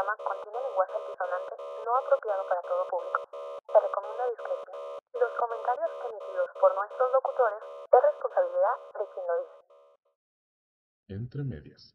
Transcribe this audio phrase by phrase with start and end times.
[0.00, 3.28] programa contiene lenguaje altisonante no apropiado para todo público.
[3.66, 4.76] Se recomienda discreción.
[5.12, 7.62] Los comentarios emitidos por nuestros locutores
[7.92, 9.56] es responsabilidad de quien lo dice.
[11.08, 11.94] Entre medias.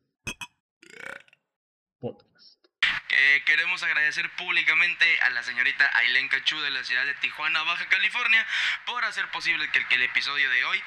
[1.99, 2.65] Podcast.
[3.09, 7.87] Eh, queremos agradecer públicamente a la señorita Ailén Cachú de la ciudad de Tijuana, Baja
[7.87, 8.45] California,
[8.85, 10.83] por hacer posible que, que el episodio de hoy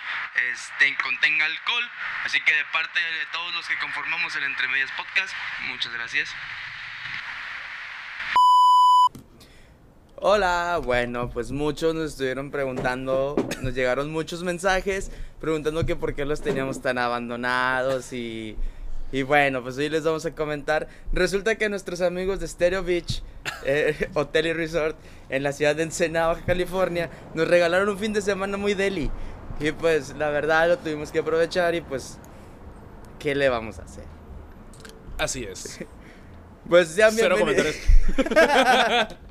[0.52, 1.90] este, contenga alcohol.
[2.24, 5.34] Así que de parte de todos los que conformamos el Entre Medias Podcast,
[5.68, 6.32] muchas gracias.
[10.20, 16.24] Hola, bueno, pues muchos nos estuvieron preguntando, nos llegaron muchos mensajes preguntando que por qué
[16.24, 18.56] los teníamos tan abandonados y,
[19.12, 20.88] y bueno, pues hoy les vamos a comentar.
[21.12, 23.22] Resulta que nuestros amigos de Stereo Beach,
[23.64, 24.96] eh, Hotel y Resort
[25.28, 29.12] en la ciudad de Ensenada, Baja California, nos regalaron un fin de semana muy deli.
[29.60, 32.18] Y pues la verdad lo tuvimos que aprovechar y pues,
[33.20, 34.04] ¿qué le vamos a hacer?
[35.16, 35.78] Así es.
[36.68, 37.76] Pues sean Cero bienvenidos.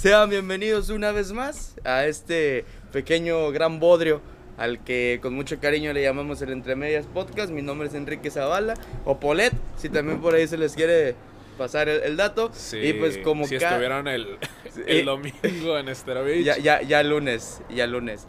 [0.00, 4.20] Sean bienvenidos una vez más a este pequeño gran bodrio
[4.56, 7.50] al que con mucho cariño le llamamos el Entre Medias Podcast.
[7.50, 11.14] Mi nombre es Enrique Zavala o Polet, si también por ahí se les quiere
[11.58, 12.50] pasar el, el dato.
[12.54, 14.38] Sí, y pues como si ca- estuvieron el,
[14.86, 16.44] el domingo en Estero Beach.
[16.44, 18.26] ya, ya, ya lunes, ya lunes.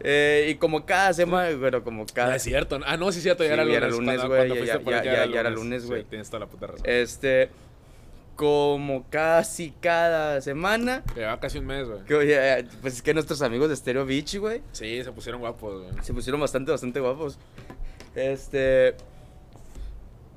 [0.00, 2.36] Eh, y como cada semana, bueno, como No cada...
[2.36, 2.78] es cierto.
[2.86, 3.42] Ah, no, sí es cierto.
[3.42, 3.78] Sí, Ya era ya lunes.
[3.78, 6.04] era lunes, güey, ya- ya- ya- ya era lunes, Sí, güey.
[6.04, 6.82] tienes toda la puta razón.
[6.84, 7.50] Este,
[8.36, 11.02] como casi cada semana...
[11.14, 12.00] Llevaba casi un mes, güey.
[12.12, 16.04] oye, pues es que nuestros amigos de Stereo Beach, güey, Sí, se pusieron guapos, güey.
[16.04, 17.38] Se pusieron bastante, bastante guapos.
[18.14, 18.94] Este.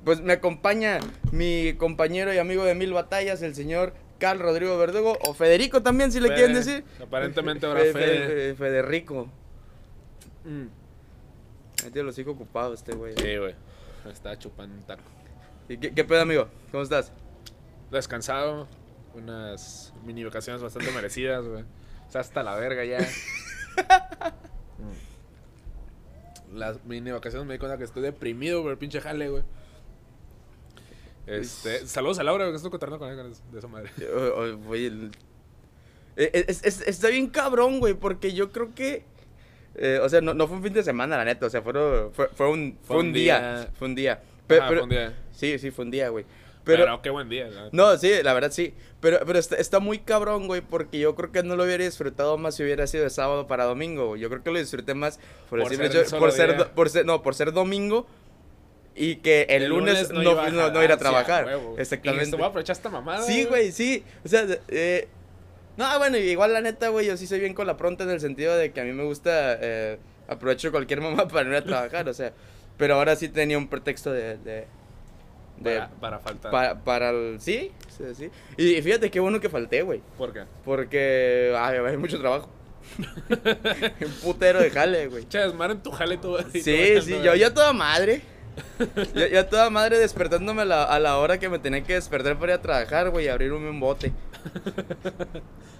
[0.04, 0.98] Pues me acompaña
[1.30, 6.10] mi compañero y amigo de mil batallas, el señor Carl Rodrigo Verdugo, o Federico también,
[6.10, 6.84] si le Fede, quieren decir.
[7.02, 8.26] aparentemente ahora Fe- Fede.
[8.26, 9.28] Fe- Federico.
[10.44, 10.66] Mm.
[11.84, 13.14] Ahí tiene los hijos ocupados este güey.
[13.16, 13.54] Sí, güey.
[14.10, 15.02] Estaba chupando un taco.
[15.68, 16.48] ¿Y qué, qué pedo, amigo?
[16.70, 17.12] ¿Cómo estás?
[17.90, 18.68] Descansado.
[19.14, 21.62] Unas mini vacaciones bastante merecidas, güey.
[21.62, 22.98] O sea, hasta la verga ya.
[26.52, 29.42] Las mini vacaciones me di cuenta que estoy deprimido por el pinche jale, güey.
[31.26, 33.90] Este, saludos a Laura, que estoy contando con ella de esa madre.
[34.12, 35.10] O- o- güey, el-
[36.16, 39.04] Eh, es- es- está bien cabrón, güey, porque yo creo que.
[39.76, 41.46] eh, o sea, no, no fue un fin de semana, la neta.
[41.46, 41.72] O sea, fue,
[42.34, 43.70] fue un, fue un día.
[43.78, 44.18] Fue un día.
[44.48, 45.14] Pe- pero- fue un día.
[45.30, 46.24] Sí, sí, fue un día, güey.
[46.64, 47.68] Pero, Pero, qué buen día, neta.
[47.72, 48.74] no, sí, la verdad sí.
[49.00, 52.36] Pero, pero está, está muy cabrón, güey, porque yo creo que no lo hubiera disfrutado
[52.36, 54.20] más si hubiera sido de sábado para domingo, güey.
[54.20, 55.18] Yo creo que lo disfruté más
[55.48, 58.06] por, Por ser por ser, por no, por ser domingo
[58.94, 61.46] y que el, El lunes, no, iba no, a no ir a trabajar.
[61.46, 61.76] huevo.
[61.78, 62.24] Exactamente.
[62.24, 63.22] esto voy a aprovechar esta mamada.
[63.22, 64.04] Sí, güey, sí.
[64.24, 65.08] O sea, eh,
[65.76, 68.20] no, bueno, igual la neta, güey, yo sí soy bien con la pronta en el
[68.20, 71.64] sentido de que a mí me gusta, eh, aprovecho cualquier mamá para no ir a
[71.64, 72.32] trabajar, o sea,
[72.76, 74.36] pero ahora sí tenía un pretexto de...
[74.38, 74.66] de,
[75.60, 76.50] de- Para, para faltar.
[76.50, 77.40] pa- para el...
[77.40, 78.30] Sí, sí, sí.
[78.56, 80.44] Y, fíjate qué bueno que falté, güey, ¿Por qué?
[80.64, 82.48] porque ay, hay mucho trabajo.
[82.98, 85.28] un putero de jale, güey.
[85.28, 86.40] Che, desmadre en tu jale todo.
[86.50, 86.62] Sí,
[87.02, 88.22] sí, yo ya toda madre.
[89.14, 92.36] Yo ya toda madre despertándome a la, a la hora que me tenía que despertar
[92.38, 94.12] para ir a trabajar, güey, y abrirme un bote.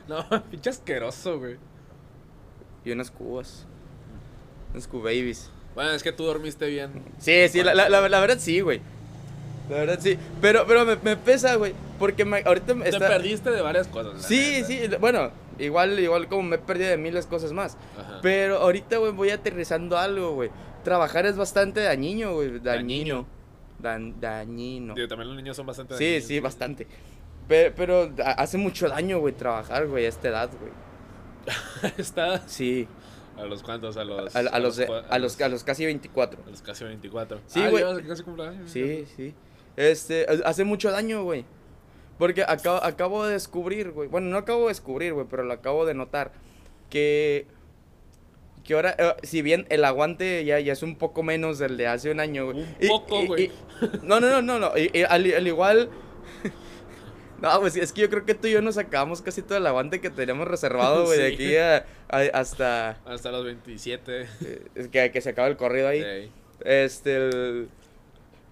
[0.09, 1.57] No, pinche asqueroso, güey.
[2.85, 3.67] Y unas cubas.
[4.73, 5.51] Unas cubabies.
[5.75, 6.91] Bueno, es que tú dormiste bien.
[7.19, 8.81] Sí, sí, la, la verdad sí, güey.
[9.71, 10.19] La verdad sí.
[10.41, 11.73] Pero, pero me, me pesa, güey.
[11.99, 13.09] Porque me- ahorita me Te está...
[13.09, 14.23] perdiste de varias cosas.
[14.25, 14.81] Sí, sí.
[15.01, 17.77] Bueno, igual, igual como me he perdido de miles cosas más.
[17.99, 18.19] Ajá.
[18.23, 20.51] Pero ahorita, güey, voy aterrizando algo, güey.
[20.85, 22.59] Trabajar es bastante dañino, güey.
[22.59, 23.27] Dañino.
[23.79, 24.95] Dan- dañino.
[24.95, 25.97] Digo, también los niños son bastante.
[25.97, 26.87] Sí, dañinos, sí, bastante.
[27.49, 30.73] Pero, pero ha- hace mucho daño, güey, trabajar, güey, a esta edad, güey.
[31.99, 32.47] Está.
[32.49, 32.87] Sí.
[33.37, 33.97] ¿A los cuantos?
[33.97, 34.35] A los.
[34.37, 36.41] A, a los, a, los, a los casi 24.
[36.47, 37.41] a los casi 24.
[37.47, 38.07] Sí, Ah, güey.
[38.07, 38.71] casi cumpleaños.
[38.71, 39.35] Sí, sí.
[39.89, 41.45] Este, hace mucho daño, güey.
[42.19, 44.09] Porque acabo, acabo de descubrir, güey.
[44.09, 46.33] Bueno, no acabo de descubrir, güey, pero lo acabo de notar.
[46.91, 47.47] Que.
[48.65, 51.87] Que ahora, eh, si bien el aguante ya, ya es un poco menos del de
[51.87, 52.59] hace un año, güey.
[52.61, 53.51] Un Y- poco, güey.
[54.03, 54.77] no, no, no, no, no.
[54.79, 55.89] y- y al, al igual.
[57.41, 59.67] No, pues es que yo creo que tú y yo nos acabamos casi todo el
[59.67, 61.35] aguante que teníamos reservado, güey, de Sí.
[61.35, 62.91] aquí a- a- hasta.
[63.07, 64.29] Hasta los 27.
[64.45, 66.03] eh, es que, que se acaba el corrido ahí.
[66.03, 66.31] Ey.
[66.63, 67.71] Este, el-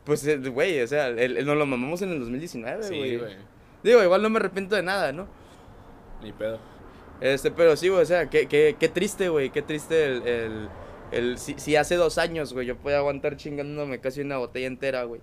[0.08, 3.16] pues, el- güey, o sea, el- el- nos lo mamamos en el 2019, Sí, güey.
[3.18, 3.36] güey.
[3.84, 5.28] Digo, igual no me arrepiento de nada, ¿no?
[6.22, 6.58] Ni pedo.
[7.20, 10.68] Este, pero sí, güey, o sea, qué, qué, qué triste, güey, qué triste el, el,
[11.12, 15.04] el- si, si hace dos años, güey, yo podía aguantar chingándome casi una botella entera,
[15.04, 15.20] güey.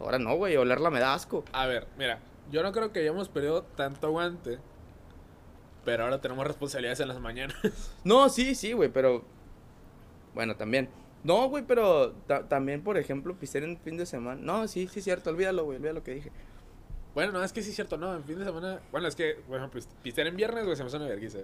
[0.00, 1.44] Ahora no, güey, olerla me da asco.
[1.52, 2.20] A ver, mira.
[2.50, 4.58] Yo no creo que hayamos perdido tanto aguante.
[5.84, 7.56] Pero ahora tenemos responsabilidades en las mañanas.
[8.04, 9.24] No, sí, sí, güey, pero,
[10.34, 10.88] bueno, también.
[11.24, 14.40] No, güey, pero ta- también, por ejemplo, pisar en fin de semana.
[14.40, 16.30] No, sí, sí, cierto, olvídalo, güey, olvídalo lo que dije.
[17.14, 18.80] Bueno, no, es que sí es cierto, no, en fin de semana.
[18.92, 21.38] Bueno, es que, por ejemplo, pistear en viernes, güey, se me hace una vergüenza.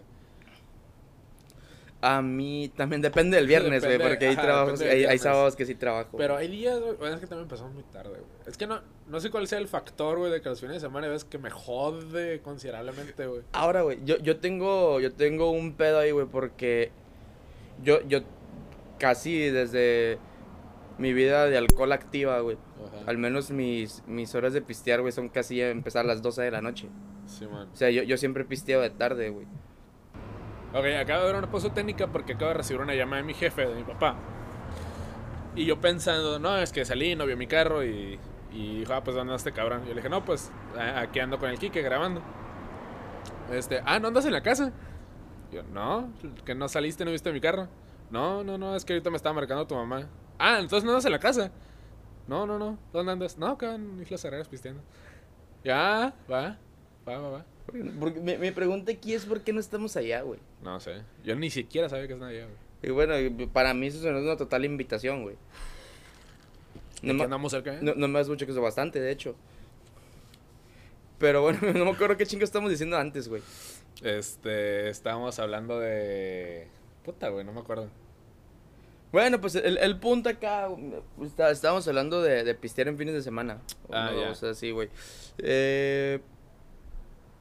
[2.03, 5.67] A mí también depende del viernes, güey, porque hay ajá, trabajos, hay, hay sábados que
[5.67, 6.17] sí trabajo.
[6.17, 8.23] Pero hay días, güey, bueno, es que también empezamos muy tarde, güey.
[8.47, 10.81] Es que no, no sé cuál sea el factor, güey, de que los fines de
[10.81, 13.43] semana ves que me jode considerablemente, güey.
[13.53, 16.91] Ahora, güey, yo, yo tengo yo tengo un pedo ahí, güey, porque
[17.85, 18.21] yo yo
[19.01, 20.19] casi desde
[20.99, 23.11] mi vida de alcohol activa, güey, Ajá.
[23.11, 26.43] al menos mis, mis horas de pistear, güey, son casi a empezar a las 12
[26.43, 26.89] de la noche.
[27.27, 27.69] Sí, man.
[27.73, 29.47] O sea, yo, yo siempre pisteo de tarde, güey.
[30.73, 33.35] Ok, acabo de ver una pausa técnica porque acabo de recibir una llamada de mi
[33.35, 34.17] jefe, de mi papá.
[35.57, 38.21] Y yo pensando, no, es que salí, no vio mi carro y,
[38.53, 39.83] y dijo, ah, pues ¿dónde anda este cabrón?
[39.85, 40.53] Y yo le dije, no, pues
[40.97, 42.23] aquí ando con el Kike grabando.
[43.51, 44.73] Este, ah, ¿no andas en la casa?
[45.51, 46.13] Y yo, no,
[46.45, 47.69] que no saliste, no viste mi carro.
[48.11, 50.09] No, no, no, es que ahorita me estaba marcando tu mamá.
[50.39, 51.51] Ah, entonces no andas en la casa.
[52.27, 53.39] No, no, no, ¿dónde andas?
[53.39, 54.83] No, acá en Islas Herreras pisteando.
[55.65, 56.59] Ya, va,
[57.09, 57.45] va, va, va.
[58.01, 60.41] Porque mi, mi pregunta aquí es por qué no estamos allá, güey.
[60.63, 62.57] No sé, yo ni siquiera sabía que es nadie, güey.
[62.83, 63.15] Y bueno,
[63.53, 65.37] para mí eso es una total invitación, güey.
[67.03, 67.79] No, ma- andamos cerca, ¿eh?
[67.83, 69.37] no, no me das mucho que eso bastante, de hecho.
[71.19, 73.43] Pero bueno, no me acuerdo qué chingo estamos diciendo antes, güey.
[74.03, 76.69] Este, estábamos hablando de...
[77.05, 77.89] Puta, güey, no me acuerdo.
[79.13, 80.69] Bueno, pues el, el punto acá,
[81.23, 83.61] está- estábamos hablando de, de pistear en fines de semana.
[83.89, 84.31] O, Ah, no, ya.
[84.31, 84.89] o sea, sí, güey.
[85.39, 86.21] Eh,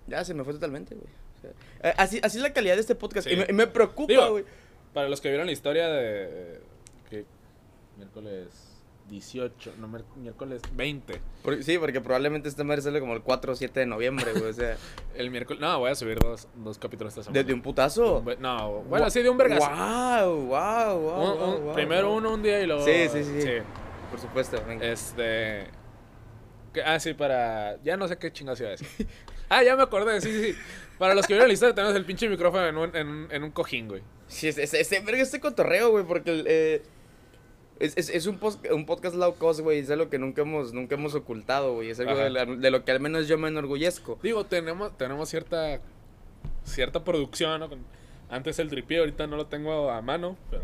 [0.07, 1.07] ya se me fue totalmente, güey.
[1.37, 1.51] O sea,
[1.91, 3.27] eh, así, así es la calidad de este podcast.
[3.27, 3.33] Sí.
[3.33, 4.45] Y, me, y me preocupa, güey.
[4.93, 6.59] Para los que vieron la historia de...
[7.11, 7.25] que
[7.97, 8.47] Miércoles
[9.09, 11.21] 18, no, miércoles 20.
[11.43, 14.45] Porque- sí, porque probablemente esta madre sale como el 4 o 7 de noviembre, güey.
[14.45, 14.77] O sea,
[15.15, 15.59] El miércoles...
[15.61, 17.41] No, voy a subir dos, dos capítulos esta semana.
[17.41, 18.23] desde un putazo.
[18.39, 19.69] No, bueno, sí, de un vergazo.
[19.69, 21.21] Wow, wow, wow.
[21.23, 22.17] Un- un- wow, wow, primero wow.
[22.17, 22.85] uno un día y luego...
[22.85, 23.49] Sí, sí, sí, sí.
[24.11, 24.85] Por supuesto, venga.
[24.85, 25.67] Este...
[26.73, 27.81] que- ah, sí, para...
[27.83, 28.87] Ya no sé qué chingados iba a decir.
[29.49, 30.59] ah, ya me acordé, sí, sí, sí.
[30.97, 33.43] Para los que vieron la historia tenemos el pinche micrófono en un, en, un- en
[33.43, 34.03] un cojín, güey.
[34.27, 36.83] Sí, es, es, es- verga este cotorreo, güey, porque el, eh,
[37.79, 40.73] es, es, es un, pos- un podcast low cost, güey, es algo que nunca hemos,
[40.73, 43.47] nunca hemos ocultado, güey, es algo de, la- de lo que al menos yo me
[43.47, 44.19] enorgullezco.
[44.21, 45.79] Digo, tenemos, tenemos cierta
[46.65, 47.69] cierta producción, ¿no?
[48.29, 50.63] Antes el tripié, ahorita no lo tengo a mano, pero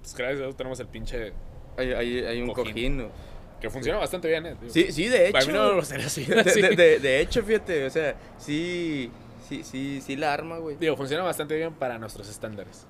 [0.00, 1.32] pues, gracias a tenemos el pinche
[1.76, 2.72] Hay, hay, hay un Cojín.
[2.72, 2.96] cojín.
[2.98, 3.34] ¿no?
[3.60, 4.56] que funciona bastante bien, ¿eh?
[4.60, 5.32] Digo, Sí, sí, de hecho.
[5.32, 6.24] Para mí no lo sería así.
[6.24, 6.42] de,
[6.76, 9.10] de- de hecho, fíjate, o sea, sí,
[9.48, 10.76] sí, sí, sí la arma, güey.
[10.76, 12.86] Digo, funciona bastante bien para nuestros estándares.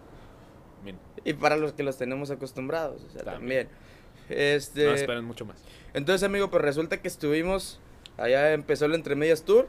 [0.84, 3.68] Bien, Y para los que los tenemos acostumbrados, o sea, también.
[3.68, 3.84] También.
[4.28, 4.86] Este...
[4.86, 5.62] no esperen mucho más.
[5.94, 7.80] Entonces, amigo, pues resulta que estuvimos.
[8.16, 9.68] Allá empezó el Entre Medias Tour.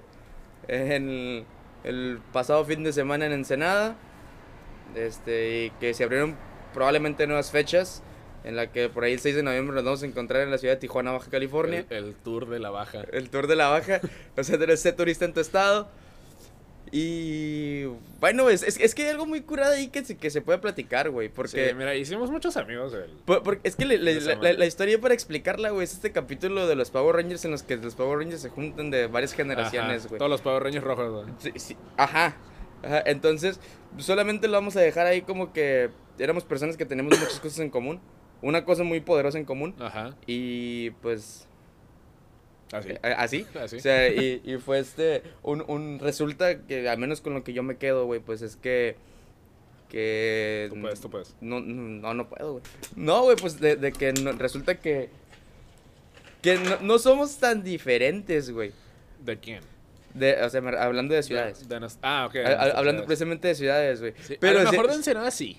[0.67, 1.45] En el,
[1.83, 3.95] el pasado fin de semana en Ensenada.
[4.95, 6.35] Este, y que se abrieron
[6.73, 8.03] probablemente nuevas fechas.
[8.43, 10.59] En la que por ahí el 6 de noviembre nos vamos a encontrar en la
[10.59, 11.85] ciudad de Tijuana, Baja California.
[11.89, 13.03] El, el tour de la baja.
[13.11, 14.01] El, tour de la Baja.
[14.37, 15.89] o sea, ser turista en tu estado.
[16.91, 17.85] Y
[18.19, 20.59] bueno, es, es, es que hay algo muy curado ahí que se, que se puede
[20.59, 21.29] platicar, güey.
[21.29, 21.69] Porque.
[21.69, 22.91] Sí, mira, hicimos muchos amigos.
[22.93, 24.51] del- Por- es que le- le- De la, semana.
[24.53, 27.63] la- la historia para explicarla, güey, es este capítulo de los Power Rangers en los
[27.63, 30.19] que los Power Rangers se juntan de varias generaciones, Ajá, güey.
[30.19, 31.35] Todos los Power Rangers rojos, güey.
[31.39, 32.37] Sí, sí, Ajá.
[32.83, 33.59] Ajá, Entonces,
[33.97, 35.89] solamente lo vamos a dejar ahí como que
[36.19, 37.99] éramos personas que tenemos muchas cosas en común.
[38.41, 39.73] Una cosa muy poderosa en común.
[39.79, 41.47] Ajá, Y pues.
[42.71, 42.89] Así.
[42.89, 43.45] eh, Así.
[43.59, 43.75] Así.
[43.77, 45.23] O sea, y, y fue este.
[45.43, 45.99] Un, un.
[45.99, 48.95] Resulta que, al menos con lo que yo me quedo, güey, pues es que.
[49.89, 50.67] Que.
[50.73, 51.35] Tú puedes, tú puedes.
[51.41, 52.63] No, no, no puedo, güey.
[52.95, 55.09] No, güey, pues de, de que no- resulta que.
[56.41, 58.71] Que no, no somos tan diferentes, güey.
[59.23, 59.61] ¿De quién?
[60.13, 61.67] De, o sea, hablando de ciudades.
[61.67, 62.35] De nos- ah, ok.
[62.37, 63.05] hablando ciudades.
[63.05, 64.13] precisamente de ciudades, güey.
[64.21, 65.57] Sí, Pero a lo mejor de Ensenada sí.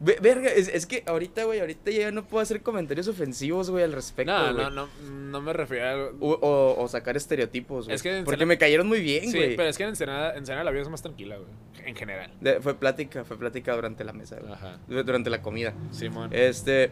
[0.00, 3.82] Ve- Verga, es, es que ahorita, güey, ahorita ya no puedo hacer comentarios ofensivos, güey,
[3.82, 5.96] al respecto, No, no, no, no me refería a...
[6.20, 7.96] O, o- o sacar estereotipos, güey.
[7.96, 9.56] Es que en Porque me cayeron muy bien, Sí, güey.
[9.56, 11.48] pero es que en Ensenada, Ensenada la vida es más tranquila, güey.
[11.84, 12.30] En general.
[12.40, 14.52] De- fue plática, fue plática durante la mesa, güey.
[14.52, 14.78] Ajá.
[14.86, 15.74] Du- Durante la comida.
[15.90, 16.30] Simón.
[16.32, 16.90] Este.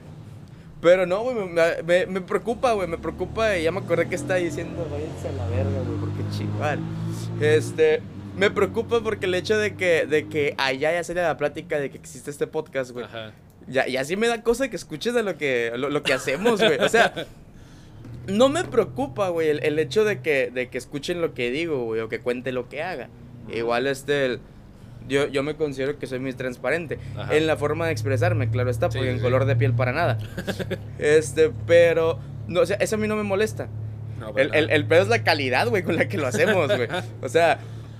[0.80, 3.56] Pero no, güey, me, me- me preocupa, güey, me preocupa.
[3.56, 6.80] Y ya me acordé que está diciendo, váyanse a la verga, güey, porque chival.
[7.40, 8.00] Este.
[8.36, 11.90] Me preocupa porque el hecho de que, de que allá ya sale la plática de
[11.90, 13.06] que existe este podcast, güey.
[13.06, 13.32] Ajá.
[13.68, 16.60] Ya, ya sí me da cosa que escuches de lo que, lo, lo que hacemos,
[16.60, 16.78] güey.
[16.78, 17.12] O sea,
[18.28, 21.84] no me preocupa, güey, el, el hecho de que, de que escuchen lo que digo,
[21.84, 23.08] güey, o que cuente lo que haga.
[23.52, 24.40] Igual, este, el-
[25.08, 26.98] yo, yo me considero que soy muy transparente.
[27.16, 27.36] Ajá.
[27.36, 29.22] En la forma de expresarme, claro está, porque sí, en sí.
[29.22, 30.18] color de piel para nada.
[30.98, 33.68] este, pero, no, o sea, eso a mí no me molesta.
[34.18, 36.66] No, pero El, el, el pedo es la calidad, güey, con la que lo hacemos,
[36.74, 36.88] güey.
[37.22, 37.58] O sea,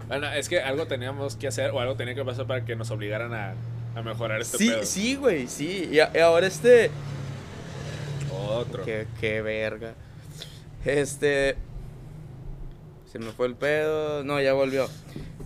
[0.08, 2.90] Bueno, es que algo teníamos que hacer o algo tenía que pasar para que nos
[2.90, 3.54] obligaran a,
[3.96, 4.84] a mejorar este sí, pedo.
[4.84, 5.88] sí, güey, sí.
[5.90, 6.90] Y, a- y ahora este...
[8.48, 8.84] Otro.
[8.84, 9.94] Qué, qué verga.
[10.84, 11.56] Este.
[13.10, 14.22] Se me fue el pedo.
[14.25, 14.88] No, ya volvió.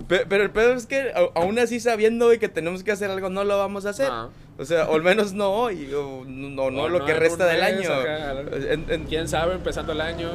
[0.09, 3.31] Pe- Pero, el pedo es que aún así sabiendo güey, que tenemos que hacer algo,
[3.31, 4.09] no lo vamos a hacer.
[4.09, 4.31] No.
[4.59, 7.62] O sea, o al menos no hoy, o no, no lo no que resta del
[7.62, 7.90] año.
[7.93, 8.40] ajá.
[8.71, 10.31] En- en- ¿Quién sabe empezando el año?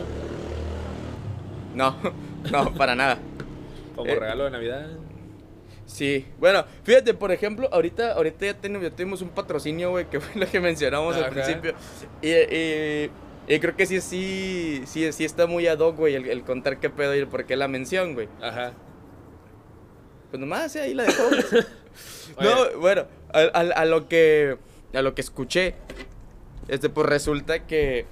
[1.76, 1.96] No,
[2.52, 3.18] no, para nada.
[3.96, 4.88] Como Eh, regalo de Navidad.
[5.86, 10.20] Sí, bueno, fíjate, por ejemplo, ahorita, ahorita ya tenemos, ya tuvimos un patrocinio, güey, que
[10.20, 11.74] fue lo que mencionamos al principio.
[12.22, 13.12] Y, y-
[13.48, 16.80] y creo que sí, sí, sí, sí está muy ad hoc, güey, el, el contar
[16.80, 18.28] qué pedo y el por qué la mención, güey.
[18.42, 18.74] Ajá.
[20.32, 21.04] Pues nomás, sí, ahí la.
[22.38, 22.50] Oye.
[22.50, 24.58] no, bueno, a, a- a lo que,
[24.94, 25.76] a lo que escuché,
[26.68, 28.08] este, pues resulta que,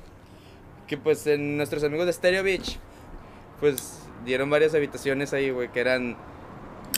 [0.88, 2.78] que pues en nuestros amigos de Stereo Beach,
[3.60, 6.15] pues dieron varias habitaciones ahí, güey, que eran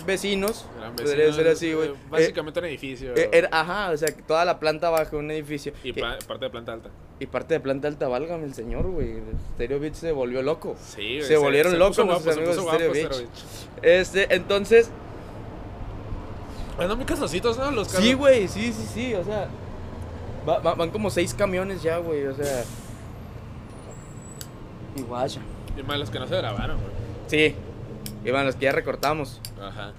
[0.06, 1.90] vecinos, Eran podría vecinos, ser así, güey.
[1.90, 3.16] eh, Básicamente un edificio.
[3.16, 5.74] Eh, era- ajá, o sea, toda la planta baja un edificio.
[5.84, 6.90] y que- parte de planta alta.
[7.20, 9.16] y parte de planta alta, válgame el señor, güey.
[9.56, 10.76] Stereo Beach se volvió loco.
[10.80, 13.14] Sí, güey, Se volvieron locos nuestros guapo, amigos de Stereo Beach.
[13.14, 14.90] Stereo Este, entonces.
[16.78, 17.72] Andan muy casositos, ¿no?
[17.72, 19.48] Los sí, güey, sí, sí, sí, o sea.
[20.48, 22.64] va- va- van como seis camiones ya, güey, o sea.
[24.98, 25.42] Y guaya.
[25.78, 26.95] Y más los que no se grabaron, güey.
[27.28, 27.56] Sí,
[28.24, 29.42] iban los que ya recortamos.
[29.62, 29.94] Ajá.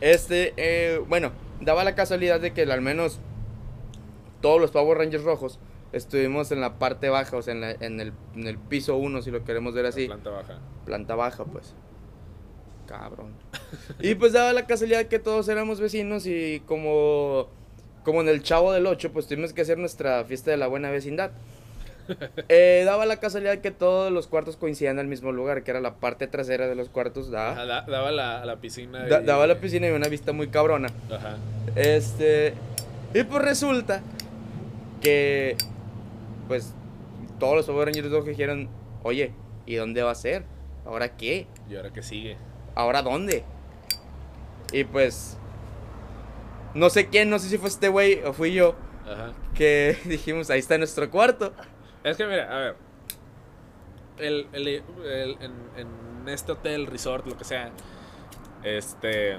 [0.00, 3.20] Este, eh, bueno, daba la casualidad de que al menos
[4.40, 5.58] todos los Power Rangers rojos
[5.92, 9.22] estuvimos en la parte baja, o sea, en, la- en el, en el piso 1,
[9.22, 10.08] si lo queremos ver así.
[10.08, 10.58] La planta baja.
[10.86, 11.74] Planta baja, pues.
[12.86, 13.34] Cabrón.
[14.00, 17.48] Y pues daba la casualidad que todos éramos vecinos y como,
[18.04, 20.90] como en el Chavo del 8, pues tuvimos que hacer nuestra fiesta de la buena
[20.90, 21.30] vecindad.
[22.48, 25.94] Eh, daba la casualidad que todos los cuartos coincidían el mismo lugar, que era la
[25.96, 27.30] parte trasera de los cuartos.
[27.30, 29.06] Daba, Ajá, da- daba la, la piscina.
[29.06, 30.88] da- y- daba la piscina y una vista muy cabrona.
[31.10, 31.36] Ajá.
[31.76, 32.54] Este.
[33.14, 34.02] Y pues resulta
[35.00, 35.56] que.
[36.48, 36.74] Pues.
[37.38, 38.68] Todos los Power Rangers dijeron:
[39.02, 39.32] Oye,
[39.66, 40.44] ¿y dónde va a ser?
[40.84, 41.46] ¿Ahora qué?
[41.70, 42.36] Y ahora que sigue.
[42.74, 43.44] ¿Ahora dónde?
[44.72, 45.36] Y pues.
[46.74, 48.74] No sé quién, no sé si fue este güey o fui yo.
[49.10, 49.32] Ajá.
[49.54, 51.52] Que dijimos: Ahí está nuestro cuarto.
[52.04, 52.76] Es que mira, a ver.
[54.18, 57.70] El, el- el- en, en este hotel, resort, lo que sea.
[58.62, 59.38] Este.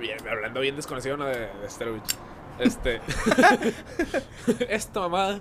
[0.00, 1.26] bien, hablando bien desconocido, ¿no?
[1.26, 2.16] De, de Stereo Beach.
[2.58, 3.00] Este.
[4.68, 5.40] Esto, mamada.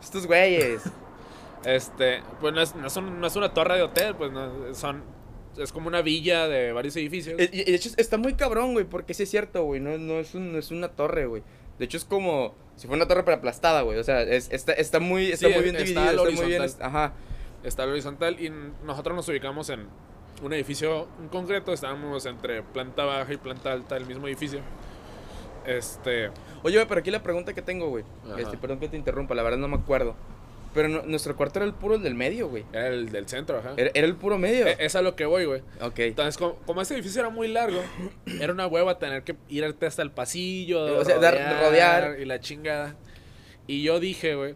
[0.00, 0.82] Estos güeyes.
[1.64, 2.22] Este.
[2.40, 4.74] Pues no es, no, es un- no es una torre de hotel, pues no.
[4.74, 5.02] Son.
[5.58, 7.38] Es como una villa de varios edificios.
[7.40, 9.80] Y, y de hecho está muy cabrón, güey, porque sí es cierto, güey.
[9.80, 11.42] No, no, es un- no es una torre, güey.
[11.82, 13.98] De hecho es como si fuera una torre pero aplastada, güey.
[13.98, 16.46] O sea, es- está, está muy, está Sí, muy bien está dividido, al está muy
[16.48, 16.60] bien.
[16.60, 16.86] horizontal.
[16.86, 17.12] Ajá.
[17.64, 18.52] Está al horizontal y
[18.84, 19.88] nosotros nos ubicamos en
[20.44, 21.72] un edificio en concreto.
[21.72, 24.60] Estábamos entre planta baja y planta alta del mismo edificio.
[25.66, 26.30] Este.
[26.62, 28.04] Oye, pero aquí la pregunta que tengo, güey.
[28.38, 30.14] Este, perdón que te interrumpa, la verdad no me acuerdo.
[30.74, 32.64] Pero no- nuestro cuarto era el puro del medio, güey.
[32.72, 33.74] Era el del centro, ajá.
[33.76, 34.66] Era, era el puro medio.
[34.66, 35.62] E- Es a lo que voy, güey.
[35.80, 35.98] ok.
[35.98, 37.80] Entonces, como, como ese edificio era muy largo,
[38.40, 42.18] era una hueva tener que irte hasta el pasillo, O sea, dar- rodear.
[42.20, 42.96] y la chingada.
[43.66, 44.54] Y yo dije, güey,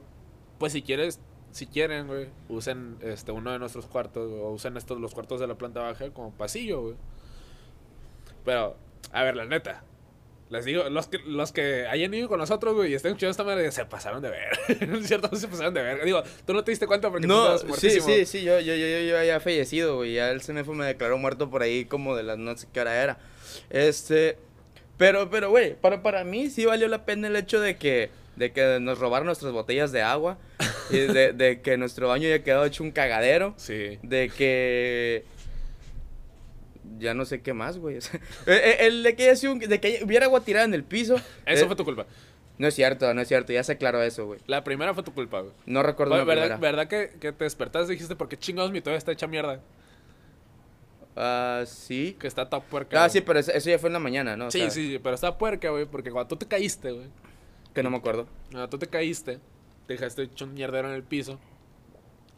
[0.59, 1.21] pues si quieres,
[1.51, 5.47] si quieren, güey, usen este uno de nuestros cuartos o usen estos los cuartos de
[5.47, 6.95] la planta baja como pasillo, güey.
[8.45, 8.77] Pero,
[9.13, 9.85] a ver, la neta.
[10.49, 13.43] Les digo, los que, los que hayan ido con nosotros, güey, y estén escuchando esta
[13.45, 14.49] madre, se pasaron de ver.
[14.89, 15.35] ¿No es cierto?
[15.35, 16.05] Se pasaron de ver.
[16.05, 18.07] Digo, tú no te diste cuenta porque tú No, estabas sí, muertísimo.
[18.07, 20.15] sí, sí, yo, yo, yo, yo, yo había fallecido, güey.
[20.15, 23.03] Ya el CNF me declaró muerto por ahí como de las no sé qué hora
[23.03, 23.19] era.
[23.71, 24.39] Este,
[24.97, 28.53] pero, pero, güey, para, para mí sí valió la pena el hecho de que, de
[28.53, 30.39] que nos robaron nuestras botellas de agua.
[30.91, 33.55] y de, de que nuestro baño ya quedó hecho un cagadero.
[33.57, 33.99] Sí.
[34.03, 35.25] De que.
[36.99, 37.97] Ya no sé qué más, güey.
[37.99, 40.65] o sea, eh, eh, el de que, haya sido un- de que hubiera agua tirada
[40.65, 41.17] en el piso.
[41.45, 42.07] Eso eh, fue tu culpa.
[42.59, 43.53] No es cierto, no es cierto.
[43.53, 44.41] Ya se aclaró eso, güey.
[44.47, 45.53] La primera fue tu culpa, güey.
[45.67, 46.59] No recuerdo Oye, la ¿verdad, primera.
[46.59, 49.61] ¿Verdad que, que te despertaste y dijiste, ¿por qué chingados mi toalla está hecha mierda?
[51.17, 52.17] Ah, sí.
[52.19, 52.97] Que está toda puerca.
[52.99, 53.11] Ah, güey.
[53.13, 54.47] sí, pero eso, eso ya fue en la mañana, ¿no?
[54.47, 57.07] O Sí, sea, sí, sí, pero está puerca, güey, porque cuando tú te caíste, güey.
[57.75, 58.27] Que no me acuerdo.
[58.51, 59.39] Cuando tú te caíste,
[59.87, 61.39] te dejaste hecho un mierdero en el piso.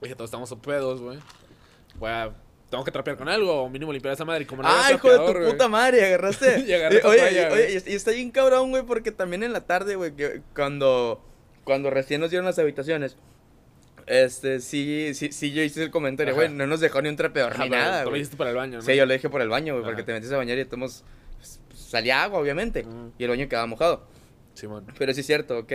[0.01, 1.19] Dije, todos estamos pedos, güey.
[1.97, 2.33] Voy a...
[2.71, 4.43] Tengo que trapear con algo, o mínimo limpiar esa madre.
[4.43, 6.61] Y como no ah, hijo de tu güey, puta madre, agarraste.
[6.67, 9.63] Y agarré Eh, oye, toalla, oye, y está bien cabrón, güey, porque también en la
[9.63, 11.25] tarde, güey, que cuando,
[11.65, 13.17] cuando recién nos dieron las habitaciones,
[14.07, 16.43] este, sí, sí, sí, yo hice el comentario, Ajá.
[16.43, 18.51] güey, no nos dejó ni un trapeador Ajá, ni pero nada, Tú lo hiciste para
[18.51, 18.83] el baño, ¿no?
[18.83, 21.05] Sí, yo lo dije por el baño, güey, porque te metes a bañar y tomamos,
[21.37, 22.85] pues, salía agua, obviamente,
[23.19, 24.07] y el baño quedaba mojado.
[24.55, 24.87] Simón.
[24.99, 25.73] Pero sí es cierto, ok,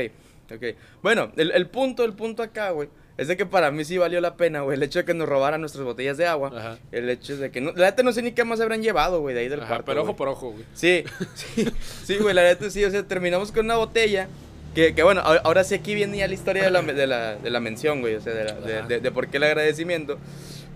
[0.53, 0.63] ok.
[1.01, 4.19] Bueno, el, el punto, el punto acá, güey, es de que para mí sí valió
[4.21, 6.51] la pena, güey, el hecho de que nos robaran nuestras botellas de agua.
[6.55, 6.77] Ajá.
[6.91, 9.35] El hecho de que, no, la neta no sé ni qué más habrán llevado, güey,
[9.35, 10.65] de ahí del Ajá, cuarto, pero ojo por ojo, güey.
[10.73, 11.03] Sí,
[11.35, 11.67] sí,
[12.05, 14.27] sí, güey, la neta sí, o sea, terminamos con una botella
[14.75, 17.35] que, que bueno, ahora, ahora sí aquí viene ya la historia de la, de la,
[17.35, 20.17] de la mención, güey, o sea, de, la- de, de- de por qué el agradecimiento.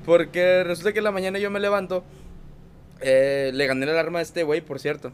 [0.06, 2.04] Porque resulta que en la mañana yo me levanto.
[3.02, 5.12] eh, le gané la alarma a este güey, por cierto.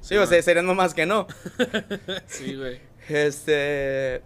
[0.00, 1.26] Sí, o sea, serían más que no.
[2.26, 2.80] Sí, güey.
[3.08, 4.22] Este.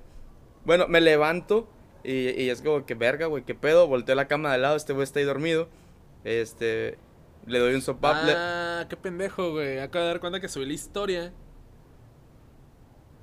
[0.65, 1.69] Bueno, me levanto
[2.05, 3.87] y, y es como que verga, güey, qué pedo.
[3.87, 5.69] Volteo la cama de lado, este güey está ahí dormido.
[6.25, 6.99] Este.
[7.47, 8.25] Le doy un sopap.
[8.25, 9.79] le- Ah, qué pendejo, güey.
[9.81, 11.33] Acabo de dar cuenta que subí la historia.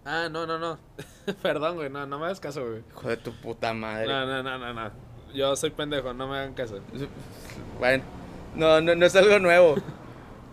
[0.05, 0.79] Ah, no, no, no.
[1.41, 1.89] Perdón, güey.
[1.89, 2.83] No, no me hagas caso, güey.
[2.89, 4.07] Hijo de tu puta madre.
[4.07, 4.91] No, no, no, no, no.
[5.33, 6.79] Yo soy pendejo, no me hagan caso.
[7.79, 8.03] Bueno,
[8.55, 9.75] no, no, no es algo nuevo.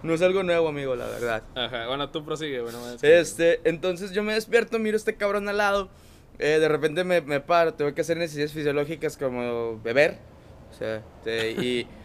[0.02, 1.42] No es algo nuevo, amigo, la verdad.
[1.54, 2.72] Ajá, bueno, tú prosigue, güey.
[2.72, 3.06] No me hagas caso.
[3.12, 5.88] Este, entonces yo me despierto, miro a este cabrón al lado.
[6.38, 10.18] Eh, de repente me, me paro, tengo que hacer necesidades fisiológicas como beber.
[10.70, 11.86] O sea, este, y.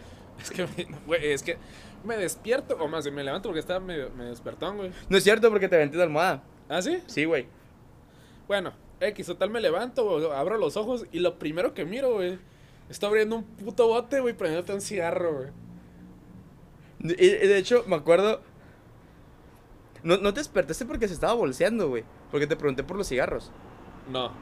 [0.42, 1.56] Es que, me, güey, es que
[2.02, 4.90] me despierto, o más me levanto porque estaba medio, medio despertón, güey.
[5.08, 6.42] No es cierto porque te aventé de almohada.
[6.68, 7.00] ¿Ah, sí?
[7.06, 7.46] Sí, güey.
[8.48, 12.38] Bueno, X, total me levanto, güey, abro los ojos y lo primero que miro, güey,
[12.88, 15.48] está abriendo un puto bote, güey, prendiéndote un cigarro, güey.
[17.18, 18.40] Y, y de hecho, me acuerdo.
[20.02, 22.04] No, no te despertaste porque se estaba bolseando, güey.
[22.30, 23.52] Porque te pregunté por los cigarros.
[24.10, 24.32] No.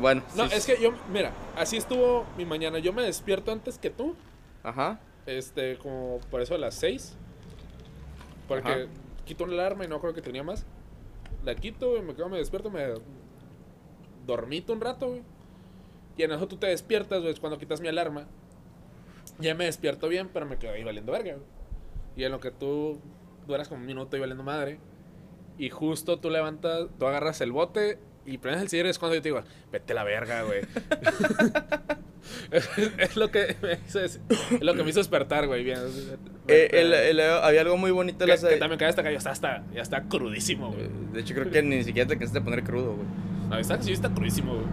[0.00, 0.22] Bueno.
[0.36, 2.78] No, sí, es que yo, mira, así estuvo mi mañana.
[2.78, 4.14] Yo me despierto antes que tú,
[4.62, 5.00] Ajá.
[5.26, 7.16] este, como por eso a las 6.
[8.46, 8.80] Porque Ajá.
[9.24, 10.64] quito una alarma y no creo que tenía más.
[11.44, 12.94] La quito, güey, me quedo, me despierto, me
[14.26, 15.22] dormito un rato, güey.
[16.16, 18.26] Y en eso tú te despiertas, güey, es cuando quitas mi alarma.
[19.38, 21.46] Ya me despierto bien, pero me quedo ahí valiendo verga, güey.
[22.16, 23.00] Y en lo que tú
[23.46, 24.78] duras como un minuto y valiendo madre.
[25.58, 29.22] Y justo tú levantas, tú agarras el bote y prendes el cigarro es cuando yo
[29.22, 30.60] te digo, vete a la verga, güey.
[32.52, 34.20] es, es lo que me hizo, es
[34.60, 35.64] lo que me hizo despertar, güey.
[35.64, 35.78] Bien.
[36.46, 38.44] Eh, el- el- había algo muy bonito que, las.
[38.44, 40.88] que también cada hasta acá, ya está, hasta, ya está crudísimo, güey.
[41.12, 43.06] De hecho, creo que ni siquiera te cansaste de poner crudo, güey.
[43.48, 44.66] No, está, sí, está crudísimo, güey.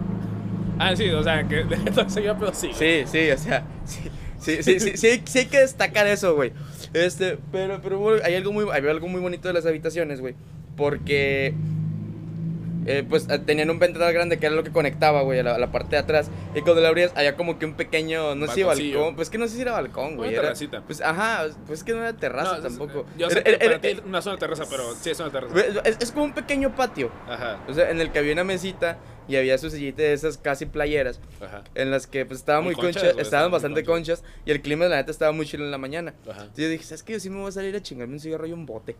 [0.78, 2.70] Ah, sí, o sea, que entonces yo, pero sí.
[2.74, 4.00] Sí, sí, o sea, sí,
[4.38, 6.52] sí, sí, sí, sí, sí hay que destacar eso, güey.
[6.92, 10.34] Este, pero, pero hay algo muy, había algo muy bonito de las habitaciones, güey,
[10.76, 11.54] porque,
[12.86, 15.54] eh, pues, eh, tenían un ventanal grande que era lo que conectaba, güey, a la,
[15.56, 18.46] a la parte de atrás, y cuando la abrías, había como que un pequeño, no
[18.46, 20.82] sé si balcón, pues que no sé si era balcón, güey, Una era, terracita.
[20.82, 23.06] pues, ajá, pues que no era terraza No, tampoco.
[23.18, 25.54] Yo sé Era- que era- para ti es una terraza, pero sí es una terraza.
[25.84, 28.98] es, es como un pequeño patio, Ajá, o sea, en el que había una mesita
[29.28, 31.18] y había su sillita de esas casi playeras.
[31.40, 34.22] ajá, en las que pues estaban Muy muy conchas, güey, estaban bastante conchas.
[34.44, 36.14] y el clima de la neta estaba muy chido en la mañana.
[36.22, 37.14] ajá, Entonces yo dije, ¿sabes qué?
[37.14, 38.94] Yo sí me voy a salir a chingarme un cigarro y un bote.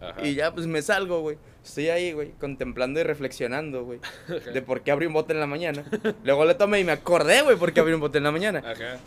[0.00, 0.26] Ajá.
[0.26, 1.38] Y ya pues me salgo, güey.
[1.64, 4.50] Estoy ahí, güey, contemplando y reflexionando, güey, Ajá.
[4.52, 5.84] de por qué abrí un bote en la mañana.
[6.24, 8.60] Luego le tomé y me acordé, güey, por qué abrí un bote en la mañana.
[8.64, 8.98] Ajá.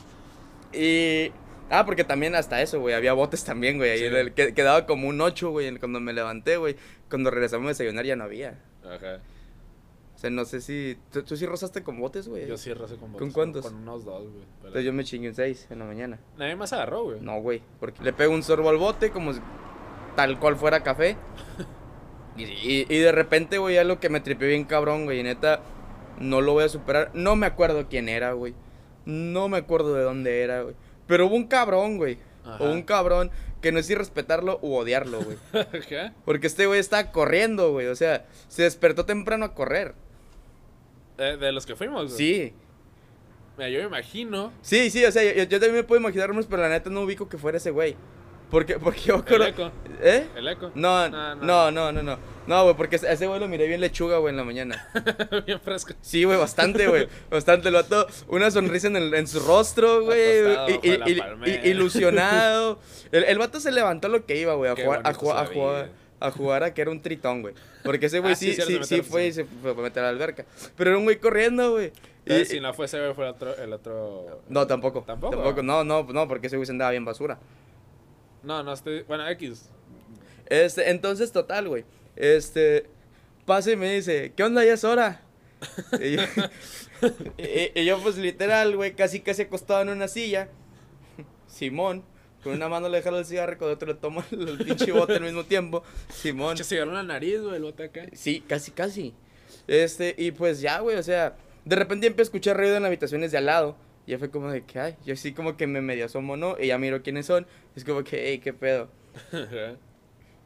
[0.74, 1.32] Y
[1.70, 4.06] ah, porque también hasta eso, güey, había botes también, güey, ahí Sí.
[4.06, 6.76] en el que quedaba como un 8, güey, cuando me levanté, güey.
[7.10, 8.60] Cuando regresamos a desayunar ya no había.
[8.84, 9.20] Ajá.
[10.16, 12.46] O sea, no sé si tú, tú sí rozaste con botes, güey.
[12.46, 13.66] Yo sí roce con ¿Con botes, cuántos?
[13.66, 14.44] Con unos dos, güey.
[14.58, 16.20] Entonces yo me chingué un 6 en la mañana.
[16.38, 17.22] Nadie más agarró, güey.
[17.22, 19.40] No, güey, porque le pego un sorbo al bote como si
[20.20, 21.16] tal cual fuera café.
[22.36, 25.62] Y, y- y de repente, güey, algo que me tripió bien cabrón, güey, y neta,
[26.20, 27.10] no lo voy a superar.
[27.14, 28.54] No me acuerdo quién era, güey.
[29.06, 30.76] No me acuerdo de dónde era, güey.
[31.08, 32.18] Pero hubo un cabrón, güey.
[32.44, 32.62] Ajá.
[32.62, 35.38] O un cabrón que no sé si respetarlo u odiarlo, güey.
[35.54, 36.14] Ajá.
[36.26, 37.88] Porque este güey está corriendo, güey.
[37.88, 39.96] O sea, se despertó temprano a correr.
[41.18, 42.18] Eh, de los que fuimos, güey.
[42.18, 42.54] Sí.
[43.58, 44.52] Mira, yo me imagino.
[44.62, 47.02] Sí, sí, o sea, yo, yo también me puedo imaginar más, pero la neta no
[47.04, 47.96] ubico que fuera ese güey.
[48.50, 49.72] Porque, porque yo me El eco.
[50.02, 50.28] ¿Eh?
[50.36, 50.72] El eco.
[50.76, 51.72] No, No, no, no.
[51.72, 52.18] no, no, no.
[52.48, 54.88] No, güey, porque ese güey lo miré bien lechuga, güey, en la mañana.
[55.46, 55.94] Bien fresco.
[56.02, 57.08] Sí, güey, bastante, güey.
[57.30, 57.68] Bastante.
[57.68, 60.48] El vato, una sonrisa en, el- en su rostro, güey.
[60.82, 62.80] Y- y- y- Ilusionado.
[63.12, 65.46] El, el vato se levantó lo que iba, güey, a Qué jugar, a jugar, a
[65.46, 67.54] jugar, a jugar a que era un tritón, güey.
[67.84, 70.08] Porque ese güey Ah, sí, sí, sí, sí fue y se fue a meter a
[70.08, 70.44] la alberca.
[70.76, 71.92] Pero era un güey corriendo, güey.
[72.26, 73.56] Y- si no fue ese, güey, fue el otro.
[73.58, 74.42] El otro...
[74.50, 75.04] No, tampoco.
[75.06, 75.36] ¿Tampoco?
[75.36, 77.38] Tampoco, no, no, no, porque ese güey se andaba bien basura.
[78.44, 79.04] No, no estoy.
[79.04, 79.70] Bueno, X.
[80.48, 81.86] Este, entonces, total, güey.
[82.16, 82.86] Este,
[83.46, 84.64] pasa y me dice, ¿qué onda?
[84.66, 85.22] Ya es hora.
[86.00, 86.22] y, yo,
[87.38, 90.50] y- y yo, pues, literal, güey, casi, casi acostado en una silla.
[91.48, 92.04] Simón,
[92.44, 95.14] con una mano le jalo el cigarro y con otra le tomo el, pinche bote
[95.16, 95.84] al mismo tiempo.
[96.14, 96.58] Simón.
[96.58, 98.06] Se agarró la nariz, güey, el bote acá.
[98.14, 99.14] Sí, casi, casi.
[99.68, 103.32] Este, y pues ya, güey, o sea, de repente empecé a escuchar ruido en habitaciones
[103.32, 103.76] de al lado.
[104.10, 106.56] Y ya fue como de que, ay, yo sí como que me medio asomo, ¿no?
[106.60, 107.46] Y ya miro quiénes son.
[107.76, 108.90] Es como que, hey, qué pedo.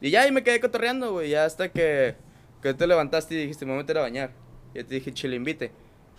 [0.02, 2.15] Y ya, y me quedé cotorreando, güey, ya hasta que,
[2.62, 4.32] que te levantaste y dijiste, me voy a meter a bañar.
[4.73, 5.71] Y yo te dije, chile, invite.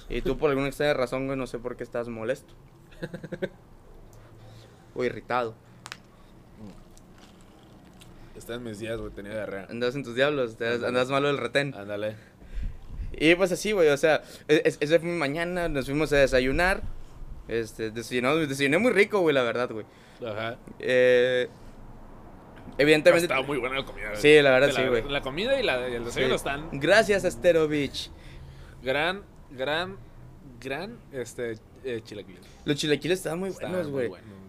[0.09, 2.55] Y tú por alguna extraña razón, güey, no sé por qué estás molesto.
[4.95, 5.55] o irritado.
[8.39, 9.67] Está en mis días, güey, tenía diarrea.
[9.69, 11.75] Andas en tus diablos, te- andas malo del retén.
[11.75, 12.17] Ándale.
[13.13, 16.83] Y pues así, güey, o sea, es- esa fue mi mañana, nos fuimos a desayunar.
[17.49, 19.85] Este, desayunamos, desayuné muy rico, güey, la verdad, güey.
[20.27, 20.57] Ajá.
[20.79, 21.49] Eh,
[22.79, 23.25] evidentemente.
[23.27, 24.09] Estaba muy buena la comida.
[24.11, 24.21] güey.
[24.21, 25.09] Sí, la verdad, sí, güey.
[25.09, 26.37] La comida y, la, y el desayuno Sí.
[26.37, 28.11] están Gracias, Astero Beach.
[28.83, 29.97] gran, gran,
[30.61, 32.43] gran, este, eh, chilaquiles.
[32.65, 34.09] Los chilaquiles estaban muy Estaban buenos, muy güey.
[34.09, 34.45] buenos, güey.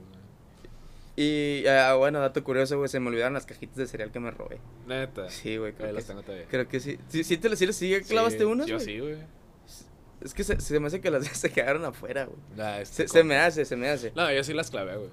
[1.18, 4.32] Y, ah, bueno, dato curioso, güey, se me olvidaron las cajitas de cereal que me
[4.32, 4.60] robé.
[4.86, 5.30] Neta.
[5.30, 6.46] Sí, güey, creo que, las tengo todavía.
[6.50, 6.98] creo que sí.
[7.08, 9.16] ¿Sí, sí te las sí, las- sí clavaste Sí, unas, Yo sí, güey.
[10.22, 12.38] Es que se, se me hace que las se quedaron afuera, güey.
[12.56, 14.12] Nah, este, Se, me hace, se me hace.
[14.16, 15.10] No, yo sí las clavé, güey.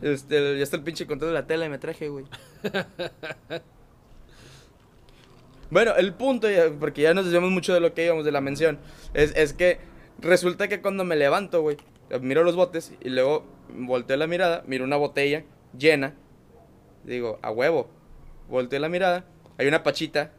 [0.00, 2.24] Este, ya está el pinche control de la tela y me traje, güey.
[5.70, 6.48] bueno, el punto,
[6.80, 8.78] porque ya nos desviamos mucho de lo que íbamos de la mención,
[9.14, 9.78] es, es que
[10.18, 11.76] resulta que cuando me levanto, güey,
[12.20, 15.44] miro los botes y luego volteo la mirada, miro una botella
[15.78, 16.14] llena,
[17.04, 17.88] digo, a huevo,
[18.48, 19.24] volteo la mirada,
[19.58, 20.32] hay una pachita,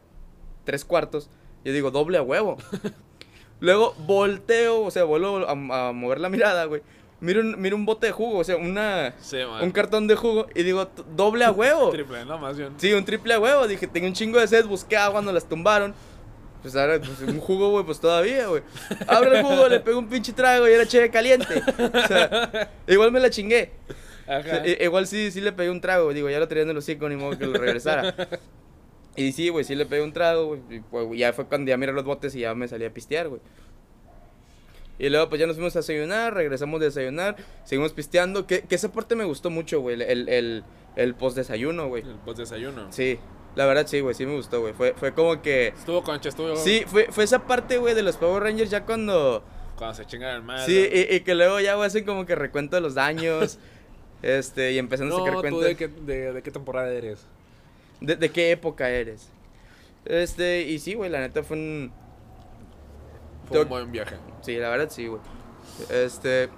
[0.64, 1.30] tres cuartos,
[1.64, 2.58] yo digo, doble a huevo.
[3.60, 5.50] luego volteo, o sea, vuelvo a,
[5.88, 6.82] a mover la mirada, güey.
[7.20, 10.46] Miro un, miro un bote de jugo, o sea, una, Sí, un cartón de jugo
[10.54, 11.90] y digo, "T- doble a huevo.
[11.90, 12.74] Triple, no, más bien.
[12.76, 13.66] Sí, un triple a huevo.
[13.66, 15.94] Dije, tengo un chingo de sed, busqué agua, no las tumbaron.
[16.60, 18.62] Pues ahora, pues, un jugo, güey, pues todavía, güey.
[19.06, 21.62] Abro el jugo, le pego un pinche trago y era chévere caliente.
[21.94, 23.72] O sea, igual me la chingué.
[24.26, 24.42] O Ajá.
[24.42, 27.06] sea, igual sí, sí le pegué un trago, digo, ya lo tenía en el hocico,
[27.08, 28.14] ni modo que lo regresara.
[29.16, 30.60] Y sí, güey, sí le pegué un trago, güey.
[30.70, 33.28] y, pues, ya fue cuando ya miré los botes y ya me salí a pistear,
[33.28, 33.40] güey.
[34.98, 38.46] Y luego, pues ya nos fuimos a desayunar, regresamos de desayunar, seguimos pisteando.
[38.46, 40.64] Que, que esa parte me gustó mucho, güey, el, el,
[40.96, 42.02] el post desayuno, güey.
[42.02, 42.92] El post desayuno.
[42.92, 43.18] Sí,
[43.56, 44.72] la verdad sí, güey, sí me gustó, güey.
[44.72, 45.68] Fue, fue como que.
[45.68, 46.54] Estuvo concha, estuvo.
[46.56, 49.42] Sí, fue, fue esa parte, güey, de los Power Rangers ya cuando.
[49.76, 50.60] Cuando se chingan el mar.
[50.64, 53.58] Sí, y, y que luego ya, güey, hacen como que recuento de los daños.
[54.22, 55.66] este, y empezando a sacar tú cuenta.
[55.66, 57.26] de qué, de, de qué temporada eres.
[58.06, 59.30] ¿De, de qué época eres?
[60.04, 61.92] Este, y sí, güey, la neta fue un...
[63.48, 64.16] Fue un buen viaje.
[64.42, 65.20] Sí, la verdad sí, güey.
[65.90, 66.48] Este,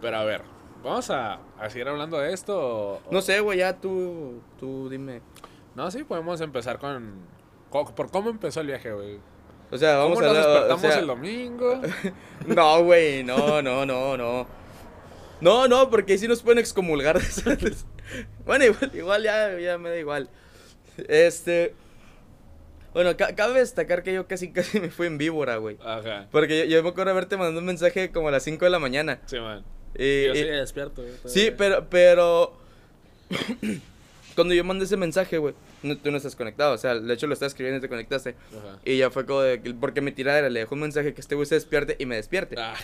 [0.00, 0.42] Pero a ver,
[0.82, 2.56] ¿vamos a, a seguir hablando de esto?
[2.58, 5.22] o- no sé, güey, ya tú, tú dime.
[5.74, 7.14] No, sí, podemos empezar con.
[7.70, 9.18] co- ¿Por cómo empezó el viaje, güey?
[9.70, 11.80] O sea, vamos ¿Cómo a nos hablar- o despertamos sea, el domingo?
[12.46, 14.46] No, güey, no, no, no, no.
[15.40, 17.20] No, no, porque ahí sí nos pueden excomulgar.
[18.46, 20.28] bueno, igual, igual ya, ya me da igual.
[21.08, 21.74] Este...
[22.94, 25.76] Bueno, ca- cabe destacar que yo casi casi me fui en víbora, güey.
[25.84, 26.26] Ajá.
[26.32, 28.78] Porque yo, yo me acuerdo haberte mandado un mensaje como a las 5 de la
[28.78, 29.20] mañana.
[29.26, 29.62] Sí, man.
[29.94, 31.14] Y, Yo sí y- despierto, güey.
[31.26, 32.56] Sí, pero, pero.
[34.34, 36.72] Cuando yo mandé ese mensaje, güey, no, tú no estás conectado.
[36.72, 38.36] O sea, de hecho lo estás escribiendo y te conectaste.
[38.56, 38.78] Ajá.
[38.84, 39.60] Y ya fue como de.
[39.60, 42.16] que- Porque mi tiradera le dejó un mensaje que este güey se despierte y me
[42.16, 42.54] despierte.
[42.58, 42.74] Ah,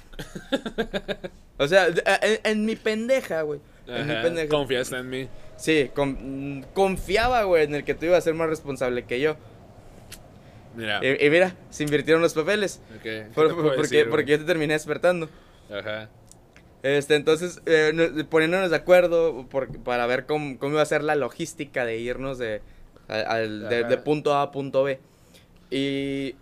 [1.59, 1.87] O sea,
[2.43, 3.61] en mi pendeja, güey.
[3.87, 4.49] En.
[4.49, 5.29] Confías en mí.
[5.57, 9.37] Sí, con- confiaba, güey, en el que tú ibas a ser más responsable que yo.
[10.77, 11.01] Mira.
[11.03, 12.81] Y, y mira, se invirtieron los papeles.
[12.97, 15.29] ok, ¿qué Por- puedo porque, decir, porque yo te terminé despertando.
[15.73, 16.09] Ajá.
[16.83, 21.05] Este, entonces, eh, nos- poniéndonos de acuerdo por- para ver cómo, cómo iba a ser
[21.05, 22.61] la logística de irnos de,
[23.09, 24.99] al- de, de punto A a punto B.
[25.71, 26.35] Y,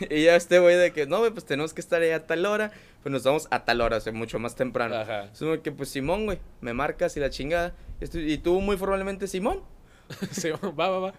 [0.10, 2.72] y ya este güey de que, no, pues tenemos que estar ahí a tal hora.
[3.04, 4.96] Pues nos vamos a tal hora, o sea, mucho más temprano.
[4.96, 5.24] Ajá.
[5.26, 7.72] Es como que, pues Simón, güey, me marcas y la chingada.
[8.00, 9.60] Y estoy- Y tú muy probablemente Simón.
[10.32, 11.14] Sí, va, va, va.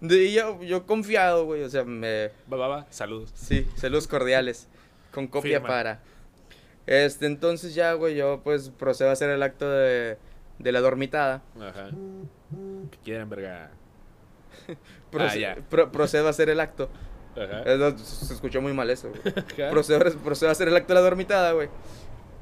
[0.00, 2.30] Y yo, yo confiado, güey, o sea, me...
[2.50, 2.86] Va, va, va.
[2.90, 3.30] Saludos.
[3.34, 4.66] Sí, saludos cordiales.
[5.12, 5.68] Con copia Firma.
[5.68, 6.00] para.
[6.86, 10.16] Este, entonces ya, güey, yo pues procedo a hacer el acto de,
[10.58, 11.42] de la dormitada.
[11.60, 11.90] Ajá.
[12.90, 13.70] ¿Qué quieren, verga?
[15.12, 15.56] Proce- Ah, ya.
[15.68, 16.88] pro- procedo a hacer el acto.
[17.36, 17.76] Ajá.
[17.76, 19.70] No, se escuchó muy mal eso, güey.
[19.70, 21.68] Procedo a hacer el acto de la dormitada, güey.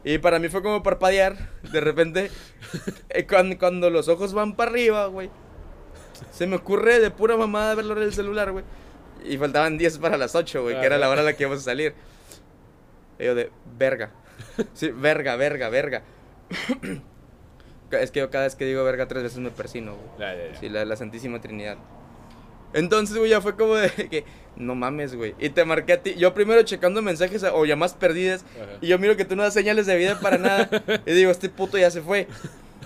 [0.02, 1.36] Y para mí fue como parpadear.
[1.70, 2.30] De repente,
[3.10, 5.30] eh, cuando, cuando los ojos van para arriba, güey.
[6.30, 8.64] Se me ocurre de pura mamada ver la hora del celular, güey.
[9.24, 11.60] Y faltaban 10 para las 8, güey, que era la hora a la que íbamos
[11.60, 11.94] a salir.
[13.18, 14.10] Y yo de, verga.
[14.74, 16.02] Sí, verga, verga, verga.
[17.90, 20.18] es que yo cada vez que digo verga tres veces me persino, güey.
[20.18, 20.60] Ya, ya, ya.
[20.60, 21.76] Sí, la, la Santísima Trinidad.
[22.72, 24.24] Entonces, güey, ya fue como de que,
[24.60, 25.34] no mames, güey.
[25.38, 26.14] Y te marqué a ti.
[26.16, 28.44] Yo primero checando mensajes o llamadas perdidas.
[28.56, 28.78] Ajá.
[28.80, 30.68] Y yo miro que tú no das señales de vida para nada.
[31.06, 32.28] y digo, este puto ya se fue.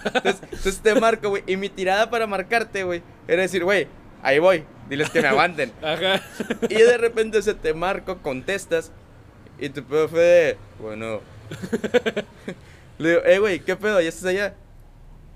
[0.05, 1.43] Entonces, entonces te marco, güey.
[1.47, 3.89] Y mi tirada para marcarte, güey, era decir, güey,
[4.23, 4.65] ahí voy.
[4.89, 5.73] Diles que me aguanten.
[5.83, 6.23] Ajá.
[6.69, 8.93] y de repente se te marco, contestas.
[9.59, 11.21] Y tu pedo fue de, bueno.
[12.99, 14.01] Le digo, eh, güey, ¿qué pedo?
[14.01, 14.55] ¿Ya estás allá?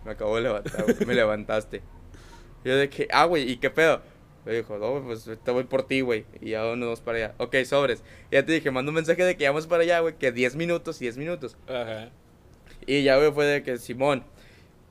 [0.05, 0.97] Me acabo de levantar, güey.
[1.07, 1.83] Me levantaste.
[2.65, 4.03] Yo de que, ah, güey, ¿y qué pedo?
[4.45, 6.25] Me dijo, no, güey, pues te voy por ti, güey.
[6.41, 7.35] Y ya nos vamos para allá.
[7.39, 8.03] Ok, sobres.
[8.31, 10.33] Y ya te dije, mando un mensaje de que ya vamos para allá, güey, que
[10.33, 11.57] 10 minutos, 10 minutos.
[11.67, 12.09] Ajá.
[12.87, 14.25] Y ya, güey, fue de que, Simón,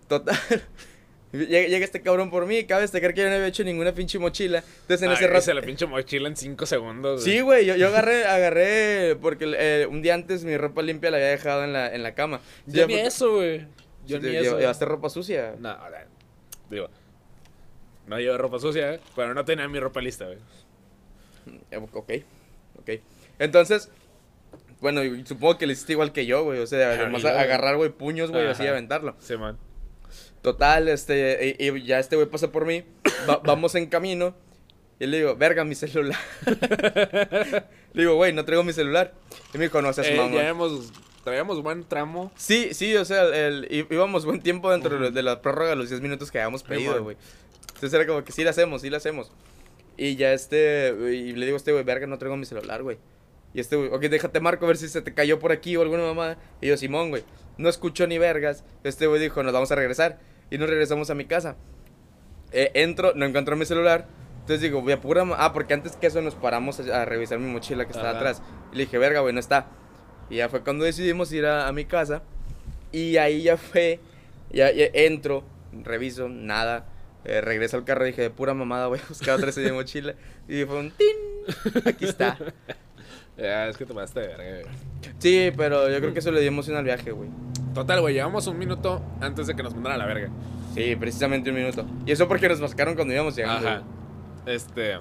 [0.08, 0.38] total.
[1.34, 4.64] Llega, este cabrón por mí, cabe destacar que yo no había hecho ninguna pinche mochila.
[4.82, 5.40] Entonces en Ay, ese rato...
[5.40, 7.24] hice la pinche mochila en 5 segundos.
[7.24, 11.18] Sí, güey, yo, yo agarré, agarré, porque eh, un día antes mi ropa limpia la
[11.18, 12.40] había dejado en la, en la cama.
[12.66, 13.68] Yo ni fue- eso, güey.
[14.06, 14.58] Yo ¿Te- ni eso.
[14.58, 15.56] ¿Llevaste ropa sucia?
[15.60, 16.08] No, ahora,
[16.70, 16.90] digo.
[18.08, 19.00] No llevo ropa sucia, ¿eh?
[19.16, 20.38] pero no tenía mi ropa lista, güey.
[21.72, 22.12] Eh, Ok,
[22.80, 22.90] ok.
[23.40, 23.90] Entonces,
[24.80, 26.60] bueno, supongo que le hiciste igual que yo, güey.
[26.60, 29.16] O sea, además agarrar, güey, puños, güey, así y aventarlo.
[29.20, 29.58] Sí, man.
[30.42, 32.84] Total, este, y, y ya este güey pasa por mí,
[33.30, 34.34] va- vamos en camino,
[35.00, 36.18] y le digo, verga, mi celular.
[37.94, 39.14] le digo, güey, no traigo mi celular.
[39.54, 40.34] Y me dijo, no seas Eh, mamón.
[40.34, 40.92] ya hemos,
[41.24, 42.32] traíamos buen tramo.
[42.36, 46.32] Sí, sí, o sea, el, íbamos buen tiempo dentro de la prórroga, los 10 minutos
[46.32, 47.18] que habíamos pedido, güey.
[47.68, 49.32] Entonces era como que sí la hacemos, sí la hacemos.
[49.98, 52.98] Y ya este, y le digo a este güey, verga, no traigo mi celular, güey.
[53.54, 55.82] Y este güey, ok, déjate marco a ver si se te cayó por aquí o
[55.82, 56.38] alguna mamada.
[56.62, 57.24] Y yo, Simón, güey,
[57.58, 58.64] no escucho ni vergas.
[58.84, 60.20] Este güey dijo, nos vamos a regresar.
[60.50, 61.56] Y nos regresamos a mi casa.
[62.52, 64.08] Eh, entro, no encuentro mi celular.
[64.42, 65.26] Entonces digo, voy a pura...
[65.38, 68.20] Ah, porque antes que eso nos paramos a, a revisar mi mochila que estaba Ajá.
[68.20, 68.42] atrás.
[68.72, 69.68] Y le dije, verga, güey, no está.
[70.30, 72.22] Y ya fue cuando decidimos ir a, a mi casa.
[72.92, 74.00] Y ahí ya fue,
[74.52, 75.44] ya, ya entro,
[75.84, 76.86] reviso, nada.
[77.28, 79.72] Eh, regreso al carro y dije, de pura mamada voy a buscar otra vez mi
[79.72, 80.16] mochila.
[80.48, 81.84] Y fue un tin.
[81.86, 82.38] Aquí está.
[83.38, 84.76] Ya, es que te pasaste de verga, güey.
[85.20, 87.30] Sí, pero yo creo que eso le dio emoción al viaje, güey.
[87.76, 90.32] Total, güey, llevamos un minuto antes de que nos mandaran a la verga.
[90.74, 91.86] Sí, precisamente un minuto.
[92.08, 93.70] Y eso porque nos mascaron cuando íbamos llegando.
[93.70, 93.84] Ajá.
[94.48, 94.98] Este.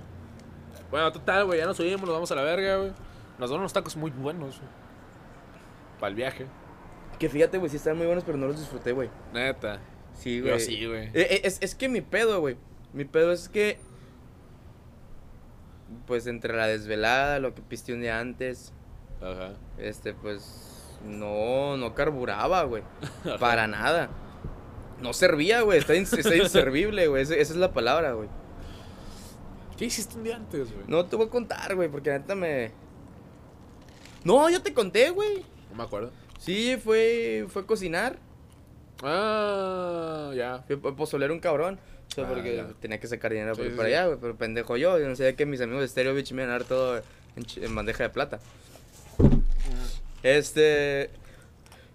[0.91, 2.93] Bueno, total, güey, ya nos subimos, nos vamos a la verga, güey.
[3.39, 4.61] Nos dan unos tacos muy buenos,
[5.99, 6.45] Para el viaje.
[6.45, 7.19] güey.
[7.19, 9.09] Que fíjate, güey, sí estaban muy buenos, pero no los disfruté, güey.
[9.33, 9.79] Neta.
[10.17, 10.61] Sí, Yo güey.
[10.61, 11.05] sí, güey.
[11.09, 12.57] Eh, eh, Es, es que mi pedo, güey.
[12.93, 13.79] Mi pedo es que.
[16.07, 18.73] Pues entre la desvelada, lo que piste un día antes.
[19.21, 19.55] Ajá.
[19.79, 20.99] Este, pues.
[21.05, 22.83] No, no carburaba, güey.
[23.41, 24.11] Para nada.
[25.01, 25.79] No servía, güey.
[25.79, 27.23] Está, está inservible, güey.
[27.23, 28.29] Esa, esa es la palabra, güey.
[29.77, 30.85] ¿Qué hiciste un día antes, güey?
[30.89, 32.71] No te voy a contar, güey, porque neta me.
[34.25, 35.45] No, yo te conté, güey.
[35.71, 36.11] No me acuerdo.
[36.39, 38.19] Sí, fue, fue cocinar.
[39.03, 40.65] Ah, ya.
[40.67, 41.79] Fue a pozolear un cabrón.
[42.11, 42.69] O sea, Ah, porque ya.
[42.81, 43.95] tenía que sacar dinero Sí, por- sí, para sí.
[43.95, 44.19] allá, güey.
[44.21, 44.99] Pero pendejo yo.
[44.99, 47.03] Yo no sabía que mis amigos de Stereo Beach me iban a dar todo
[47.57, 48.41] en, bandeja de plata.
[50.23, 51.11] Este.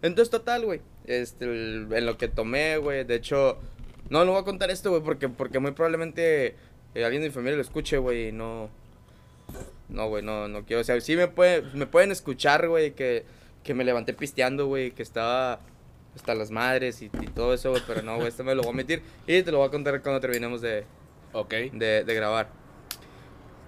[0.01, 0.81] Entonces, total, güey.
[1.05, 3.03] Este, el- en lo que tomé, güey.
[3.03, 3.57] De hecho,
[4.09, 6.55] no, no voy a contar esto, güey, porque, porque muy probablemente
[6.95, 8.69] eh, alguien de mi familia lo escuche, güey, y no.
[9.89, 10.81] No, güey, no, no quiero.
[10.81, 13.25] O sea, sí me, puede, me pueden escuchar, güey, que,
[13.63, 15.59] que me levanté pisteando, güey, que estaba
[16.15, 18.69] hasta las madres y, y todo eso, güey, pero no, güey, esto me lo voy
[18.69, 20.85] a omitir y te lo voy a contar cuando terminemos de,
[21.33, 21.49] Ok.
[21.73, 22.49] de, de grabar.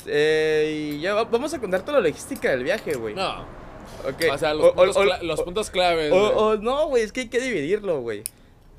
[0.05, 3.15] Eh, y ya va- vamos a contar toda la logística del viaje, güey.
[3.15, 3.41] No.
[4.07, 4.23] Ok.
[4.33, 6.11] O sea, los, O- puntos, o- cla- los o- puntos claves.
[6.11, 6.31] o- güey.
[6.35, 8.23] o no, güey, es que hay que dividirlo, güey.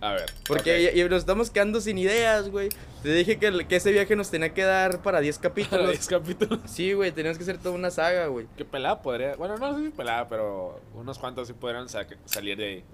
[0.00, 0.26] A ver.
[0.46, 0.94] Porque ok.
[0.96, 2.68] y- y nos estamos quedando sin ideas, güey.
[3.02, 5.90] Te dije que, que ese viaje nos tenía que dar para 10 Para capítulos.
[5.92, 6.60] 10 capítulos.
[6.66, 8.46] Sí, güey, teníamos que hacer toda una saga, güey.
[8.58, 9.34] Que pelada podría.
[9.36, 12.84] Bueno, no sé si pelada, pero unos cuantos sí podrían sa- salir de ahí.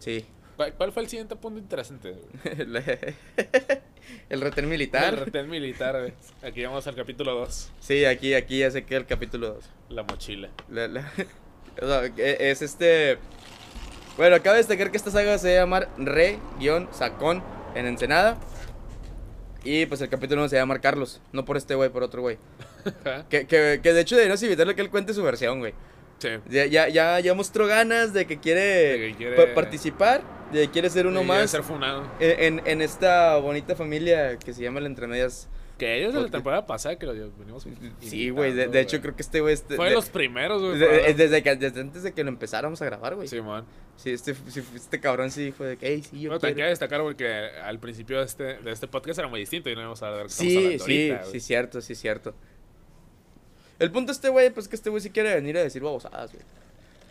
[0.00, 0.26] Sí.
[0.56, 2.16] ¿Cuál, cuál fue el siguiente punto interesante?
[4.28, 5.14] el retén El militar.
[5.24, 6.12] retén militar, güey.
[6.42, 7.70] Aquí vamos al capítulo 2.
[7.80, 9.64] Sí, aquí, aquí ya se queda el capítulo 2.
[9.90, 10.50] La mochila.
[10.68, 11.12] La- la-
[11.82, 13.18] o sea, que es este.
[14.16, 17.42] Bueno, acaba de destacar que esta saga se va a llamar Re-Sacón
[17.74, 18.38] en Ensenada.
[19.62, 21.20] Y pues el capítulo 1 se va a llamar Carlos.
[21.32, 22.38] No por este güey, por otro güey.
[23.28, 25.74] Que, que, que de hecho deberíamos invitarle a que él cuente su versión, güey.
[26.20, 26.28] Sí.
[26.48, 30.66] Ya, ya, ya, ya mostró ganas de que quiere, De que quiere- pa- participar, de
[30.66, 32.04] que quiere ser uno ya más ser funado.
[32.20, 35.48] en, en, esta bonita familia que se llama el Entre Medias.
[35.78, 37.66] Que ellos de la temporada pasada que los venimos.
[38.00, 38.52] Sí, güey.
[38.52, 39.54] De, de hecho, creo que este güey.
[39.54, 40.78] Este, Fue de de- los primeros, güey.
[40.78, 43.26] de- de- desde, que, desde antes de que lo empezáramos a grabar, güey.
[43.96, 46.56] Sí, este, sí, este cabrón sí dijo de que, hey, sí, yo también quiero".
[46.56, 47.26] queda destacar porque
[47.64, 50.16] al principio de este, de este podcast era muy distinto y no íbamos a ver
[50.18, 52.34] de lo Sí, sí, ahorita, sí, cierto, sí, cierto.
[53.80, 56.30] El punto de este güey, pues que este güey sí quiere venir a decir babosadas,
[56.32, 56.44] güey.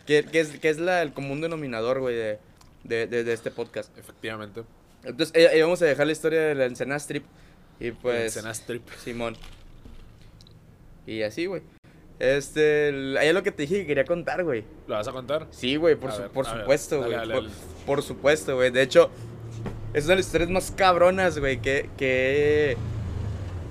[0.06, 2.38] Que, que es, que es la, el común denominador, güey, de,
[2.84, 3.96] de, de, de este podcast.
[3.98, 4.62] Efectivamente.
[5.04, 7.24] Entonces, eh, eh, vamos a dejar la historia de la Ensenada Strip.
[7.78, 8.36] Y pues.
[8.36, 8.82] Escena strip.
[9.02, 9.36] Simón.
[11.06, 11.62] Y así, güey.
[12.18, 12.88] Este.
[12.90, 14.64] el- Ahí es lo que te dije que quería contar, güey.
[14.86, 15.46] ¿Lo vas a contar?
[15.50, 17.48] Sí, güey, por, A su- ver, por supuesto, güey.
[17.86, 18.70] por supuesto, güey.
[18.70, 19.10] De hecho,
[19.94, 22.76] es una de las historias más cabronas, güey, que, que,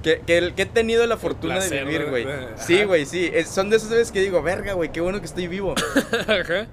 [0.03, 2.09] que, que, que he tenido la fortuna de placer, vivir, ¿no?
[2.09, 2.25] güey.
[2.57, 3.29] Sí, güey, sí.
[3.33, 5.75] Es- son de esas veces que digo, verga, güey, qué bueno que estoy vivo.
[6.27, 6.67] Ajá.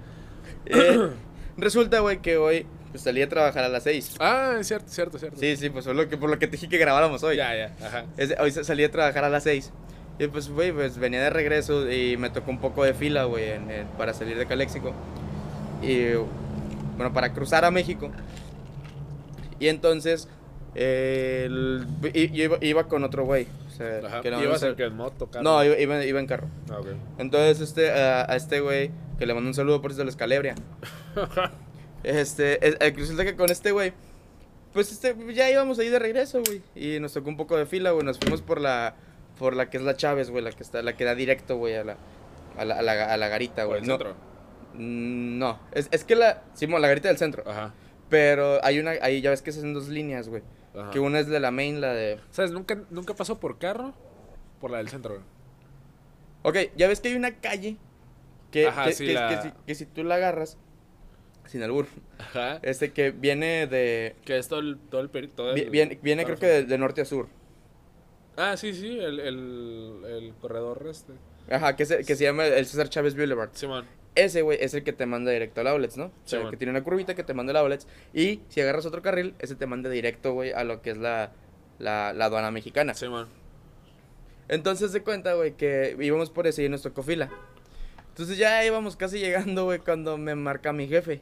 [0.67, 1.09] Eh,
[1.57, 4.17] resulta, güey, que hoy pues, salí a trabajar a las 6.
[4.21, 5.39] Ah, es cierto, cierto, cierto.
[5.39, 7.37] Sí, sí, pues fue lo que, por lo que te dije que grabáramos hoy.
[7.37, 8.05] Ya, ya, ajá.
[8.17, 9.73] Es de- hoy sa- salí a trabajar a las 6.
[10.19, 13.51] Y pues, güey, pues venía de regreso y me tocó un poco de fila, güey,
[13.99, 14.95] para salir de Caléxico.
[15.83, 16.15] Y,
[16.97, 18.11] bueno, para cruzar a México.
[19.61, 20.29] Y entonces,
[20.77, 23.47] el- iba, iba con otro güey.
[23.67, 24.21] O sea, Ajá.
[24.21, 24.85] que ¿Ibas en qué?
[24.85, 25.43] ¿En moto, carro?
[25.43, 26.49] no, iba, iba- iba en carro.
[26.71, 26.87] Ah, ok.
[27.19, 30.11] Entonces, este, a, a este güey, que le mando un saludo por eso de la
[30.11, 30.55] escalebria.
[32.03, 33.93] Este, es- eh, resulta que con este güey,
[34.73, 36.62] pues este, ya íbamos ahí de regreso, güey.
[36.75, 38.05] Y nos tocó un poco de fila, güey.
[38.05, 38.95] Nos fuimos por la,
[39.39, 41.75] por la que es la Chávez, güey, la que está, la que da directo, güey,
[41.75, 41.97] a la,
[42.57, 43.81] a la, a la, a la garita, ¿Por güey.
[43.83, 44.15] el No, centro?
[44.75, 47.43] mm, no, es, es que la, Simón, la garita del centro.
[47.47, 47.73] Ajá.
[48.09, 50.43] Pero hay una, ahí ya ves que se hacen dos líneas, güey.
[50.77, 50.91] Ajá.
[50.91, 52.21] Que una es de la main, la de...
[52.31, 52.51] ¿Sabes?
[52.53, 53.95] ¿Nunca, ¿Nunca pasó por carro?
[54.61, 55.25] Por la del centro, güey.
[56.43, 57.77] Ok, ya ves que hay una calle
[58.51, 60.59] que, Ajá, que, sí, que- la- que si, que si tú la agarras,
[61.47, 61.87] sin albur,
[62.19, 62.59] Ajá.
[62.62, 64.17] este que viene de...
[64.25, 67.01] Que es todo el, todo el todo el- Viene, viene creo que de, de norte
[67.01, 67.29] a sur.
[68.37, 71.12] Ah, sí, sí, el, el, el corredor este.
[71.51, 73.51] Ajá, que se, que se llama el César Chávez Boulevard.
[73.55, 73.87] Simón.
[74.16, 76.07] Ese, güey, es el que te manda directo al outlets, ¿no?
[76.07, 76.50] O sea, Simón.
[76.50, 77.87] que tiene una curvita que te manda al outlets.
[78.12, 81.33] Y si agarras otro carril, ese te manda directo, güey, a lo que es la,
[81.79, 82.94] la, la aduana mexicana.
[82.94, 83.29] Simón.
[84.48, 87.31] Entonces se cuenta, güey, que íbamos por ese y nos tocó fila.
[88.09, 91.20] Entonces ya íbamos casi llegando, güey, cuando me marca mi jefe.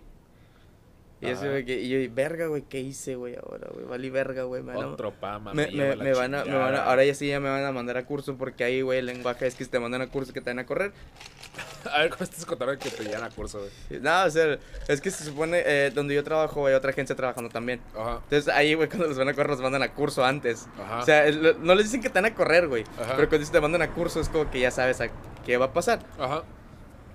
[1.20, 1.48] Y, Ajá.
[1.48, 3.86] güey, que, y yo, verga, güey, ¿qué hice, güey, ahora, güey?
[3.86, 4.62] Valí verga, güey.
[4.62, 5.54] Me, van a- Otro pama.
[5.54, 7.72] me, me, me van a, me van a, ahora ya sí ya me van a
[7.72, 10.32] mandar a curso porque ahí, güey, el lenguaje es que si te mandan a curso
[10.32, 10.92] que te van a correr.
[11.92, 14.00] A ver, ¿cómo estás contando que te llevan a curso, güey?
[14.00, 17.50] No, o sea, es que se supone, eh, donde yo trabajo, hay otra agencia trabajando
[17.50, 17.80] también.
[17.94, 18.20] Ajá.
[18.24, 20.66] Entonces ahí, güey, cuando los van a correr, los mandan a curso antes.
[20.78, 21.00] Ajá.
[21.00, 22.84] O sea, no les dicen que te van a correr, güey.
[22.98, 23.14] Ajá.
[23.16, 25.08] Pero cuando te mandan a curso es como que ya sabes a
[25.44, 26.00] qué va a pasar.
[26.18, 26.42] Ajá.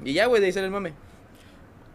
[0.05, 0.93] Y ya, güey, de ahí sale el mame.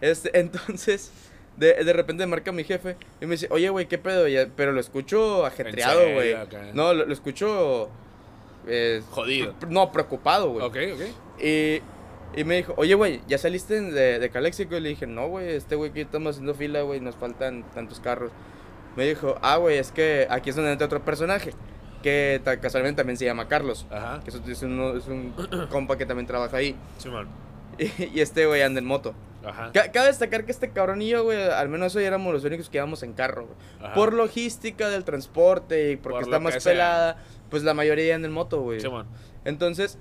[0.01, 1.13] Este, entonces,
[1.57, 4.27] de, de repente marca mi jefe y me dice, oye, güey, ¿qué pedo?
[4.57, 6.33] Pero lo escucho ajetreado, güey.
[6.35, 6.71] acá?
[6.75, 7.89] No, lo, lo escucho...
[8.67, 9.55] eh, Jodido.
[9.69, 10.65] No, preocupado, güey.
[10.65, 11.43] Ok, ok.
[11.43, 11.81] Y,
[12.37, 14.77] y me dijo, oye, güey, ¿ya saliste de, de Caléxico?
[14.77, 18.01] Y le dije, no, güey, este güey que estamos haciendo fila, güey, nos faltan tantos
[18.01, 18.33] carros.
[18.97, 21.53] Me dijo, ah, güey, es que aquí es donde entra otro personaje,
[22.03, 23.87] que casualmente también se llama Carlos.
[23.91, 24.21] Ajá.
[24.25, 25.35] Que es, un, es un
[25.71, 26.77] compa que también trabaja ahí.
[26.99, 27.27] Simón.
[27.27, 27.54] Y,
[28.15, 29.15] y este güey anda en moto.
[29.45, 29.71] Ajá.
[29.73, 33.03] Ca- Cabe destacar que este yo, güey, al menos hoy éramos los únicos que íbamos
[33.03, 33.93] en carro, güey.
[33.95, 37.19] Por logística del transporte y porque Por está más pelada,
[37.51, 38.81] pues la mayoría anda en moto, güey.
[39.45, 39.99] Entonces,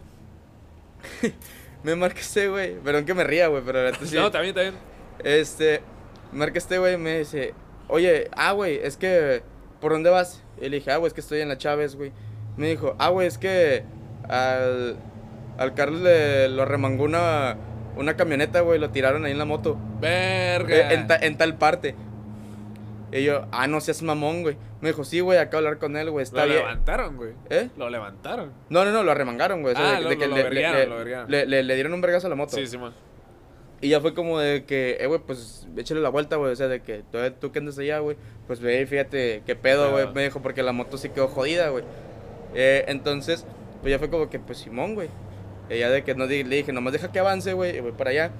[1.84, 4.16] me marca este güey, perdón que me ría, güey, pero la neta sí.
[4.16, 4.76] No, también, también.
[5.24, 5.82] Este,
[6.32, 7.54] me marca este güey y me dice,
[7.90, 9.44] oye, ah, güey, es que,
[9.82, 10.42] ¿por dónde vas?
[10.62, 12.12] Y le dije, ah, güey, es que estoy en la Chávez, güey.
[12.56, 13.84] Me dijo, ah, güey, es que
[14.30, 14.96] al,
[15.58, 17.56] al Carlos le lo remangó una,
[17.98, 19.78] una camioneta, güey, lo tiraron ahí en la moto.
[20.00, 20.76] Verga.
[20.76, 21.96] Eh, en, ta- en tal parte.
[23.12, 24.58] Y yo, ah, no seas mamón, güey.
[24.82, 26.58] Me dijo, sí, güey, acabo de hablar con él, güey, está lo bien.
[26.66, 27.34] levantaron, güey.
[27.50, 27.70] ¿Eh?
[27.78, 28.52] Lo levantaron.
[28.70, 29.76] No, no, no, lo arremangaron, güey.
[29.76, 31.32] o sea, Ah, de- lo- de que lo le- verguearon, le- lo verguearon.
[31.32, 32.56] le- le- le dieron un vergazo a la moto.
[32.58, 32.94] Sí, Simón.
[33.82, 36.52] Y ya fue como de que, eh, güey, pues échale la vuelta, güey.
[36.54, 39.92] O sea, de que tú, tú que andas allá, güey, pues ve fíjate qué pedo,
[39.92, 40.08] güey.
[40.14, 41.84] Me dijo, porque la moto sí quedó jodida, güey.
[42.56, 43.46] Eh, entonces,
[43.82, 45.10] pues ya fue como que, pues Simón, güey.
[45.70, 48.32] Ya de que no le dije, nomás deja que avance, güey, y voy para allá.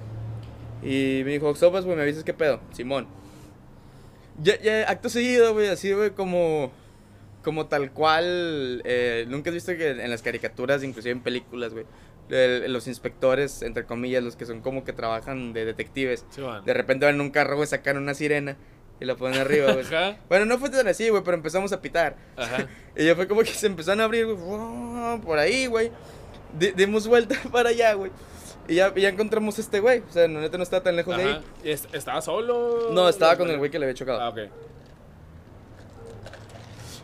[0.82, 3.06] Y me dijo, Sopas, güey, me avisas qué pedo, Simón.
[4.42, 6.72] Ya, ya, acto seguido, güey, así, güey, como.
[7.42, 8.80] Como tal cual.
[8.84, 11.84] eh, Nunca has visto que en las caricaturas, inclusive en películas, güey.
[12.30, 16.24] el- Los inspectores, entre comillas, los que son como que trabajan de detectives.
[16.30, 16.64] Simón.
[16.64, 18.56] De repente van en un carro, güey, sacan una sirena
[18.98, 19.84] y la ponen arriba, güey.
[19.84, 20.16] Ajá.
[20.28, 22.16] Bueno, no fue tan así, güey, pero empezamos a pitar.
[22.36, 22.66] Ajá.
[22.96, 25.90] Y ya fue como que se empezaron a abrir, güey, por ahí, güey.
[26.58, 28.10] Di- dimos vuelta para allá, güey.
[28.68, 30.00] Y ya, ya encontramos a este güey.
[30.08, 31.44] O sea, no, neta no estaba tan lejos de ahí.
[31.64, 32.88] ¿Y est- ¿Estaba solo?
[32.92, 34.20] No, estaba con el güey que le había chocado.
[34.20, 34.38] Ah, ok.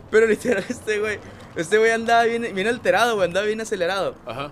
[0.09, 1.19] Pero literal, este güey,
[1.55, 4.15] este güey andaba bien, bien alterado, güey, andaba bien acelerado.
[4.25, 4.51] Ajá.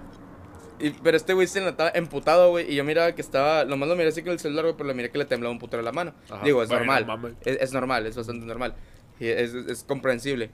[0.79, 3.95] Y, pero este güey se notaba emputado, güey, y yo miraba que estaba, nomás lo
[3.97, 5.91] miré así con el celular, güey, pero lo miré que le temblaba un putero la
[5.91, 6.13] mano.
[6.29, 6.43] Ajá.
[6.45, 8.75] Digo, es Bueno, normal, es, es normal, es bastante normal,
[9.19, 10.51] y es- es comprensible.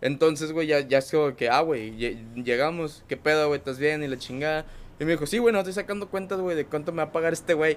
[0.00, 3.58] Entonces, güey, ya, ya es como que, ah, güey, lle- llegamos, ¿qué pedo, güey?
[3.58, 4.02] ¿Estás bien?
[4.02, 4.64] Y la chingada.
[4.98, 7.12] Y me dijo, sí, güey, no estoy sacando cuentas, güey, de cuánto me va a
[7.12, 7.76] pagar este güey.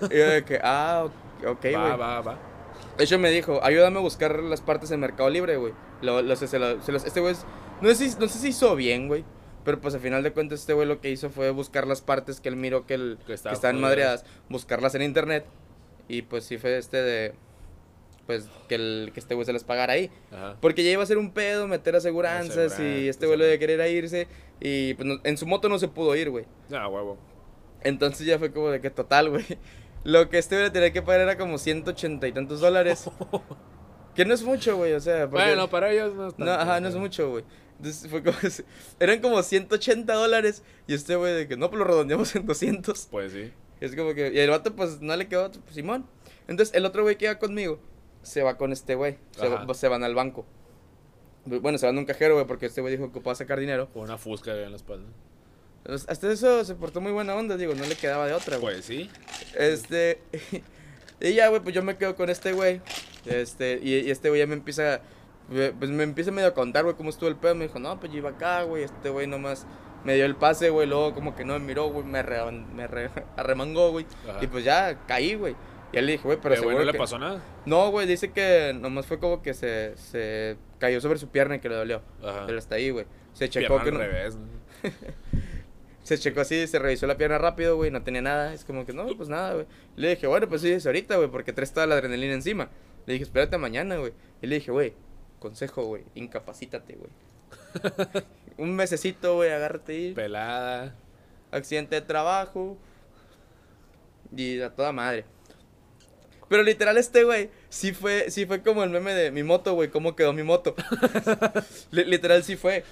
[0.10, 1.06] y yo de que, ah,
[1.46, 1.74] ok, güey.
[1.74, 2.38] va, va, va.
[2.96, 5.72] De hecho, me dijo, ayúdame a buscar las partes en Mercado Libre, güey.
[6.00, 7.44] Lo, lo- se lo- se los- este güey, es-
[7.80, 9.24] no, sé si, no sé si hizo bien, güey.
[9.64, 12.38] Pero pues al final de cuentas este güey lo que hizo fue buscar las partes
[12.40, 15.46] que él miró que, el, Que que, estaban madreadas, buscarlas en internet.
[16.06, 17.34] Y pues sí fue este de,
[18.26, 20.10] pues que, el, que este güey se las pagara ahí.
[20.32, 20.56] Ajá.
[20.60, 23.90] Porque ya iba a ser un pedo meter aseguranzas y este güey lo de querer
[23.90, 24.28] irse.
[24.60, 26.44] Y pues no- en su moto no se pudo ir, güey.
[26.72, 27.18] Ah, huevo.
[27.82, 29.44] Entonces ya fue como de que total, güey.
[30.04, 33.08] Lo que este güey le tenía que pagar era como 180 y tantos dólares.
[34.14, 35.28] que no es mucho, güey, o sea.
[35.28, 37.44] porque- Bueno, para ellos no es No, tanto, ajá, no es mucho, güey.
[37.78, 38.36] Entonces fue como.
[39.00, 40.62] Eran como 180 dólares.
[40.86, 43.08] Y este güey de que no, pues lo redondeamos en 200.
[43.10, 43.52] Pues sí.
[43.80, 44.30] Es como que.
[44.32, 46.06] Y el vato, pues no le quedó, pues Simón.
[46.46, 47.80] Entonces el otro güey que iba conmigo.
[48.24, 49.18] Se va con este güey.
[49.36, 50.44] Se, va- se van al banco.
[51.46, 53.88] Bueno, se van a un cajero, güey, porque este güey dijo que ocupaba sacar dinero.
[53.92, 55.06] Con una fusca en la espalda.
[55.84, 58.76] Pues, Hasta eso se portó muy buena onda, digo, no le quedaba de otra, güey.
[58.76, 59.10] Pues sí.
[59.58, 60.20] Este.
[61.20, 62.80] y ya, güey, pues yo me quedo con este güey.
[63.26, 65.00] Este, y, y este güey ya me empieza.
[65.78, 67.54] Pues me empieza medio a contar, güey, cómo estuvo el pedo.
[67.54, 68.84] Me dijo, no, pues yo iba acá, güey.
[68.84, 69.66] Este güey nomás
[70.04, 70.86] me dio el pase, güey.
[70.88, 72.06] Luego, como que no me miró, güey.
[72.06, 74.06] Me, re- me re- arremangó, güey.
[74.40, 75.54] Y pues ya caí, güey.
[75.94, 77.42] Y él le dije, güey, pero Pero no le que- pasó nada.
[77.66, 81.60] No, güey, dice que nomás fue como que se, se cayó sobre su pierna y
[81.60, 82.02] que le dolió.
[82.22, 82.44] Ajá.
[82.46, 83.06] Pero hasta ahí, güey.
[83.32, 84.36] Se checó Pierna que al no, revés.
[84.36, 84.46] ¿no?
[86.04, 88.52] se checó así, se revisó la pierna rápido, güey, no tenía nada.
[88.52, 89.66] Es como que no, pues nada, güey.
[89.96, 92.68] Le dije, bueno, pues sí, es ahorita, güey, porque traes toda la adrenalina encima.
[93.06, 94.12] Le dije, espérate mañana, güey.
[94.42, 94.94] Y le dije, güey,
[95.38, 97.10] consejo, güey, incapacítate, güey.
[98.58, 100.12] Un mesecito, güey, agárrate ahí.
[100.14, 100.94] Pelada.
[101.50, 102.76] Accidente de trabajo.
[104.36, 105.24] Y a toda madre.
[106.48, 109.88] Pero literal este güey, sí fue, sí fue como el meme de mi moto, güey,
[109.90, 110.74] cómo quedó mi moto.
[111.90, 112.84] Li- literal sí fue.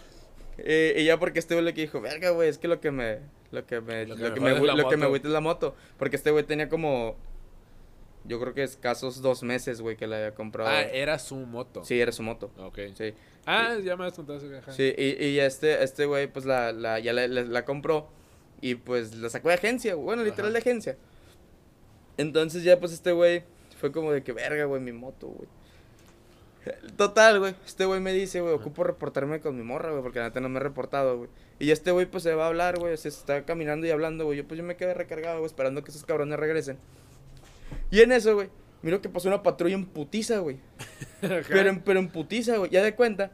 [0.58, 3.20] Eh, y ya porque este güey le dijo, verga, güey, es que lo que me,
[3.50, 5.06] lo que me, Lo lo que me la lo que me moto".
[5.06, 5.74] agüita es la moto.
[5.98, 7.16] Porque este güey tenía como,
[8.24, 10.70] yo creo que escasos dos meses, güey, que le había comprado.
[10.70, 11.84] Ah, era su moto.
[11.84, 12.50] Sí, era su moto.
[12.58, 12.78] Ok.
[12.96, 13.14] Sí.
[13.46, 14.72] Ah, ya me has contado ese viaje.
[14.72, 18.08] Sí, y, y este, este güey, pues la, la, ya la, la- la compró
[18.60, 20.52] y pues la sacó de agencia, bueno, literal Ajá.
[20.52, 20.96] de agencia.
[22.16, 23.44] Entonces ya pues este güey
[23.80, 25.48] fue como de que verga, güey, mi moto, güey.
[26.96, 30.26] Total, güey, este güey me dice, güey, ocupo reportarme con mi morra, güey, porque la
[30.26, 31.30] neta no me he reportado, güey.
[31.58, 34.38] Y este güey pues se va a hablar, güey, se está caminando y hablando, güey.
[34.38, 36.78] Yo pues yo me quedé recargado, güey, esperando que esos cabrones regresen.
[37.90, 38.48] Y en eso, güey,
[38.82, 40.60] miro que pasó una patrulla en putiza, güey.
[41.20, 42.70] Pero, en- pero en putiza, güey.
[42.70, 43.30] Ya de cuenta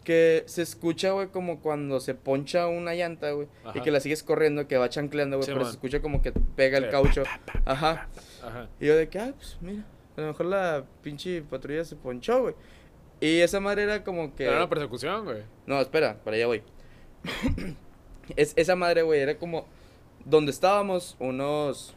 [0.00, 3.48] que se escucha, güey, como cuando se poncha una llanta, güey.
[3.74, 5.46] Y que la sigues corriendo, que va chancleando, güey.
[5.46, 5.70] Sí, pero man.
[5.70, 7.22] se escucha como que pega el caucho.
[7.64, 8.08] Ajá.
[8.42, 8.68] Ajá.
[8.80, 9.84] Y yo de que, ah, pues mira.
[10.16, 12.54] A lo mejor la pinche patrulla se ponchó, güey.
[13.20, 14.44] Y esa madre era como que.
[14.44, 15.42] Era una persecución, güey.
[15.66, 16.62] No, espera, para allá voy.
[18.36, 19.66] es, esa madre, güey, era como
[20.24, 21.94] donde estábamos, unos.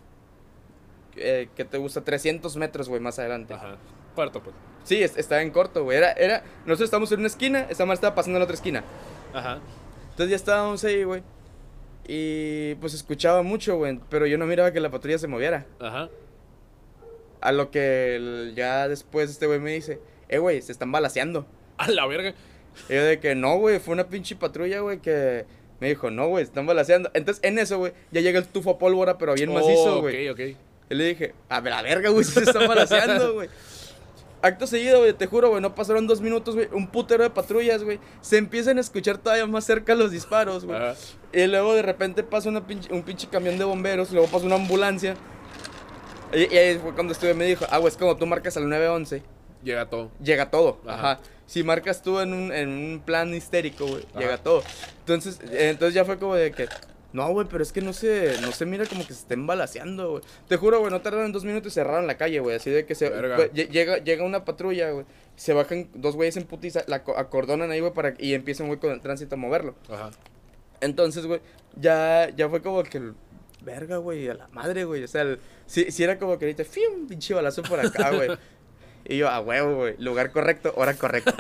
[1.16, 2.04] Eh, que te gusta?
[2.04, 3.54] 300 metros, güey, más adelante.
[3.54, 3.78] Ajá.
[4.16, 4.56] Cuarto, pues.
[4.84, 5.97] Sí, es- estaba en corto, güey.
[5.97, 8.84] Era, era, nosotros estábamos en una esquina, esa madre estaba pasando en la otra esquina.
[9.34, 9.59] Ajá.
[10.11, 11.23] Entonces ya estábamos ahí, güey.
[12.07, 13.99] Y pues escuchaba mucho, güey.
[14.09, 15.65] Pero yo no miraba que la patrulla se moviera.
[15.79, 16.09] Ajá.
[17.41, 21.45] A lo que el- ya después este güey me dice, eh, güey, se están balaseando.
[21.77, 22.34] A la verga.
[22.89, 25.45] Y yo de que no, güey, fue una pinche patrulla, güey, que
[25.79, 27.09] me dijo, no, güey, están balaseando.
[27.13, 30.29] Entonces en eso, güey, ya llega el tufo a pólvora, pero bien macizo, güey.
[30.29, 30.57] Ok, ok.
[30.89, 33.49] Y le dije, a ver, la verga, güey, se están balaseando, güey.
[34.44, 37.84] Acto seguido, güey, te juro, güey, no pasaron dos minutos, güey, un putero de patrullas,
[37.84, 38.00] güey.
[38.22, 40.78] Se empiezan a escuchar todavía más cerca los disparos, güey.
[40.78, 40.96] Ajá.
[41.32, 44.56] Y luego de repente pasa una pinche- un pinche camión de bomberos, luego pasa una
[44.56, 45.16] ambulancia.
[46.34, 48.68] Y, y ahí fue cuando estuve, me dijo, ah, güey, es como tú marcas al
[48.70, 49.24] 911,
[49.64, 50.12] Llega todo.
[50.22, 50.82] llega todo.
[50.86, 51.12] Ajá.
[51.14, 51.20] Ajá.
[51.46, 54.62] Si marcas tú en un, en un plan histérico, güey, llega todo.
[55.00, 56.68] Entonces, eh, entonces ya fue como de que,
[57.14, 60.09] no, güey, pero es que no se, no se mira como que se estén balaseando,
[60.11, 60.24] güey.
[60.47, 62.55] Te juro, güey, no tardaron dos minutos y cerraron la calle, güey.
[62.55, 63.09] Así de que se,
[63.53, 65.05] llega, llega una patrulla, güey.
[65.36, 68.80] Se bajan dos güeyes en putiza, la co- acordonan ahí, güey, para, y empiezan, güey,
[68.80, 69.76] con el tránsito a moverlo.
[69.89, 70.11] Ajá.
[70.82, 71.39] Entonces, güey,
[71.80, 73.14] ya, ya fue como que el
[73.61, 75.03] verga, güey, a la madre, güey.
[75.03, 77.07] O sea, el- sí, sí era como que ahorita, ¡fium!
[77.07, 78.30] Pinche balazo por acá, güey.
[79.05, 81.36] y yo, a huevo, güey, lugar correcto, hora correcta.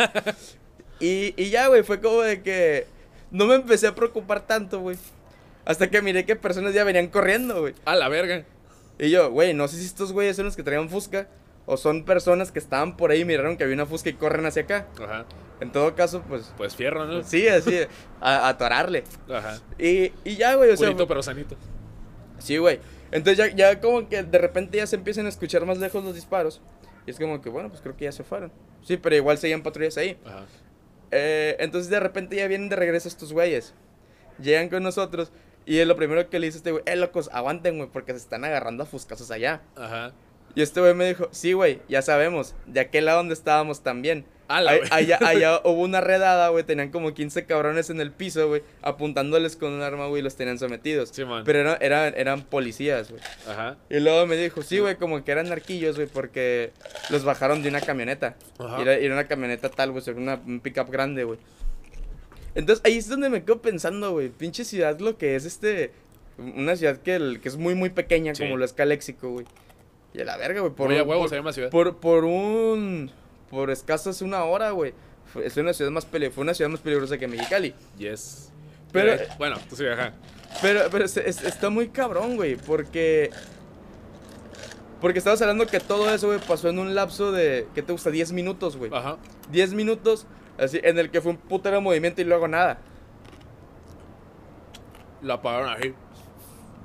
[0.99, 2.85] y, y ya, güey, fue como de que
[3.31, 4.97] no me empecé a preocupar tanto, güey.
[5.65, 7.73] Hasta que miré que personas ya venían corriendo, güey.
[7.85, 8.43] A la verga.
[8.99, 11.27] Y yo, güey, no sé si estos güeyes son los que traían Fusca
[11.65, 14.45] o son personas que estaban por ahí y miraron que había una Fusca y corren
[14.45, 14.87] hacia acá.
[15.01, 15.25] Ajá.
[15.61, 17.23] En todo caso, pues, Pues fierro, ¿no?
[17.23, 17.77] sí, así,
[18.19, 19.03] a, a atorarle.
[19.31, 19.61] Ajá.
[19.79, 21.55] Y, y ya, güey, o sea, Purito pero sanito.
[22.39, 22.79] Sí, güey.
[23.11, 26.15] Entonces ya, ya como que de repente ya se empiezan a escuchar más lejos los
[26.15, 26.61] disparos.
[27.05, 28.51] Y es como que, bueno, pues creo que ya se fueron.
[28.81, 30.17] Sí, pero igual seguían patrullas ahí.
[30.25, 30.45] Ajá.
[31.11, 33.73] Eh, entonces de repente ya vienen de regreso estos güeyes.
[34.39, 35.31] Llegan con nosotros.
[35.65, 38.17] Y es lo primero que le dice este güey, eh, locos, aguanten, güey, porque se
[38.19, 39.61] están agarrando a fuscazos allá.
[39.75, 40.11] Ajá.
[40.55, 44.25] Y este güey me dijo, sí, güey, ya sabemos, de aquel lado donde estábamos también.
[44.49, 48.11] A la Ay- allá, allá hubo una redada, güey, tenían como 15 cabrones en el
[48.11, 51.09] piso, güey, apuntándoles con un arma, güey, y los tenían sometidos.
[51.11, 51.43] Sí, man.
[51.43, 53.21] Pero era- eran, eran policías, güey.
[53.49, 53.77] Ajá.
[53.89, 56.71] Y luego me dijo, sí, güey, como que eran narquillos, güey, porque
[57.09, 58.35] los bajaron de una camioneta.
[58.59, 58.77] Ajá.
[58.77, 61.39] Y era, era una camioneta tal, güey, era una, un pickup grande, güey.
[62.55, 65.91] Entonces ahí es donde me quedo pensando, güey, pinche ciudad lo que es este,
[66.37, 68.43] una ciudad que, el- que es muy, muy pequeña, Sí.
[68.43, 69.45] como lo es Caléxico, güey.
[70.13, 71.69] Y a la verga, güey, por, un- huevo por, ciudad.
[71.71, 73.09] por, por un,
[73.49, 74.93] por escasas una hora, güey.
[75.31, 77.73] Fue, es una ciudad más pele, fue una ciudad más peligrosa que Mexicali.
[77.97, 78.51] Yes.
[78.91, 80.13] Pero- Eh, bueno, tú sí, ajá.
[80.61, 83.31] Pero, pero es- es- está muy cabrón, güey, porque...
[85.01, 88.09] Porque estabas hablando que todo eso, güey, pasó en un lapso de, ¿qué te gusta?
[88.09, 88.89] 10 minutos, güey.
[88.93, 89.17] Ajá.
[89.51, 90.25] 10 minutos,
[90.57, 92.79] así, en el que fue un putero movimiento y luego nada.
[95.21, 95.93] Lo apagaron ahí.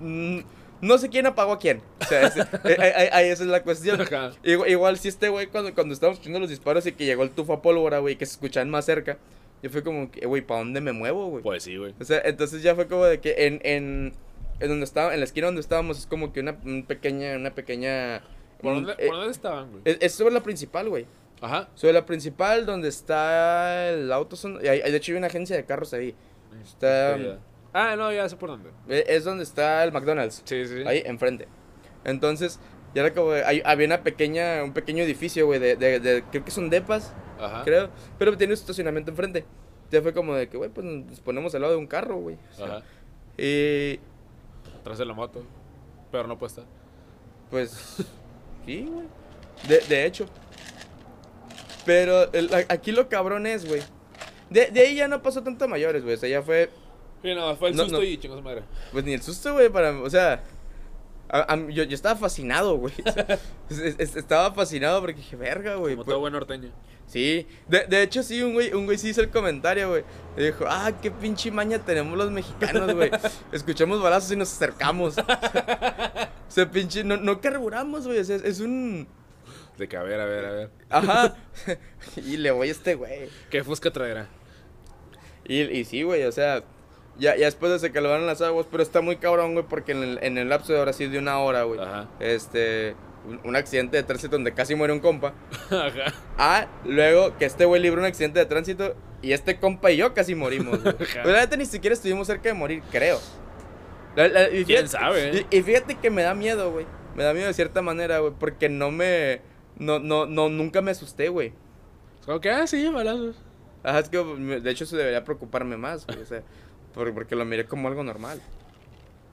[0.01, 0.41] Mm,
[0.81, 1.83] no sé quién apagó a quién.
[2.01, 4.01] O sea, ese- eh, eh, ahí esa es la cuestión.
[4.45, 7.31] Igual, igual si este güey, cuando, cuando estábamos escuchando los disparos y que llegó el
[7.31, 9.19] tufo a pólvora, güey, que se escuchaban más cerca,
[9.63, 11.43] yo fue como, güey, ¿para dónde me muevo, güey?
[11.43, 11.95] Pues sí, güey.
[12.01, 14.13] O sea, entonces ya fue como de que en, en,
[14.61, 17.51] en donde estaba, en la esquina donde estábamos es como que una, un pequeña, una
[17.55, 18.23] pequeña...
[18.63, 19.83] ¿Por un- dónde, eh, ¿por dónde estaban, güey?
[19.85, 21.07] es, es sobre la principal, güey.
[21.41, 21.69] Ajá.
[21.75, 25.57] Sobre la principal donde está el auto, son- y hay- de hecho hay una agencia
[25.57, 26.15] de carros ahí.
[26.65, 27.17] Está,
[27.73, 28.71] Ah, no, ya sé por dónde.
[28.89, 30.43] eh, es donde está el McDonald's.
[30.45, 30.83] Sí, sí.
[30.87, 31.47] Ahí, enfrente.
[32.05, 32.59] Entonces,
[32.95, 36.45] ya era como, hay- había una pequeña, un pequeño edificio, güey, de, de, de- creo
[36.45, 37.63] que son depas, Ajá.
[37.65, 39.45] creo, pero tiene su estacionamiento enfrente.
[39.91, 42.37] Ya fue como de que, güey, pues nos ponemos al lado de un carro, güey.
[42.53, 42.83] O sea, Ajá.
[43.37, 44.01] Y,
[44.81, 45.43] Atrás de la moto.
[46.11, 46.63] Pero no puesta.
[47.51, 47.71] pues,
[48.67, 49.07] sí, güey.
[49.69, 50.27] De, de hecho.
[51.89, 53.81] Pero el- aquí lo cabrón es, güey.
[54.51, 56.17] De, de ahí ya no pasó tanto a mayores, güey.
[56.17, 56.69] O sea, ya fue,
[57.23, 58.05] Sí, no, fue el No, susto no.
[58.05, 58.63] y chingó su madre.
[58.93, 60.43] pues ni el susto, güey, para, o sea...
[61.31, 62.93] a- a- yo, yo estaba fascinado, güey.
[63.71, 65.95] O sea, es- es- estaba fascinado porque dije, verga, güey.
[65.95, 66.71] Como pues- todo buen norteño.
[67.07, 70.05] Sí, de, de hecho sí, un güey, un güey sí hizo el comentario, güey.
[70.37, 73.11] Y dijo, ah, qué pinche maña tenemos los mexicanos, güey.
[73.53, 75.17] Escuchamos balazos y nos acercamos.
[75.19, 75.23] o
[76.51, 78.19] sea, pinche, no, no carburamos, güey.
[78.19, 79.09] O sea, es, es un...
[79.79, 80.71] De que a ver, a ver, a ver.
[80.91, 81.37] Ajá.
[82.17, 83.29] y le voy a este güey.
[83.51, 84.27] ¿Qué Fusca traerá?
[85.45, 86.63] Y, y sí, güey, o sea,
[87.17, 90.03] ya, ya después de se calmaron las aguas, pero está muy cabrón, güey, porque en
[90.03, 91.81] el, en el lapso de ahora sí de una hora, güey.
[91.81, 92.09] Ajá.
[92.21, 92.95] Este,
[93.27, 95.33] un, un accidente de tránsito donde casi muere un compa.
[95.71, 96.13] Ajá.
[96.37, 100.13] Ah, luego que este güey libró un accidente de tránsito y este compa y yo
[100.13, 100.95] casi morimos, güey.
[101.01, 101.23] Ajá.
[101.23, 103.21] Pues la neta ni siquiera estuvimos cerca de morir, creo.
[104.17, 105.47] La- la- y ¿Quién sabe?
[105.51, 106.85] Y, y fíjate que me da miedo, güey.
[107.15, 109.41] Me da miedo de cierta manera, güey, porque no me...
[109.79, 111.53] No, no, no, nunca me asusté, güey.
[112.21, 113.37] Es como que, ah, sí, balazos.
[113.83, 116.21] Ajá, es que de hecho eso debería preocuparme más, güey.
[116.21, 116.43] O sea,
[116.95, 118.41] por- porque lo miré como algo normal.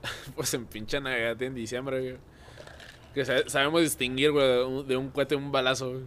[0.35, 2.15] Pues en pinche Navidad en diciembre, güey.
[3.13, 6.03] Que sa- sabemos distinguir, güey, de un, de un cohete un balazo, güey.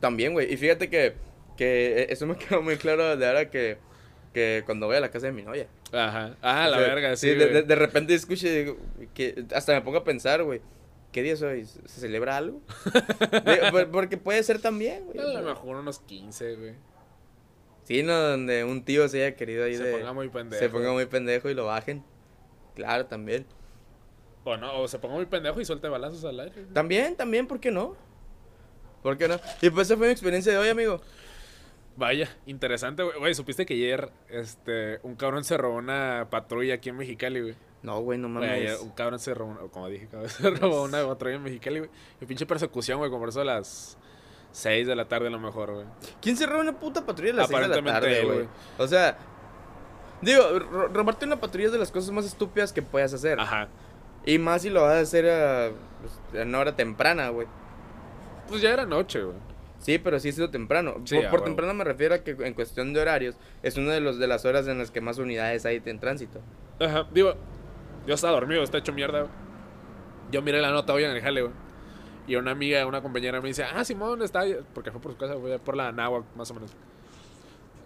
[0.00, 0.52] También, güey.
[0.52, 1.14] Y fíjate que,
[1.56, 3.78] que eso me quedó muy claro de ahora que,
[4.34, 5.68] que cuando voy a la casa de mi novia.
[5.92, 6.36] Ajá.
[6.42, 7.28] Ah, la O sea, verga, sí.
[7.28, 8.12] de, de, de repente
[8.64, 8.76] digo,
[9.14, 10.60] que hasta me pongo a pensar, güey.
[11.12, 11.64] ¿Qué día es hoy?
[11.64, 12.60] ¿Se se celebra algo?
[13.92, 15.18] Porque puede ser también, güey.
[15.18, 16.74] A lo mejor unos 15, güey.
[17.84, 19.92] Sí, no, donde un tío se haya querido ahí Se de...
[19.96, 20.62] ponga muy pendejo.
[20.62, 22.04] Se ponga muy pendejo y lo bajen.
[22.74, 23.46] Claro, también.
[24.44, 26.66] O no, o se ponga muy pendejo y suelte balazos al aire.
[26.74, 27.96] También, también, ¿por qué no?
[29.02, 29.40] ¿Por qué no?
[29.62, 31.00] Y pues esa fue mi experiencia de hoy, amigo.
[31.98, 33.18] Vaya, interesante, güey.
[33.18, 37.54] Güey, ¿supiste que ayer este, un cabrón se robó una patrulla aquí en Mexicali, güey?
[37.82, 38.82] No, güey, no Güey, ayer mames.
[38.82, 41.90] un cabrón se robó, una- como dije, cabrón, se robó una patrulla en Mexicali, güey.
[42.20, 43.98] Y pinche persecución, güey, como eso a las
[44.52, 45.86] 6 de la tarde a lo mejor, güey.
[46.22, 48.48] ¿Quién se roba una puta patrulla a las 6 de la tarde, güey?
[48.78, 49.18] O sea,
[50.22, 53.40] digo, ro- robarte una patrulla es de las cosas más estúpidas que puedas hacer.
[53.40, 53.66] Ajá.
[54.24, 55.70] Y más si lo vas a hacer a,
[56.00, 57.46] pues, a una hora temprana, güey.
[58.48, 59.36] Pues ya era noche, güey.
[59.80, 60.96] Sí, pero sí ha sido temprano.
[61.04, 63.92] Sí, por a por temprano me refiero a que en cuestión de horarios es una
[63.92, 66.40] de, los, de las horas en las que más unidades hay en tránsito.
[66.80, 67.34] Ajá, digo,
[68.06, 69.32] yo estaba dormido, está hecho mierda, güey.
[70.30, 71.54] Yo miré la nota hoy en el jale, güey.
[72.26, 75.18] Y una amiga, una compañera me dice, ah, Simón está ahí", porque fue por su
[75.18, 76.72] casa, güey, por la Náhuac, más o menos.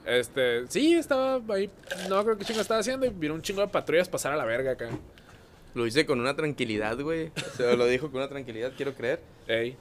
[0.04, 1.70] Este, sí, estaba ahí,
[2.08, 4.44] no creo que chingo estaba haciendo y vino un chingo de patrullas pasar a la
[4.44, 4.88] verga acá.
[5.74, 7.28] Lo hice con una tranquilidad, güey.
[7.28, 9.20] O sea, lo dijo con una tranquilidad, quiero creer.
[9.46, 9.76] Ey.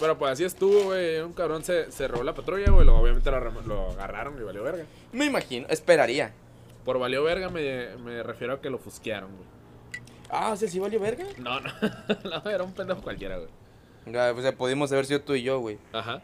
[0.00, 1.20] Pero pues así estuvo, güey.
[1.20, 2.86] Un cabrón se, se robó la patrulla, güey.
[2.88, 4.84] Obviamente lo, lo agarraron y valió verga.
[5.12, 6.32] Me imagino, esperaría.
[6.84, 9.48] Por valió verga me, me refiero a que lo fusquearon, güey.
[10.30, 11.24] Ah, o sea, sí valió verga.
[11.38, 11.70] No, no,
[12.44, 13.48] no, era un pendejo cualquiera, güey.
[14.06, 15.78] Ya, O sea, pudimos haber sido tú y yo, güey.
[15.92, 16.20] Ajá.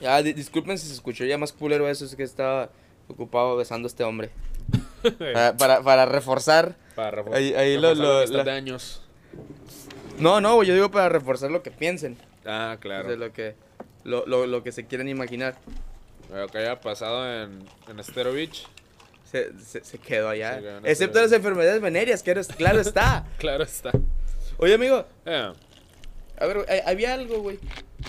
[0.00, 2.70] Ya, di- disculpen si se escuchó ya más culero eso, es que estaba
[3.08, 4.30] ocupado besando a este hombre.
[5.18, 6.76] Para, para, para reforzar.
[6.94, 9.02] Para Ahí- ahí lo- reforzar la lo- amistad la- de años.
[10.18, 12.16] No, no, güey, yo digo para reforzar lo que piensen.
[12.44, 13.08] Ah, claro.
[13.08, 13.54] sea, lo que,
[14.04, 15.56] lo, lo, lo que se quieren imaginar.
[16.32, 18.66] Lo que haya pasado en, en Estero Beach.
[19.24, 20.54] Se, se, se quedó allá.
[20.56, 23.26] Se quedó en Excepto las enfermedades venéreas, que eres, claro está.
[23.38, 23.90] Claro está.
[24.58, 25.52] Oye, amigo, Eh,
[26.38, 27.58] a ver, hay- había algo, güey,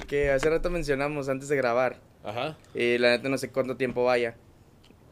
[0.07, 1.97] que hace rato mencionamos antes de grabar.
[2.23, 2.57] Ajá.
[2.73, 4.35] Y la neta no sé cuánto tiempo vaya.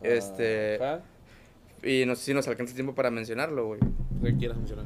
[0.03, 0.75] Este.
[0.75, 1.01] Ajá.
[1.83, 3.79] Y no sé si nos alcanza tiempo para mencionarlo, güey.
[4.23, 4.85] ¿Qué quieres mencionar?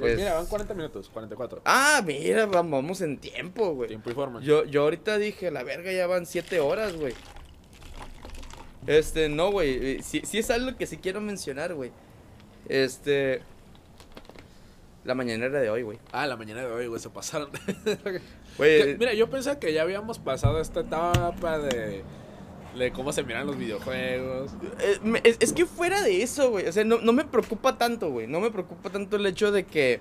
[0.00, 1.62] Pues- Mira, van 40 minutos, 44.
[1.64, 3.88] Ah, mira, vam- vamos en tiempo, güey.
[3.88, 4.40] Tiempo y forma.
[4.40, 7.14] Yo, yo ahorita dije, la verga, ya van siete horas, güey.
[8.86, 10.02] Este, no, güey.
[10.02, 11.92] Sí, sí es algo que sí quiero mencionar, güey.
[12.68, 13.42] Este.
[15.04, 15.98] La mañanera de hoy, güey.
[16.12, 17.50] Ah, la mañana de hoy, güey, se pasaron.
[18.58, 22.02] Güey, mira, yo pensaba que ya habíamos pasado esta etapa de,
[22.76, 24.52] de cómo se miran los videojuegos.
[24.80, 26.66] Eh, es, es que fuera de eso, güey.
[26.68, 28.26] O sea, no, no me preocupa tanto, güey.
[28.26, 30.00] No me preocupa tanto el hecho de que.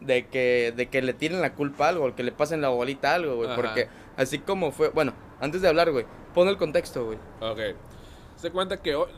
[0.00, 3.12] De que, de que le tiren la culpa a algo, que le pasen la bolita
[3.12, 3.54] a algo, güey.
[3.56, 4.90] Porque así como fue.
[4.90, 7.18] Bueno, antes de hablar, güey, pon el contexto, güey.
[7.40, 7.60] Ok.
[8.36, 9.08] Se cuenta que hoy.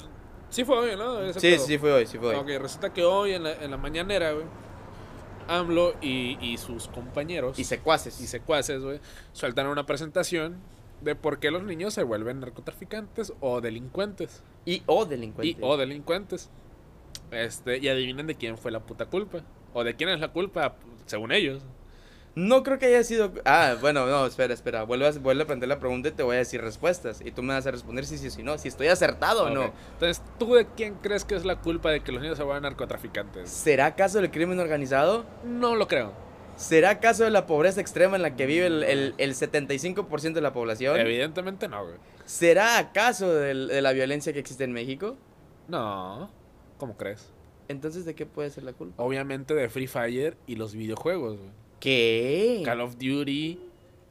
[0.51, 1.21] Sí fue hoy, ¿no?
[1.21, 1.67] Ese Sí, pedo.
[1.67, 2.37] sí, fue hoy, sí fue hoy.
[2.37, 4.47] Ok, resulta que hoy en la, en la mañanera, güey,
[5.49, 8.21] AMLO y, y sus compañeros Y secuaces.
[8.21, 9.01] y secuaces, güey,
[9.33, 10.57] sueltan una presentación
[11.01, 14.43] de por qué los niños se vuelven narcotraficantes o delincuentes.
[14.65, 15.59] Y o delincuentes.
[15.59, 16.51] Y o delincuentes.
[17.31, 19.43] Este, y adivinen de quién fue la puta culpa.
[19.75, 20.77] O de quién es la culpa,
[21.07, 21.63] según ellos.
[22.35, 23.33] No creo que haya sido.
[23.45, 24.85] Ah, bueno, no, espera, espera.
[24.85, 27.21] Vuelve a, vuelve a plantear la pregunta y te voy a decir respuestas.
[27.25, 28.57] Y tú me vas a responder si sí o si no.
[28.59, 29.73] Si estoy acertado o no.
[29.95, 32.63] Entonces, ¿tú de quién crees que es la culpa de que los niños se vuelvan
[32.63, 33.51] narcotraficantes?
[33.51, 35.27] ¿Será acaso del crimen organizado?
[35.45, 36.28] No lo creo.
[36.59, 40.41] ¿Será acaso de la pobreza extrema en la que vive el, el, el 75% de
[40.41, 40.99] la población?
[40.99, 41.97] Evidentemente no, güey.
[42.27, 45.17] ¿Será acaso de la violencia que existe en México?
[45.69, 46.31] No.
[46.77, 47.33] ¿Cómo crees?
[47.69, 49.03] Entonces, ¿de qué puede ser la culpa?
[49.03, 51.51] Obviamente de Free Fire y los videojuegos, güey.
[51.81, 52.63] ¿Qué?
[52.65, 53.61] Call of Duty,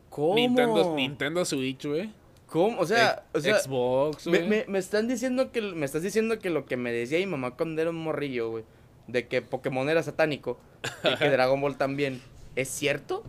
[0.10, 0.36] ¿Cómo?
[0.36, 2.12] Nintendo, Nintendo Switch, güey.
[2.48, 2.80] ¿Cómo?
[2.80, 4.50] O sea, o sea Xbox, me, güey.
[4.50, 7.52] me, me están diciendo que me estás diciendo que lo que me decía mi mamá
[7.52, 8.64] cuando era un morrillo, güey,
[9.08, 10.58] de que Pokémon era satánico
[11.04, 12.22] y que Dragon Ball también,
[12.58, 13.24] ¿es cierto?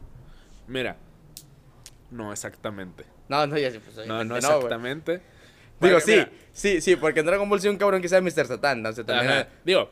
[0.67, 0.97] Mira,
[2.11, 3.05] no exactamente.
[3.29, 5.21] No, no, ya sí, pues No, no exactamente.
[5.81, 8.21] Digo, Porque, sí, mira, sí, sí, porque en Dragon Ball sí un cabrón que sea
[8.21, 8.47] Mr.
[8.47, 9.33] Satan, o sea, también...
[9.33, 9.49] Ajá.
[9.65, 9.91] Digo,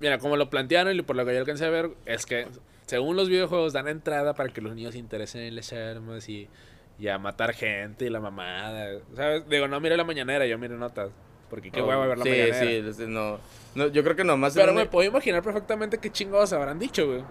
[0.00, 2.48] mira, como lo plantearon y por lo que yo alcancé a ver, es que
[2.86, 6.48] según los videojuegos dan entrada para que los niños se interesen en las armas y,
[6.98, 8.98] y a matar gente y la mamada.
[9.14, 9.48] ¿Sabes?
[9.48, 11.10] Digo, no mire la mañanera, yo mire notas.
[11.48, 12.58] Porque qué Oh, hueva ver la sí, mañanera.
[12.58, 13.38] Sí, sí, no,
[13.74, 14.54] no, yo creo que nomás...
[14.54, 17.22] Pero me puedo imaginar perfectamente qué chingados habrán dicho, güey.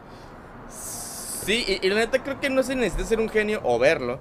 [1.45, 4.19] Sí, y, y la neta creo que no se necesita ser un genio o verlo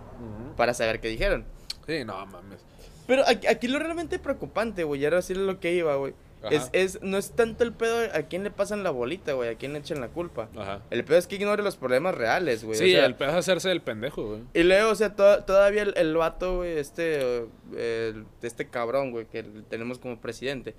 [0.56, 1.44] para saber qué dijeron.
[1.86, 2.60] Sí, no mames.
[3.06, 6.14] Pero aquí, aquí lo realmente preocupante, güey, ahora sí es lo que iba, güey.
[6.50, 9.54] Es, es, no es tanto el pedo a quién le pasan la bolita, güey, a
[9.56, 10.48] quién le echan la culpa.
[10.56, 10.82] Ajá.
[10.90, 12.78] El pedo es que ignore los problemas reales, güey.
[12.78, 14.42] o Sí, sea, el pedazo de hacerse el pendejo, güey.
[14.54, 19.26] Y luego, o sea, to- todavía el, el vato, güey, este, eh, este cabrón, güey,
[19.26, 20.76] que tenemos como presidente.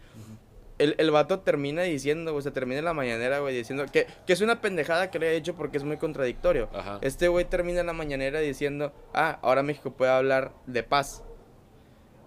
[0.80, 4.34] El, el vato termina diciendo, güey, se termina en la mañanera, güey, diciendo que, que
[4.34, 6.70] es una pendejada que le he dicho porque es muy contradictorio.
[6.74, 7.00] Ajá.
[7.02, 11.24] Este güey termina en la mañanera diciendo, ah, ahora México puede hablar de paz.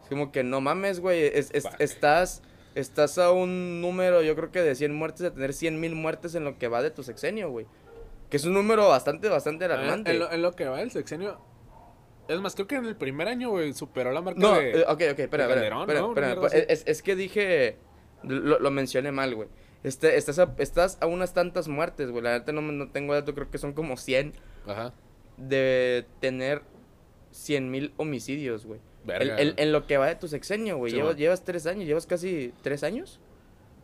[0.04, 2.42] Es como que no mames, güey, es- es- estás,
[2.74, 6.34] estás a un número, yo creo que de 100 muertes, de tener 100 mil muertes
[6.34, 7.66] en lo que va de tu sexenio, güey.
[8.28, 10.10] Que es un número bastante, bastante alarmante.
[10.10, 11.40] En lo, en lo que va el sexenio.
[12.28, 14.70] Es más, creo que en el primer año, güey, superó la marca No, de.
[14.80, 17.76] eh, ok, ok, espera, espera, pues, es, es que dije,
[18.24, 19.48] lo, lo mencioné mal, güey.
[19.82, 22.22] Este, estás, a, estás a unas tantas muertes, güey.
[22.22, 24.32] La neta no, no tengo dato, creo que son como 100
[24.66, 24.92] Ajá.
[25.36, 26.62] de tener
[27.32, 28.80] 100 mil homicidios, güey.
[28.80, 29.36] El- Verga.
[29.38, 30.92] el- en lo que va de tu sexenio, güey.
[30.92, 31.18] Sí, llevas, man.
[31.18, 33.18] llevas tres años, llevas casi tres años.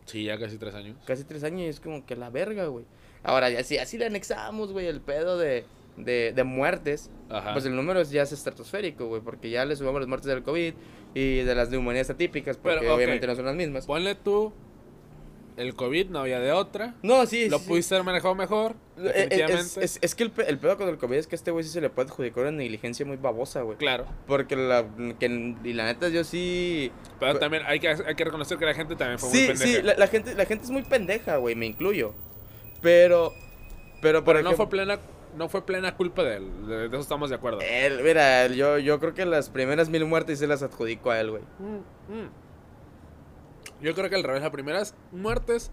[0.06, 0.96] Sí, ya casi tres años.
[1.06, 2.84] Casi tres años y es como que la verga, güey.
[3.24, 5.64] Ahora, ya si así le anexamos, güey, el pedo de,
[5.98, 7.52] de, de muertes, Ajá.
[7.52, 10.74] pues el número ya es estratosférico, güey, porque ya le subamos las muertes del COVID
[11.14, 13.86] y de las neumonías atípicas, porque Pero, obviamente no son las mismas.
[13.86, 14.52] Ponle tú.
[15.56, 16.94] El COVID no había de otra.
[17.02, 17.68] No, sí, Lo sí, sí.
[17.70, 18.76] pudiste haber manejado mejor.
[18.96, 21.38] Eh, eh, Es, es- es que el, el pedo con el COVID es que a
[21.38, 23.76] este güey sí se le puede adjudicar una negligencia muy babosa, güey.
[23.76, 24.06] Claro.
[24.28, 24.86] Porque la,
[25.18, 25.26] que,
[25.64, 26.92] y la neta yo sí...
[27.18, 29.66] Pero también hay que, hay que reconocer que la gente también fue muy Sí, pendeja.
[29.78, 32.14] sí, la, la gente, la gente es muy pendeja, güey, me incluyo.
[32.80, 33.32] Pero,
[34.00, 35.00] pero por Pero no fue plena.
[35.38, 36.66] No fue plena culpa de él.
[36.66, 37.60] De, eso estamos de acuerdo.
[37.60, 41.30] Él, mira, yo, yo creo que las primeras mil muertes se las adjudico a él,
[41.30, 41.42] güey.
[41.60, 42.30] Mm, mm.
[43.80, 45.70] Yo creo que al revés, las primeras muertes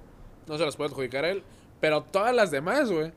[0.47, 1.43] no se las puede adjudicar a él.
[1.81, 3.11] Pero todas las demás, güey.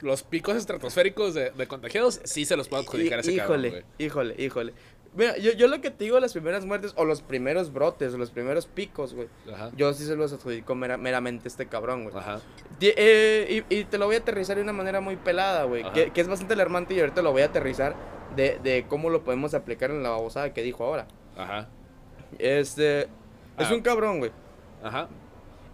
[0.00, 3.84] Los picos estratosféricos de, de contagiados sí se los puede adjudicar a ese híjole, cabrón,
[3.98, 4.06] güey.
[4.06, 4.74] híjole, híjole.
[5.14, 8.18] Mira, yo, yo lo que te digo, las primeras muertes o los primeros brotes o
[8.18, 9.28] los primeros picos, güey.
[9.52, 9.70] Ajá.
[9.76, 12.16] Yo sí se los adjudico mera- meramente a este cabrón, güey.
[12.16, 12.40] Ajá.
[12.80, 15.84] Eh, y, y te lo voy a aterrizar de una manera muy pelada, güey.
[15.92, 17.94] Que es bastante alarmante y ahorita lo voy a aterrizar
[18.36, 21.06] de, de cómo lo podemos aplicar en la babosada que dijo ahora.
[21.36, 21.68] Ajá.
[22.38, 23.02] Este.
[23.02, 23.08] Es
[23.70, 23.74] Ah.
[23.74, 24.30] un cabrón, güey.
[24.82, 25.08] Ajá.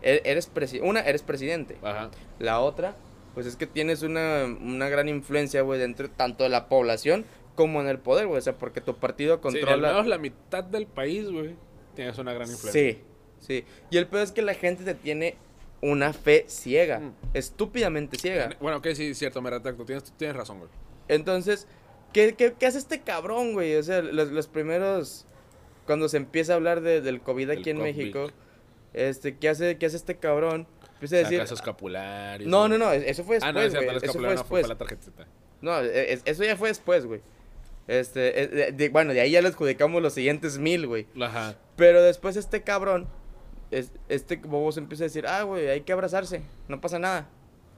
[0.03, 1.77] E- Eres presi- una, eres presidente.
[1.83, 2.11] Ajá.
[2.39, 2.95] La otra,
[3.35, 7.25] pues es que tienes una, una gran influencia, güey, dentro tanto de la población
[7.59, 8.39] como en el poder, güey.
[8.39, 9.89] O sea, porque tu partido Sí, al controla.
[9.89, 11.57] menos la mitad del país, güey.
[11.97, 12.81] Tienes una gran influencia.
[12.93, 13.03] Sí,
[13.41, 13.65] sí.
[13.91, 15.35] Y el peor es que la gente te tiene
[15.81, 17.13] una fe ciega, Mm.
[17.35, 18.51] estúpidamente ciega.
[18.61, 19.85] Bueno, ok, sí, cierto, me retracto.
[19.85, 20.71] Tienes, tienes razón, güey.
[21.09, 21.67] Entonces,
[22.13, 23.75] ¿qué, qué, qué hace este cabrón, güey?
[23.75, 25.27] O sea, los, los primeros.
[25.85, 27.87] Cuando se empieza a hablar de- del COVID aquí en COVID.
[27.97, 28.29] México,
[28.93, 30.67] este, ¿qué hace, ¿qué hace este cabrón?
[30.95, 31.41] empieza a decir...
[31.41, 32.47] Escapulario.
[32.49, 34.37] No, no, no, eso fue Ah, no, después, es cierto, el eso fue no fue
[34.37, 34.63] después.
[34.63, 35.27] para la tarjetita.
[35.61, 37.21] No, es- eso ya fue después, güey.
[37.89, 41.07] Este, eh, de- de- bueno, de ahí ya le adjudicamos los siguientes mil, güey.
[41.21, 41.57] Ajá.
[41.77, 43.09] Pero después este cabrón,
[43.71, 47.29] es- este bobo se empieza a decir, ah, güey, hay que abrazarse, no pasa nada.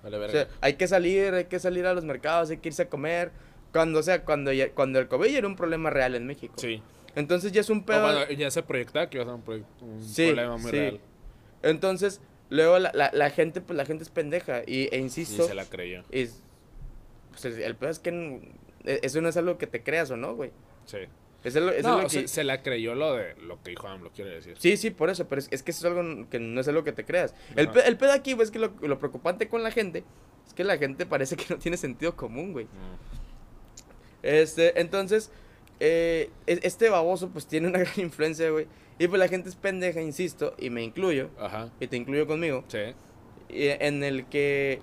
[0.03, 2.83] Vale, O sea, hay que salir, hay que salir a los mercados, hay que irse
[2.83, 3.31] a comer.
[3.73, 6.55] Cuando, o sea, cuando, ya- cuando el COVID era un problema real en México.
[6.59, 6.83] sí.
[7.17, 8.03] Entonces ya es un pedo.
[8.03, 10.77] cuando ya se proyectaba que iba a ser un, proye- un Sí, problema muy sí.
[10.79, 11.01] real.
[11.63, 14.63] Entonces, luego la, la, la gente, pues la gente es pendeja.
[14.65, 16.05] Y, e Y insisto, se la creyó.
[16.13, 16.41] es,
[17.31, 18.11] pues, el, el pedo es que
[18.85, 20.51] eso no es algo que te creas o no, güey.
[20.87, 20.99] Sí.
[21.43, 22.29] Eso es lo, eso no, es lo se, que...
[22.29, 24.57] se la creyó lo de lo que dijo AMLO, quiere decir.
[24.59, 26.85] Sí, sí, por eso, pero es, es que eso es algo que no es algo
[26.85, 27.35] que te creas.
[27.57, 30.05] El, pedo aquí, güey, es que lo, lo preocupante con la gente
[30.47, 32.67] es que la gente parece que no tiene sentido común, güey.
[32.67, 32.97] Mm.
[34.23, 35.31] Este, entonces,
[35.79, 38.67] eh, es- este baboso pues tiene una gran influencia, güey.
[38.99, 41.71] Y pues la gente es pendeja, insisto, y me incluyo, Ajá.
[41.81, 42.95] y te incluyo conmigo, Sí.
[43.49, 44.83] y en el que,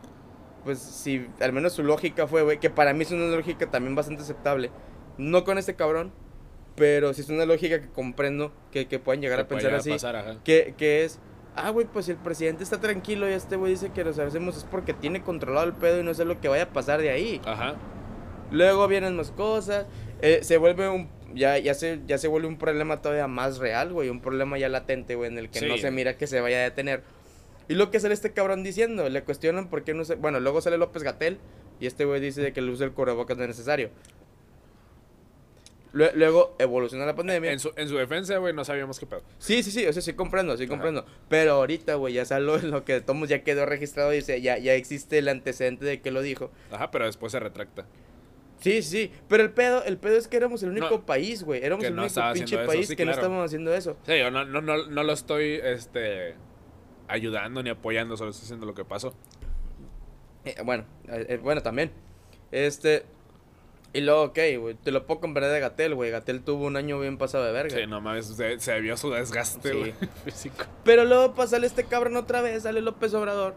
[0.64, 3.96] pues si al menos su lógica fue, güey, que para mí es una lógica también
[3.96, 4.72] bastante aceptable.
[5.18, 6.12] No con este cabrón,
[6.76, 9.78] pero sí es una lógica que comprendo que, que pueden llegar Que a pensar llegar
[9.78, 9.90] a así.
[9.92, 10.38] pasar.
[10.44, 11.20] Que, que es,
[11.56, 14.58] ah, güey, pues si el presidente está tranquilo y este güey dice que nos hacemos
[14.58, 17.10] es porque tiene controlado el pedo y no sé lo que vaya a pasar de
[17.10, 17.42] ahí.
[17.46, 17.76] Ajá.
[18.52, 19.88] Luego vienen más cosas,
[20.22, 23.92] eh, se vuelve un, ya, ya, se, ya se vuelve un problema todavía más real,
[23.92, 26.58] güey, un problema ya latente, güey, en el que no se mira que se vaya
[26.60, 27.04] a detener.
[27.70, 30.62] Y lo que sale este cabrón diciendo, le cuestionan por qué no se, bueno, luego
[30.62, 31.38] sale López Gatel
[31.80, 33.90] y este güey dice de que el uso del cubrebocas no es necesario.
[35.94, 37.52] Lue- Luego evoluciona la pandemia.
[37.52, 39.24] En su, en su defensa, güey, no sabíamos qué pedo.
[39.40, 40.70] Sí, sí, sí, o sea, sí comprendo, sí Ajá.
[40.70, 41.06] comprendo.
[41.30, 44.74] Pero ahorita, güey, ya salió lo que Tomos ya quedó registrado y se- ya, ya
[44.74, 46.52] existe el antecedente de que lo dijo.
[46.72, 47.86] Ajá, pero después se retracta.
[48.60, 49.12] Sí, sí.
[49.30, 51.64] Pero el pedo, el pedo es que éramos el único No, país, güey.
[51.64, 53.98] Éramos el no único pinche país sí, que no estábamos haciendo eso.
[54.06, 56.36] Sí, yo no, no, no, no lo estoy este,
[57.08, 59.14] ayudando ni apoyando, solo estoy haciendo lo que pasó.
[60.46, 61.92] Eh, bueno, eh, eh, bueno, también.
[62.52, 63.06] Este.
[63.94, 64.76] Y luego, ok, güey.
[64.76, 66.12] Te lo puedo comprar de Gatel, güey.
[66.12, 67.76] Gatel tuvo un año bien pasado de verga.
[67.76, 69.78] Sí, no mames, se, se vio su desgaste, Sí.
[69.78, 69.94] güey,
[70.26, 70.66] físico.
[70.84, 73.56] Pero luego pues, sale este cabrón otra vez, sale López Obrador.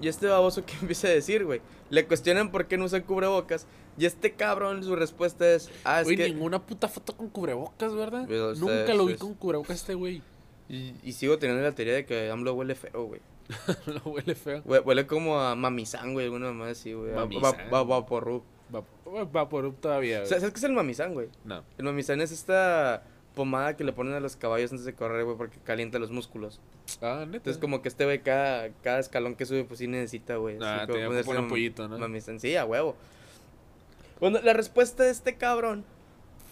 [0.00, 1.60] Y este baboso que empieza a decir, güey.
[1.90, 3.66] Le cuestionan por qué no usa cubrebocas.
[3.98, 5.68] Y este cabrón, su respuesta es.
[5.84, 6.28] Ah, es Güey, que.
[6.30, 8.26] ninguna puta foto con cubrebocas, ¿verdad?
[8.56, 10.22] Nunca lo vi es- con cubrebocas este güey.
[10.70, 13.20] Y, y sigo teniendo la teoría de que AMLO huele feo, güey.
[14.04, 14.62] huele feo.
[14.64, 16.26] Hue- Huele como a mamizán, güey.
[16.26, 17.12] Alguna más así, güey.
[17.12, 17.54] Mamizán.
[17.72, 18.44] Va, va, vaporub.
[18.72, 20.28] Va, va por todavía, güey.
[20.28, 21.28] ¿Sabes qué es el mamizán, güey?
[21.44, 21.64] No.
[21.76, 23.02] El mamizán es esta
[23.34, 26.60] pomada que le ponen a los caballos antes de correr, güey, porque calienta los músculos.
[27.02, 27.38] Ah, neta.
[27.38, 30.56] Entonces, como que este güey, cada, cada escalón que sube, pues sí necesita, güey.
[30.60, 31.98] Ah, ponerse poner un pollito, ¿no?
[31.98, 32.94] Mamizán, sí, a huevo.
[34.20, 35.84] Bueno, la respuesta de este cabrón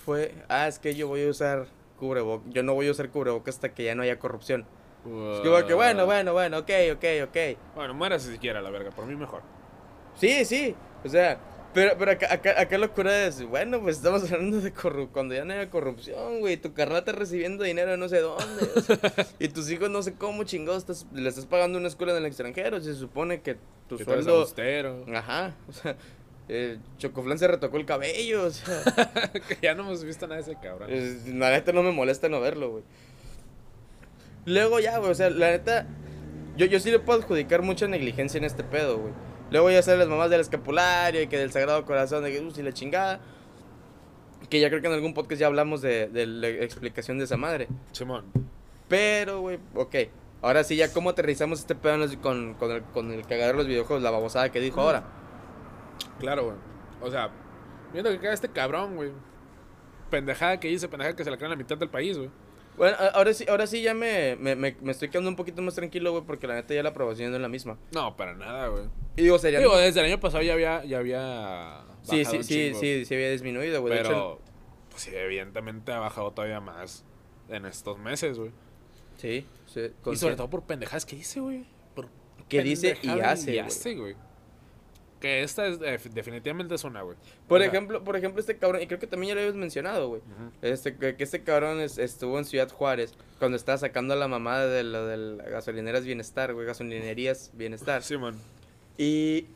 [0.05, 1.67] fue, ah, es que yo voy a usar
[1.99, 2.53] cubrebocas.
[2.53, 4.67] Yo no voy a usar cubrebocas hasta que ya no haya corrupción.
[5.05, 7.37] Es como que, bueno, bueno, bueno, ok, ok, ok.
[7.75, 9.43] Bueno, muera si siquiera la verga, por mí mejor.
[10.17, 10.75] Sí, sí,
[11.05, 11.39] o sea,
[11.73, 15.35] pero, pero acá, acá, acá la cura es, bueno, pues estamos hablando de corrupción, cuando
[15.35, 18.81] ya no haya corrupción, güey, tu carnal está recibiendo dinero de no sé dónde, o
[18.81, 18.99] sea,
[19.39, 22.27] y tus hijos no sé cómo chingados estás, le estás pagando una escuela en el
[22.27, 24.47] extranjero, se supone que tu Que sueldo,
[25.15, 25.97] ajá, o sea,
[26.49, 28.83] eh, Chocoflan se retocó el cabello, o sea,
[29.49, 30.91] que ya no hemos visto nada de ese cabrón.
[30.93, 32.85] es- la neta no me molesta no verlo, güey.
[34.47, 35.87] Luego ya, güey, o sea, la neta,
[36.57, 39.13] yo, yo sí le puedo adjudicar mucha negligencia en este pedo, güey.
[39.51, 42.63] Luego ya salen las mamás del escapulario y que del Sagrado Corazón de Jesús y
[42.63, 43.21] la chingada.
[44.51, 47.37] Que ya creo que en algún podcast ya hablamos de, de la explicación de esa
[47.37, 47.69] madre.
[47.93, 48.25] Simón.
[48.89, 49.95] Pero, güey, ok.
[50.43, 53.67] Ahora sí, ya cómo aterrizamos este pedo con, con, el, con el cagadero de los
[53.67, 55.05] videojuegos, la babosada que dijo ahora.
[56.19, 56.57] Claro, güey.
[57.01, 57.31] O sea,
[57.93, 59.13] viendo que queda este cabrón, güey.
[60.11, 62.31] Pendejada que dice, pendejada que se la cree en la mitad del país, güey.
[62.77, 65.75] Bueno, ahora sí, ahora sí ya me, me, me, me estoy quedando un poquito más
[65.75, 67.77] tranquilo, güey, porque la neta ya la aprobación no es la misma.
[67.93, 68.85] No, para nada, güey.
[69.17, 69.59] Y digo, sería...
[69.59, 73.15] Digo, desde el año pasado ya había, ya había sí, bajado sí, sí, sí, sí
[73.15, 73.95] había disminuido, güey.
[73.95, 74.41] hecho, Pero,
[74.91, 77.05] pues sí, evidentemente ha bajado todavía más
[77.49, 78.53] en estos meses, güey.
[79.17, 79.91] Sí, sí.
[80.07, 81.67] Y sobre todo por pendejadas que dice, güey.
[81.97, 82.09] Por
[82.49, 84.15] Que dice y hace, Y hace, güey.
[85.21, 87.17] Que esta es, def- definitivamente es una, güey.
[87.49, 89.57] Por O sea, ejemplo, por ejemplo, este cabrón, y creo que también ya lo habías
[89.57, 90.21] mencionado, güey.
[90.63, 94.29] Este, que, que este cabrón es- estuvo en Ciudad Juárez cuando estaba sacando a la
[94.29, 98.03] mamada de lo de las gasolineras Bienestar, güey, gasolinerías Bienestar.
[98.97, 99.47] Y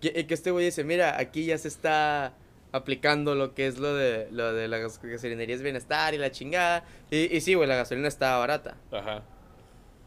[0.00, 2.34] que, y que este güey dice, mira, aquí ya se está
[2.70, 6.84] aplicando lo que es lo de lo de las gas- gasolinerías Bienestar y la chingada.
[7.10, 8.76] Y, y sí, güey, la gasolina estaba barata.
[8.92, 9.22] Ajá.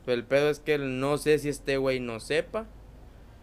[0.06, 2.66] Pero el pedo es que no sé si este güey no sepa.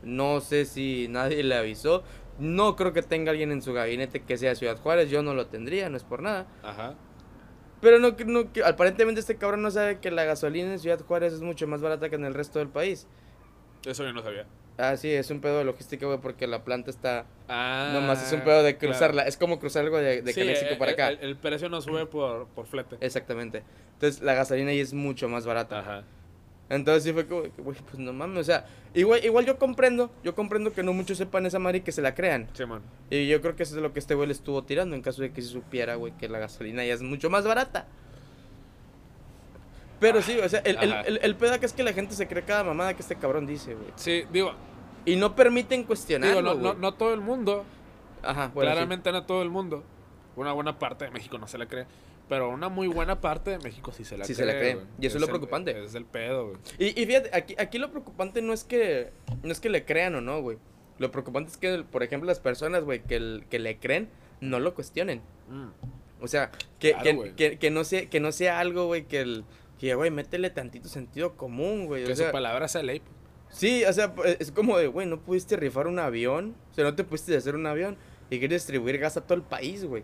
[0.03, 2.03] No sé si nadie le avisó.
[2.39, 5.11] No creo que tenga alguien en su gabinete que sea Ciudad Juárez.
[5.11, 6.47] Yo no lo tendría, no es por nada.
[6.63, 6.95] Ajá.
[7.81, 11.41] Pero no, no aparentemente este cabrón no sabe que la gasolina en Ciudad Juárez es
[11.41, 13.07] mucho más barata que en el resto del país.
[13.85, 14.47] Eso yo no sabía.
[14.77, 17.27] Ah, sí, es un pedo de logística, güey, porque la planta está...
[17.49, 18.93] Ah, Nomás es un pedo de claro.
[18.93, 19.23] cruzarla.
[19.23, 21.09] Es como cruzar algo de, de Sí, eh, para acá.
[21.09, 22.97] El, el precio no sube por, por flete.
[23.01, 23.65] Exactamente.
[23.95, 25.81] Entonces, la gasolina ahí es mucho más barata.
[25.81, 26.05] Ajá.
[26.71, 30.11] Entonces sí fue como, que, güey, pues no mames, o sea, igual, igual yo comprendo,
[30.23, 32.49] yo comprendo que no muchos sepan esa madre y que se la crean.
[32.53, 32.83] Simón.
[33.09, 35.23] Y yo creo que eso es lo que este güey le estuvo tirando en caso
[35.23, 37.87] de que se supiera, güey, que la gasolina ya es mucho más barata.
[40.01, 42.29] Pero sí, o sea, el, el, el, el pedo que es que la gente se
[42.29, 43.89] cree cada mamada que este cabrón dice, güey.
[43.97, 44.53] Sí, digo,
[45.05, 47.65] Y no permiten digo cuestionarlo, no, no, no todo el mundo,
[48.23, 48.75] Ajá, bueno, sí.
[48.75, 49.83] claramente no todo el mundo.
[50.39, 51.87] Una buena parte de México no se la cree.
[52.29, 54.47] Pero una muy buena parte de México sí se la Sí cree.
[54.47, 54.79] se la cree.
[55.01, 55.83] Y eso es lo el- preocupante.
[55.85, 56.59] Es el pedo, güey.
[56.79, 59.11] Y, y fíjate, aquí, aquí lo preocupante no es que
[59.43, 60.59] no es que le crean o no, güey.
[60.99, 64.09] Lo preocupante es que, por ejemplo, las personas, güey, que, el- que le creen,
[64.41, 65.23] no lo cuestionen.
[65.49, 65.69] Mm.
[66.21, 69.21] O sea, que, Claro, que, que, que no sea, que no sea algo, güey, que
[69.21, 69.45] el...
[69.79, 72.05] Que, güey, métele tantito sentido común, güey.
[72.05, 73.01] Que O sea, su palabra sea ley.
[73.49, 76.57] sí, o sea, pues, es como de, güey, no pudiste rifar un avión.
[76.73, 77.97] O sea, no te pudiste hacer un avión
[78.29, 80.03] y quieres distribuir gas a todo el país, güey.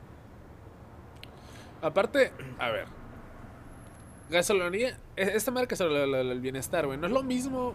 [1.87, 2.87] Aparte, a ver.
[4.31, 6.99] Gasolinería, e- esta marca sobre el, bienestar, güey.
[6.99, 7.75] No es lo mismo.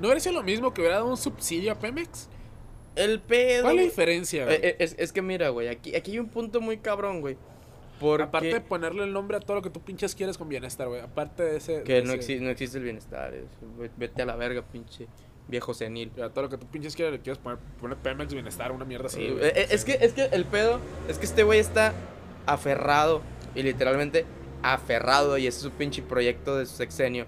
[0.00, 2.28] ¿No hubiera sido lo mismo que hubiera dado un subsidio a Pemex?
[2.96, 3.62] El pedo...
[3.62, 4.56] ¿Cuál es la güey, diferencia, güey?
[4.56, 7.36] eh, eh, es, es que mira, güey, aquí, aquí hay un punto muy cabrón, güey.
[8.00, 8.22] Porque...
[8.24, 11.00] Aparte de ponerle el nombre a todo lo que tú pinches quieres con bienestar, güey.
[11.00, 11.82] Aparte de ese.
[11.82, 13.34] Que de no, ese- exi- no existe el bienestar.
[13.34, 13.46] es-
[13.78, 15.06] ve- vete a la verga, pinche
[15.48, 16.10] viejo senil.
[16.22, 19.06] A todo lo que tú pinches quieres le quieres poner, poner Pemex bienestar, una mierda
[19.06, 19.26] así.
[19.26, 19.52] Sí, güey.
[19.54, 21.92] es, que, es que el pedo es que este güey está
[22.46, 23.22] aferrado
[23.54, 24.24] y literalmente
[24.62, 27.26] aferrado y ese es su pinche proyecto de su sexenio.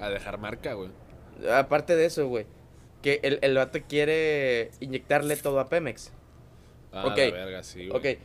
[0.00, 0.90] A dejar marca, güey.
[1.50, 2.46] Aparte de eso, güey,
[3.02, 6.12] que el, el vato quiere inyectarle todo a Pemex.
[6.92, 7.16] Ah, Ok.
[7.18, 8.14] la verga, sí, güey.
[8.16, 8.20] Ok.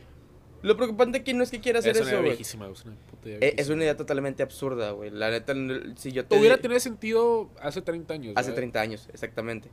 [0.62, 2.40] Lo preocupante aquí no es que quiera hacer es eso, güey.
[2.40, 5.10] Es una puta idea Eh, Es una idea totalmente absurda, güey.
[5.10, 5.54] La neta,
[5.96, 8.32] si yo te Hubiera tenido sentido hace 30 años.
[8.36, 8.56] Hace güey.
[8.56, 9.70] 30 años, exactamente.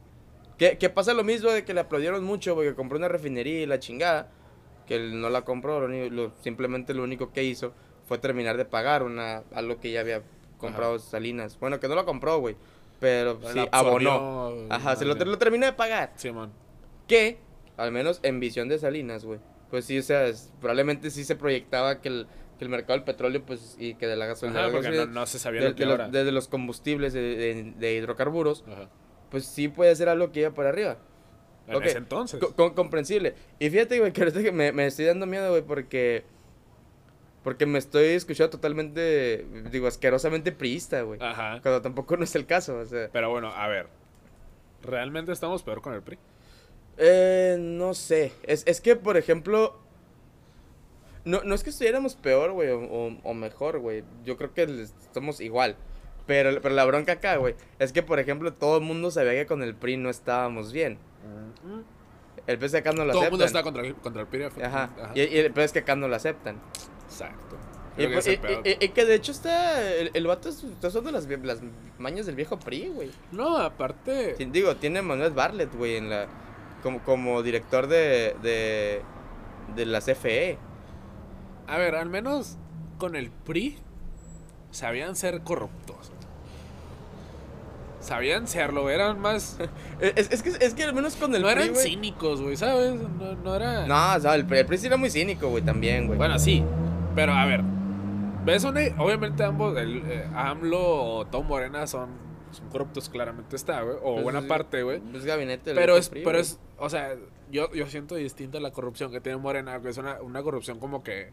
[0.57, 3.61] Que, que pasa lo mismo de que le aplaudieron mucho, güey, que compró una refinería
[3.61, 4.31] y la chingada.
[4.89, 7.73] Que él no la compró, lo único- lo- simplemente lo único que hizo
[8.07, 10.23] fue terminar de pagar una algo que ya había
[10.57, 11.57] comprado Salinas.
[11.59, 12.55] Bueno, que no la compró, güey,
[12.99, 14.51] pero sí abonó.
[14.69, 16.11] Ajá, se lo, lo terminé de pagar.
[16.15, 16.51] Simón.
[17.07, 17.37] Que,
[17.77, 21.35] al menos en visión de Salinas, güey, pues sí, o sea, es- probablemente sí se
[21.35, 22.27] proyectaba que el,
[22.57, 25.05] que el mercado del petróleo, pues, y que de la gasolina, Ajá, de porque no,
[25.05, 28.89] no se sabía de, lo que de los, de los combustibles de hidrocarburos, Ajá.
[29.29, 30.97] pues sí puede ser algo que iba para arriba.
[31.69, 32.39] En Ok, ese entonces.
[32.39, 33.35] Co- co- comprensible.
[33.59, 36.23] Y fíjate, güey, que me, me estoy dando miedo, güey, porque.
[37.43, 41.21] Porque me estoy escuchando totalmente, digo, asquerosamente priista, güey.
[41.21, 41.59] Ajá.
[41.61, 43.09] Cuando tampoco no es el caso, o sea.
[43.13, 43.87] Pero bueno, a ver.
[44.81, 46.17] ¿Realmente estamos peor con el PRI?
[46.97, 48.33] Eh, no sé.
[48.43, 49.77] Es, es que, por ejemplo.
[51.25, 54.03] No, no es que estuviéramos peor, güey, o, o- o mejor, güey.
[54.25, 55.75] Yo creo que estamos igual.
[56.25, 59.45] Pero, pero la bronca acá, güey, es que, por ejemplo, todo el mundo sabía que
[59.47, 60.97] con el PRI no estábamos bien.
[62.47, 63.73] El pez acá no lo Todo el mundo está aceptan.
[63.73, 64.63] contra el, contra el.
[64.65, 64.89] Ajá.
[65.01, 65.11] Ajá.
[65.15, 66.57] Y, y el pez que acá no lo aceptan.
[67.05, 67.57] Exacto.
[67.97, 69.81] Y, que pues, y- que de hecho está.
[69.93, 71.59] El, el vato es- está usando las, las
[71.97, 73.11] mañas del viejo PRI, güey.
[73.31, 74.35] No, aparte.
[74.51, 76.27] Digo, tiene Manuel Bartlett, güey, en la.
[76.81, 78.35] Como, como director de.
[78.41, 79.01] de.
[79.75, 79.99] de la.
[79.99, 80.57] CFE.
[81.67, 82.57] A ver, al menos
[82.97, 83.77] con el PRI
[84.71, 85.98] sabían ser corruptos.
[87.99, 89.57] Sabían serlo, eran más.
[89.99, 92.95] Es, es que, es que al menos con el no PRI, eran cínicos, güey, ¿sabes?
[92.95, 93.85] No, no era.
[93.85, 96.17] No, o sea, el, el PRI sí era muy cínico, güey, también, güey.
[96.17, 96.63] Bueno, sí.
[97.15, 97.61] Pero a ver.
[98.45, 102.09] ¿Ves una- Obviamente ambos, el, eh, AMLO o Tom Morena son,
[102.51, 103.97] son corruptos, claramente está, güey.
[104.01, 105.01] O Pues, buena parte, güey.
[105.13, 107.15] Es gabinete Pero es, PRI, pero es, o sea,
[107.51, 111.03] yo, yo siento distinta la corrupción que tiene Morena, que es una, una corrupción como
[111.03, 111.31] que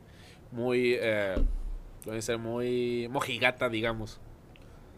[0.50, 1.36] muy, eh,
[2.02, 2.36] ¿cómo dice?
[2.36, 4.20] muy mojigata, digamos.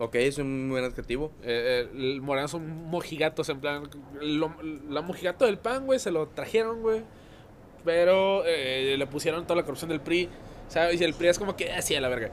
[0.00, 1.32] Ok, es un buen adjetivo.
[1.42, 3.90] Eh, eh, son mojigatos, en plan,
[4.20, 4.54] lo-
[4.88, 7.02] la mojigato del pan, güey, se lo trajeron, güey.
[7.84, 10.28] Pero eh, le pusieron toda la corrupción del PRI,
[10.68, 11.00] ¿sabes?
[11.00, 12.30] Y el PRI es como que así a la verga.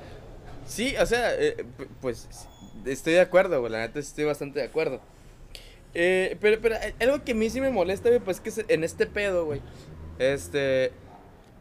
[0.68, 1.66] Sí, o sea, eh,
[2.02, 2.28] pues
[2.86, 3.72] estoy de acuerdo, güey.
[3.72, 5.00] La neta estoy bastante de acuerdo.
[5.94, 8.84] Eh, pero, pero algo que a mí sí me molesta, güey, pues que es en
[8.84, 9.62] este pedo, güey.
[10.20, 10.92] Este.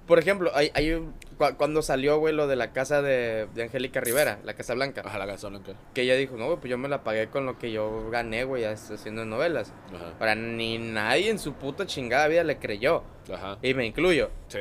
[0.07, 3.63] Por ejemplo, hay, hay un- cu- cuando salió, güey, lo de la casa de, de
[3.65, 5.03] Angélica Rivera, la Casa Blanca.
[5.05, 5.63] Ajá, la gasolina.
[5.95, 8.45] Que ella dijo, no, güey, pues yo me la pagué con lo que yo gané,
[8.45, 9.73] güey, haciendo novelas.
[9.95, 10.15] Ajá.
[10.19, 13.03] Ahora, ni nadie en su puta chingada vida le creyó.
[13.33, 13.59] Ajá.
[13.63, 14.31] Y me incluyo.
[14.49, 14.59] Sí.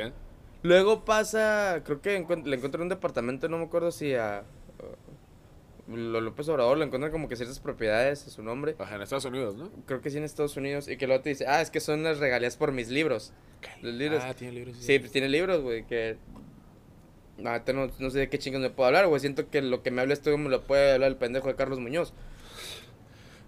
[0.62, 4.44] Luego pasa, creo que encuent- le encontré un departamento, no me acuerdo si a
[5.88, 8.74] uh, lo López Obrador le encuentran como que ciertas propiedades a su nombre.
[8.78, 9.70] Ajá, en Estados Unidos, ¿no?
[9.84, 10.88] Creo que sí en Estados Unidos.
[10.88, 13.34] Y que luego te dice, ah, es que son las regalías por mis libros.
[13.82, 14.22] Los libros.
[14.24, 14.76] Ah, tiene libros.
[14.78, 16.16] sí, pues tiene libros, güey, que...
[17.44, 19.20] Ahorita no, no sé de qué chingos me puedo hablar, güey.
[19.20, 21.80] Siento que lo que me habla esto me lo puede hablar el pendejo de Carlos
[21.80, 22.12] Muñoz.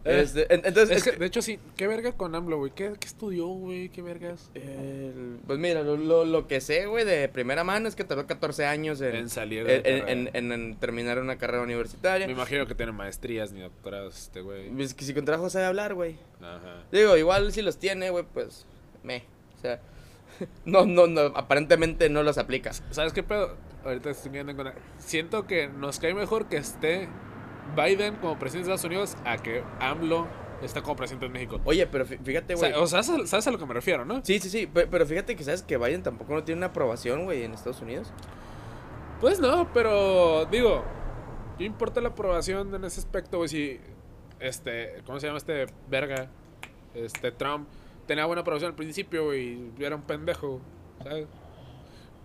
[0.04, 1.58] Eh, Este, en- entonces, Es que, de hecho, sí.
[1.76, 2.70] ¿Qué verga con AMLO, güey?
[2.72, 3.88] ¿Qué, qué estudió, güey?
[3.88, 4.50] ¿Qué vergas?
[4.54, 8.24] el- pues mira, lo, lo, lo que sé, güey, de primera mano es que tardó
[8.26, 10.38] 14 años en, En salir de en, en- carrera.
[10.38, 12.26] en- en terminar una carrera universitaria.
[12.28, 14.70] Me imagino que tiene maestrías ni doctorados este güey.
[14.80, 16.16] Es que si con trabajo sabe hablar, güey.
[16.40, 16.84] Ajá.
[16.92, 18.64] Digo, igual si los tiene, güey, pues
[19.02, 19.24] me.
[19.58, 19.80] O sea,
[20.64, 22.72] no, no, no, aparentemente no los aplica.
[22.90, 23.56] ¿Sabes qué pedo?
[23.84, 24.72] Ahorita estoy viendo con...
[24.98, 27.08] Siento que nos cae mejor que esté
[27.76, 30.26] Biden como presidente de Estados Unidos a que AMLO
[30.62, 31.60] está como presidente de México.
[31.64, 32.72] Oye, pero fí- fíjate, güey.
[32.72, 34.24] o sea, ¿sabes, sabes a lo que me refiero, no?
[34.24, 37.24] Sí, sí, sí, pe- pero fíjate que sabes que Biden tampoco no tiene una aprobación,
[37.24, 38.10] güey, en Estados Unidos.
[39.20, 40.82] Pues no, pero digo,
[41.58, 43.48] ¿qué importa la aprobación en ese aspecto, güey?
[43.48, 43.80] Si,
[44.40, 46.28] este, ¿cómo se llama este verga?
[46.94, 47.68] Este, Trump
[48.06, 50.60] tenía buena aprobación al principio, güey, y era un pendejo,
[51.02, 51.26] ¿sabes?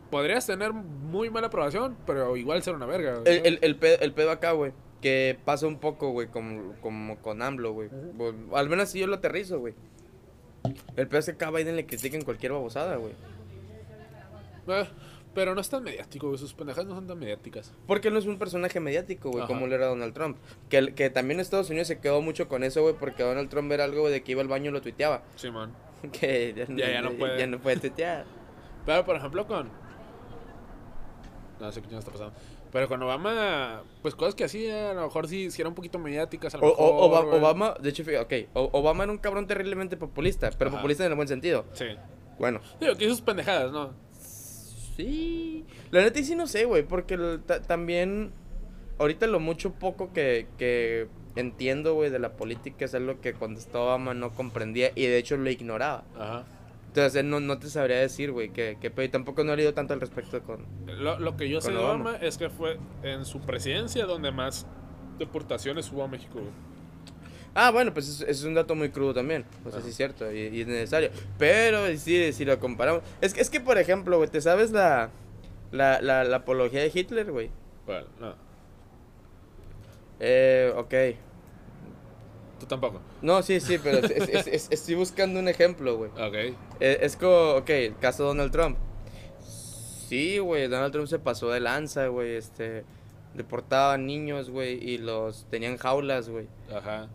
[0.10, 3.22] Podrías tener muy mala aprobación, pero igual ser una verga.
[3.26, 7.18] El, el, el, pedo, el pedo acá, güey, que pasa un poco, güey, como, como
[7.18, 7.90] con AMLO, güey.
[8.18, 9.74] Pues, Al menos así yo lo aterrizo, güey.
[10.96, 13.14] El pedo es que acá a Biden le critiquen cualquier babosada, güey.
[14.68, 14.88] Eh,
[15.34, 17.74] pero no es tan mediático, güey, sus pendejas no son tan mediáticas.
[17.88, 20.38] Porque no es un personaje mediático, güey, como lo era Donald Trump.
[20.70, 23.84] Que, que también Estados Unidos se quedó mucho con eso, güey, porque Donald Trump era
[23.86, 25.24] algo de que iba al baño y lo tuiteaba.
[25.36, 25.74] Simón.
[26.12, 27.40] Que ya, Ya- ya no puede.
[27.40, 28.26] Ya no puede tuitear.
[28.86, 29.70] Pero, por ejemplo, con...
[31.60, 32.34] No sé qué está pasando.
[32.72, 36.00] Pero con Obama, pues cosas que hacía, a lo mejor sí, sí eran un poquito
[36.00, 36.56] mediáticas.
[36.56, 37.38] A O, lo mejor, o- Oba- güey.
[37.40, 40.78] Obama, de hecho, fíjate, ok, o- Obama era un cabrón terriblemente populista, pero Ajá.
[40.80, 41.66] populista en el buen sentido.
[41.74, 41.86] Sí.
[42.40, 43.92] Bueno, Digo, que sus pendejadas, ¿no?
[44.96, 45.66] Sí.
[45.92, 47.18] La neta y sí no sé, güey, porque
[47.68, 48.32] también
[49.00, 53.60] ahorita lo mucho poco que, que entiendo, güey, de la política es algo que cuando
[53.60, 56.04] estaba Obama no comprendía y de hecho lo ignoraba.
[56.18, 56.46] Ajá.
[56.88, 59.94] Entonces no, no te sabría decir, güey, que, que pero tampoco no he leído tanto
[59.94, 60.66] al respecto con...
[60.86, 62.12] Lo, lo que yo sé de Obama.
[62.12, 64.68] Obama es que fue en su presidencia donde más
[65.18, 66.40] deportaciones hubo a México.
[66.40, 66.71] güey.
[67.54, 69.46] Ah, bueno, pues es, es un dato muy crudo también.
[69.66, 71.10] O sea, sí es cierto y, y es necesario.
[71.38, 73.02] Pero sí, si lo comparamos...
[73.20, 75.10] Es que, es que por ejemplo, güey, ¿te sabes la,
[75.72, 77.50] la, la, la apología de Hitler, güey?
[77.86, 78.36] Bueno, no.
[80.20, 80.94] Eh, ok.
[82.60, 83.02] Tú tampoco.
[83.22, 86.12] No, sí, sí, pero es- es- es- es- estoy buscando un ejemplo, güey.
[86.12, 86.56] Ok.
[86.80, 88.78] Eh, es como, ok, el caso de Donald Trump.
[90.08, 92.84] Sí, güey, Donald Trump se pasó de lanza, güey, este...
[93.34, 96.48] Deportaba niños, güey, y los tenían jaulas, güey.
[96.74, 97.08] Ajá.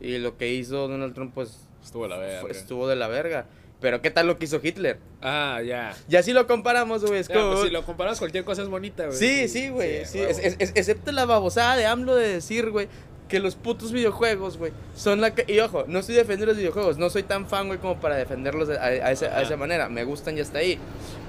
[0.00, 2.40] Y lo que hizo Donald Trump, pues, Estuvo la verga.
[2.42, 3.46] fue- estuvo de la verga.
[3.80, 4.98] Pero ¿qué tal lo que hizo Hitler?
[5.22, 5.94] Ah, ya.
[6.08, 7.52] Y así lo comparamos, güey, es Ya, como...
[7.52, 9.16] pues, si lo comparas, cualquier cosa es bonita, güey.
[9.16, 10.04] Sí, sí, güey.
[10.04, 10.30] Sí, huevo.
[10.32, 12.88] es- es- es- excepto la babosada de AMLO de decir, güey,
[13.28, 15.32] que los putos videojuegos, güey, son la...
[15.34, 18.16] que- Y ojo, no estoy defendiendo los videojuegos, no soy tan fan, güey, como para
[18.16, 19.88] defenderlos a, a esa, a esa manera.
[19.88, 20.78] Me gustan y hasta ahí.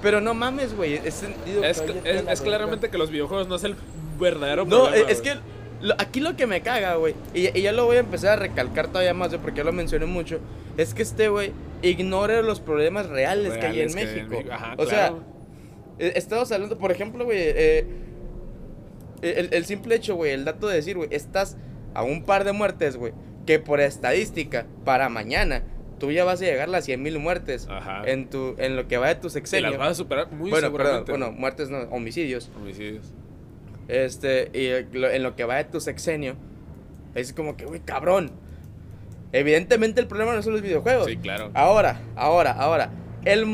[0.02, 1.62] Pero no mames, güey, es sentido...
[1.62, 3.76] Es, es, claramente que los videojuegos no es el
[4.18, 5.08] verdadero No, problema.
[5.10, 5.34] es, es que
[5.80, 8.36] lo- aquí lo que me caga, güey, y, y ya lo voy a empezar a
[8.36, 10.40] recalcar todavía más, güey, porque ya lo mencioné mucho,
[10.76, 11.52] es que este, güey,
[11.82, 14.42] ignore los problemas reales, que hay en que México.
[14.52, 15.24] Ajá, o sea, claro.
[15.98, 17.86] eh, estamos hablando, por ejemplo, güey, eh,
[19.22, 21.56] el, el simple hecho, güey, el dato de decir, güey, estás
[21.94, 23.12] a un par de muertes, güey,
[23.46, 25.62] que por estadística, para mañana,
[25.98, 28.02] tú ya vas a llegar a las 100 mil muertes Ajá.
[28.06, 29.70] en, tu, en lo que va de tu Y sexenio.
[29.70, 31.12] las vas a superar muy bueno, perdón, seguramente.
[31.12, 32.50] bueno, muertes no, homicidios.
[32.56, 33.12] Homicidios.
[33.90, 36.36] Este, y lo- en lo que va de tu sexenio,
[37.14, 38.30] es como que, güey, cabrón.
[39.32, 41.06] Evidentemente el problema no son los videojuegos.
[41.06, 41.50] Sí, claro.
[41.54, 42.90] Ahora, ahora, ahora.
[43.24, 43.44] El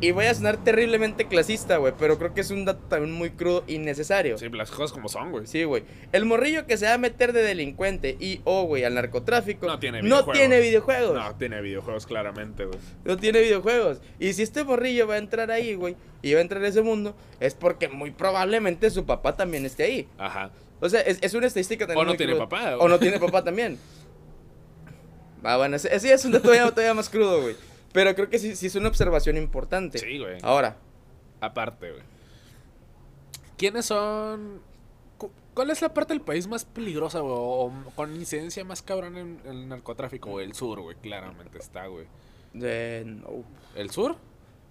[0.00, 3.30] y- voy a sonar terriblemente clasista, güey, pero creo que es un dato también muy
[3.30, 4.38] crudo y necesario.
[4.38, 5.46] Sí, las cosas como son, güey.
[5.46, 5.82] Sí, güey.
[6.12, 9.66] El morrillo que se va a meter de delincuente y o, güey, al narcotráfico.
[9.66, 10.38] No tiene No videojuegos.
[10.38, 11.14] tiene videojuegos.
[11.14, 12.78] No, tiene videojuegos claramente, güey.
[13.04, 14.00] No tiene videojuegos.
[14.20, 16.82] Y si este morrillo va a entrar ahí, güey, y va a entrar a ese
[16.82, 20.08] mundo, es porque muy probablemente su papá también esté ahí.
[20.18, 20.50] Ajá.
[20.78, 22.02] O sea, es, es una estadística también.
[22.02, 22.48] O no muy tiene cruda.
[22.48, 22.88] papá, O güey.
[22.90, 23.78] no tiene papá también.
[25.42, 27.54] Ah, bueno, ese, ese es un dato todavía, todavía más crudo, güey.
[27.92, 29.98] Pero creo que sí, sí es una observación importante.
[29.98, 30.38] Sí, güey.
[30.42, 30.76] Ahora,
[31.40, 32.02] Aparte, güey.
[33.56, 34.60] ¿Quiénes son.
[35.18, 37.34] cu- ¿Cuál es la parte del país más peligrosa, güey?
[37.36, 40.46] O con incidencia más cabrón en en el narcotráfico, güey.
[40.46, 40.96] El sur, güey.
[40.96, 42.06] Claramente está, güey.
[42.52, 43.44] no.
[43.74, 44.16] ¿El sur?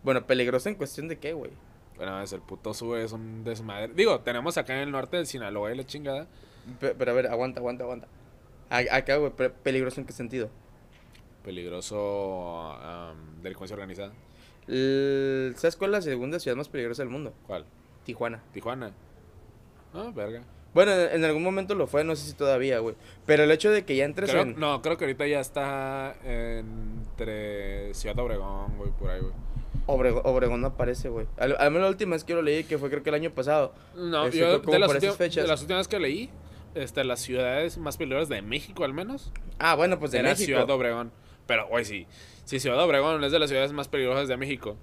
[0.03, 1.51] Bueno, peligroso en cuestión de qué, güey.
[1.97, 3.93] Bueno, es el puto sur, es un desmadre.
[3.93, 6.27] Digo, tenemos acá en el norte del Sinaloa y la chingada.
[6.79, 8.07] Pe- Pero, a ver, aguanta, aguanta, aguanta.
[8.69, 10.49] Acá, güey, pe- peligroso en qué sentido.
[11.45, 12.71] Peligroso.
[12.81, 14.11] am, delincuencia organizada.
[14.67, 17.33] ¿Sabes cuál es la segunda ciudad más peligrosa del mundo?
[17.47, 17.65] ¿Cuál?
[18.03, 18.41] Tijuana.
[18.51, 18.91] Tijuana.
[19.93, 20.43] Ah, verga.
[20.73, 22.95] Bueno, en, algún momento lo fue, no sé si todavía, güey.
[23.25, 24.59] Pero el hecho de que ya entres Creo- en...
[24.59, 29.33] no, creo que ahorita ya está entre Ciudad Obregón, güey, por ahí, güey.
[29.87, 31.27] Obrego- Obregón no aparece, güey.
[31.37, 33.31] Al, al menos la última vez que lo leí, que fue creo que el año
[33.31, 33.73] pasado.
[33.95, 35.43] No, yo de las, últimas, fechas.
[35.43, 36.29] de las últimas que leí,
[36.73, 40.47] este, las ciudades más peligrosas de México al menos, Ah, bueno, pues de era México.
[40.47, 41.11] Ciudad Obregón.
[41.47, 42.07] Pero, güey, sí.
[42.45, 44.77] Si Ciudad Obregón es de las ciudades más peligrosas de México.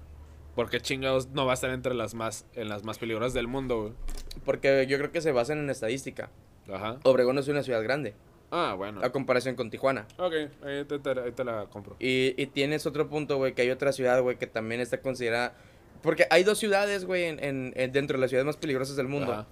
[0.55, 3.81] Porque chingados no va a estar entre las más, en las más peligrosas del mundo,
[3.81, 3.93] güey.
[4.45, 6.29] Porque yo creo que se basan en estadística.
[6.71, 6.99] Ajá.
[7.03, 8.13] Obregón es una ciudad grande,
[8.51, 9.01] Ah, bueno.
[9.03, 10.07] a comparación con Tijuana.
[10.17, 10.33] Ok,
[10.63, 11.95] ahí te, te- ahí te la compro.
[11.99, 15.55] Y, y tienes otro punto, güey, que hay otra ciudad, güey, que también está considerada...
[16.03, 19.07] Porque hay dos ciudades, güey, en, en- en- dentro de las ciudades más peligrosas del
[19.07, 19.47] mundo, Ajá.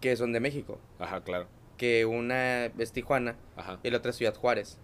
[0.00, 0.80] que son de México.
[0.98, 1.46] Ajá, claro.
[1.76, 3.78] Que una es Tijuana Ajá.
[3.82, 4.78] y la otra es Ciudad Juárez.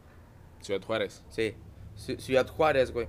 [0.65, 1.23] Ciudad Juárez.
[1.31, 1.55] Sí.
[1.97, 3.07] Ci- Ciudad Juárez, güey.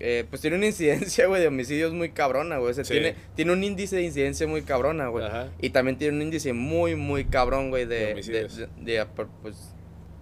[0.00, 2.70] eh, pues tiene una incidencia, güey, de homicidios muy cabrona, güey.
[2.70, 2.92] O sea, Sí.
[2.94, 5.24] tiene, tiene un índice de incidencia muy cabrona, güey.
[5.26, 5.48] Ajá.
[5.60, 8.06] Y también tiene un índice muy, muy cabrón, güey, De de...
[8.06, 8.56] de, homicidios.
[8.56, 9.06] de- de,
[9.42, 9.74] pues...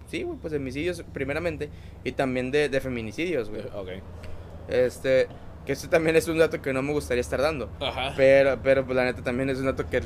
[0.09, 1.69] Sí, güey, pues de homicidios primeramente.
[2.03, 3.61] Y también de, de feminicidios, güey.
[3.75, 3.89] Ok.
[4.69, 5.27] Este...
[5.67, 7.69] Que eso también es un dato que no me gustaría estar dando.
[7.79, 8.13] Ajá.
[8.15, 10.01] Pero, pero pues la neta también es un dato que,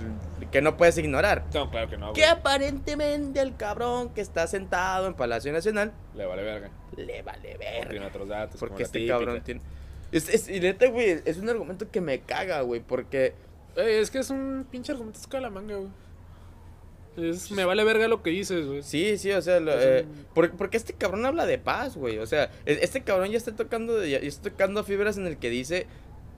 [0.51, 1.43] que no puedes ignorar.
[1.53, 2.31] No, claro que no, Que güey.
[2.33, 6.69] aparentemente el cabrón que está sentado en Palacio Nacional Le vale verga.
[6.97, 7.89] le vale verga.
[7.89, 8.59] Tiene otros datos.
[8.59, 9.17] Porque este típica.
[9.17, 9.61] cabrón tiene.
[10.11, 13.33] Es, es, y neta, güey, es un argumento que me caga, güey, porque.
[13.77, 15.89] Ey, es que es un pinche argumento de la manga, güey.
[17.17, 18.83] Es, me vale verga lo que dices, güey.
[18.83, 22.17] Sí, sí, o sea, lo- eh, porque este cabrón habla de paz, güey.
[22.19, 25.49] O sea, e- este cabrón ya está tocando, ya, está tocando fibras en el que
[25.49, 25.87] dice,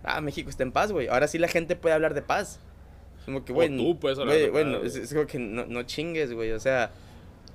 [0.04, 1.08] ah, México está en paz, güey.
[1.08, 2.60] Ahora sí la gente puede hablar de paz.
[3.26, 5.66] Como que, güey, tú puedes hablar güey, de bueno, paz, es, es como que no,
[5.68, 6.52] no chingues, güey.
[6.54, 6.92] O sea,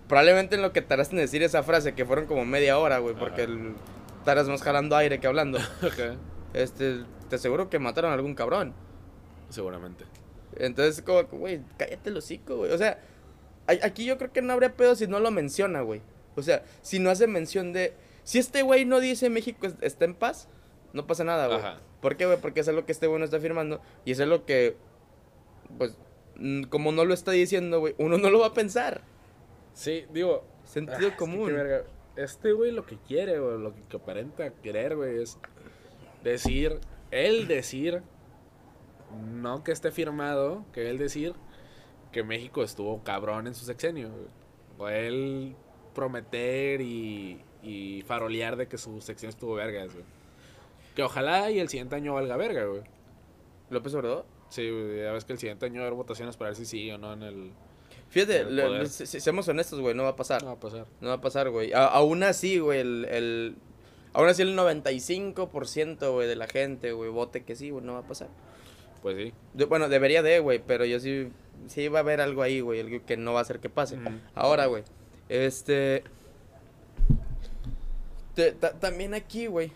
[0.07, 3.15] probablemente en lo que tardaste en decir esa frase, que fueron como media hora, güey,
[3.17, 3.75] porque el-
[4.25, 5.59] tardas más jalando aire que hablando.
[6.55, 8.73] Este, te aseguro que mataron a algún cabrón.
[9.51, 10.05] Seguramente.
[10.57, 12.73] Entonces, como güey, cállate el hocico, güey.
[12.73, 12.99] O sea,
[13.83, 16.01] aquí yo creo que no habría pedo si no lo menciona, güey.
[16.37, 17.95] O sea, si no hace mención de.
[18.25, 20.49] Si este güey no dice México es- está en paz,
[20.93, 21.59] no pasa nada, güey.
[21.59, 21.81] Ajá.
[22.01, 22.39] ¿Por qué, güey?
[22.41, 23.81] Porque es algo que este güey no está afirmando.
[24.05, 24.77] Y es algo que,
[25.77, 25.97] pues,
[26.71, 29.03] como no lo está diciendo, güey, uno no lo va a pensar.
[29.75, 30.45] Sí, digo.
[30.65, 31.53] Sentido ah, es que común.
[32.17, 35.39] Este güey lo que quiere, güey, lo que, que aparenta querer, güey, es
[36.25, 38.03] decir, él decir,
[39.33, 41.35] no que esté firmado, que él decir
[42.13, 44.11] que México estuvo cabrón en su sexenio,
[44.91, 45.55] él
[45.95, 50.05] prometer y, y farolear de que su sección estuvo vergas, güey.
[50.95, 52.83] Que ojalá y el siguiente año valga verga, güey.
[53.71, 54.25] López Obrador.
[54.49, 56.65] Sí, güey, ya ves que el siguiente año va a haber votaciones para ver si
[56.65, 57.53] sí o no en el...
[58.09, 60.43] Fíjate, El le- seamos honestos, güey, no va a pasar.
[60.43, 60.87] No va a pasar.
[61.01, 61.73] No va a pasar, güey.
[61.75, 63.57] A- aún así, güey, el, el...
[64.15, 68.01] Aún así el 95%, güey, de la gente, güey, vote que sí, güey, no va
[68.01, 68.29] a pasar.
[69.03, 69.33] Pues sí.
[69.55, 71.29] De- bueno, debería de, güey, pero yo sí...
[71.67, 73.99] Sí va a haber algo ahí, güey, algo que no va a hacer que pase.
[74.35, 74.85] Ahora, güey,
[75.29, 76.03] este...
[78.35, 79.73] te- ta- también aquí, güey,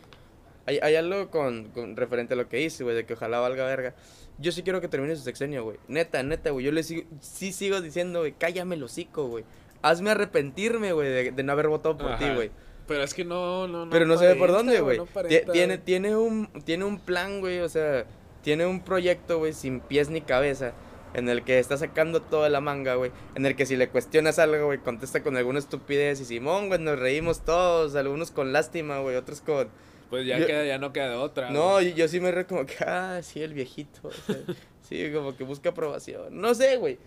[0.66, 3.64] hay, hay algo con, con referente a lo que hice, güey, de que ojalá valga
[3.66, 3.94] verga.
[4.38, 5.76] Yo sí quiero que termine su sexenio, güey.
[5.88, 6.64] Neta, neta, güey.
[6.64, 9.44] Yo le sigo, sí sigo diciendo, güey, cállame el hocico, güey.
[9.82, 12.50] Hazme arrepentirme, güey, de, de no haber votado por ti, güey.
[12.86, 13.90] Pero es que no, no, no.
[13.90, 14.98] Pero no sé por dónde, güey.
[14.98, 15.06] no
[15.52, 18.04] tiene, tiene, un, tiene un plan, güey, o sea,
[18.42, 20.72] tiene un proyecto, güey, sin pies ni cabeza.
[21.14, 23.10] En el que está sacando toda la manga, güey.
[23.34, 26.20] En el que si le cuestionas algo, güey, contesta con alguna estupidez.
[26.20, 27.94] Y Simón, güey, nos reímos todos.
[27.94, 29.68] Algunos con lástima, güey, otros con.
[30.10, 31.50] Pues ya, Yo- queda, ya no queda de otra.
[31.50, 34.08] No, yo, yo sí me re como que, ah, sí, el viejito.
[34.08, 34.36] o sea,
[34.88, 36.40] sí, como que busca aprobación.
[36.40, 36.98] No sé, güey.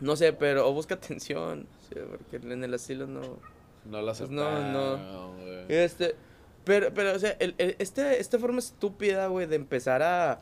[0.00, 0.68] No sé, pero.
[0.68, 1.66] O busca atención.
[1.88, 3.20] sí, porque en el asilo no.
[3.86, 5.36] No lo Pues no, aceptaron, no.
[5.68, 6.14] Este,
[6.64, 10.40] pero, pero, o sea, el, el- este, esta forma estúpida, güey, de empezar a,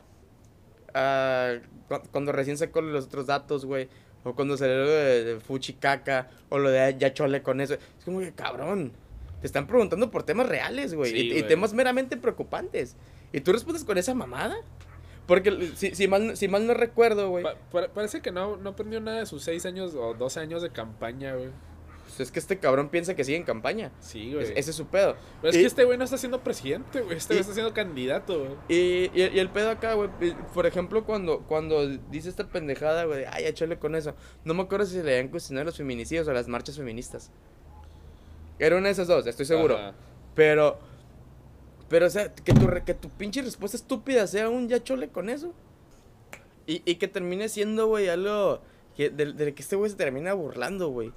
[1.87, 3.89] cu- cuando recién sacó los otros datos, güey,
[4.23, 8.05] o cuando salió lo de, de Fuchicaca, o lo de ya chole con eso, es
[8.05, 8.91] como que, cabrón,
[9.41, 12.95] te están preguntando por temas reales, güey, Sí, y, temas meramente preocupantes,
[13.31, 14.57] y tú respondes con esa mamada,
[15.25, 18.71] porque si, si, mal, si mal no recuerdo, güey, Pa- pa- parece que no, no
[18.71, 21.49] aprendió nada de sus seis años o 12 años de campaña, güey.
[22.09, 24.43] Pues es que este cabrón piensa que sigue en campaña, Sí, güey.
[24.45, 25.15] Es- ese es su pedo.
[25.41, 27.17] Pero es Y- que este güey no está siendo presidente, güey.
[27.17, 28.51] Este güey está siendo candidato, güey.
[28.67, 30.09] Y, y, y el pedo acá, güey,
[30.53, 34.15] por ejemplo, cuando, cuando dice esta pendejada, güey, ay, échale con eso.
[34.43, 37.31] No me acuerdo si se le habían cuestionado los feminicidios o las marchas feministas.
[38.57, 39.77] Era una de esas dos, estoy seguro.
[39.77, 39.93] Ajá.
[40.35, 40.79] Pero,
[41.87, 45.29] pero, o sea, que tu, que tu pinche respuesta estúpida sea un ya chole con
[45.29, 45.53] eso.
[46.67, 48.61] Y, y que termine siendo, güey, algo
[48.95, 51.11] que, del, del que este güey se termina burlando, güey.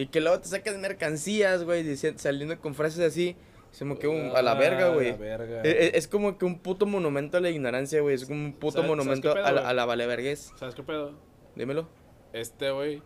[0.00, 3.36] Y que luego te sacas mercancías, güey, saliendo con frases así.
[3.72, 5.10] Es como que un- a la verga, Ah, güey.
[5.12, 5.62] la verga.
[5.62, 8.14] E- e- Es como que un puto monumento a la ignorancia, güey.
[8.14, 9.70] Es como un puto ¿Sabes- sabes monumento pedo, a, la, güey?
[9.70, 10.52] a la valeverguez.
[10.56, 11.12] ¿Sabes qué pedo?
[11.54, 11.88] Dímelo.
[12.32, 13.02] Este güey.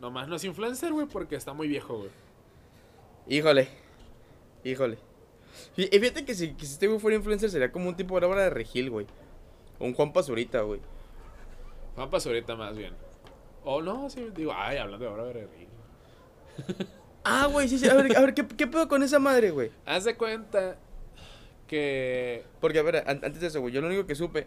[0.00, 2.10] Nomás no es influencer, güey, porque está muy viejo, güey.
[3.28, 3.68] Híjole.
[4.64, 4.98] Híjole.
[5.76, 8.18] Y, y fíjate que si, que si este güey fuera influencer sería como un tipo
[8.18, 9.06] de obra de Regil, güey.
[9.78, 10.80] O un Juan Pazurita, güey.
[11.96, 12.94] Vamos ahorita más bien.
[13.64, 15.68] O no, sí, digo, ay, hablando de ahora, güey.
[17.24, 17.88] Ah, güey, sí, sí.
[17.88, 19.70] A ver, a ver ¿qué, ¿qué pedo con esa madre, güey?
[19.86, 20.76] Haz de cuenta
[21.68, 22.44] que.
[22.60, 24.46] Porque, a ver, an- antes de eso, güey, yo lo único que supe.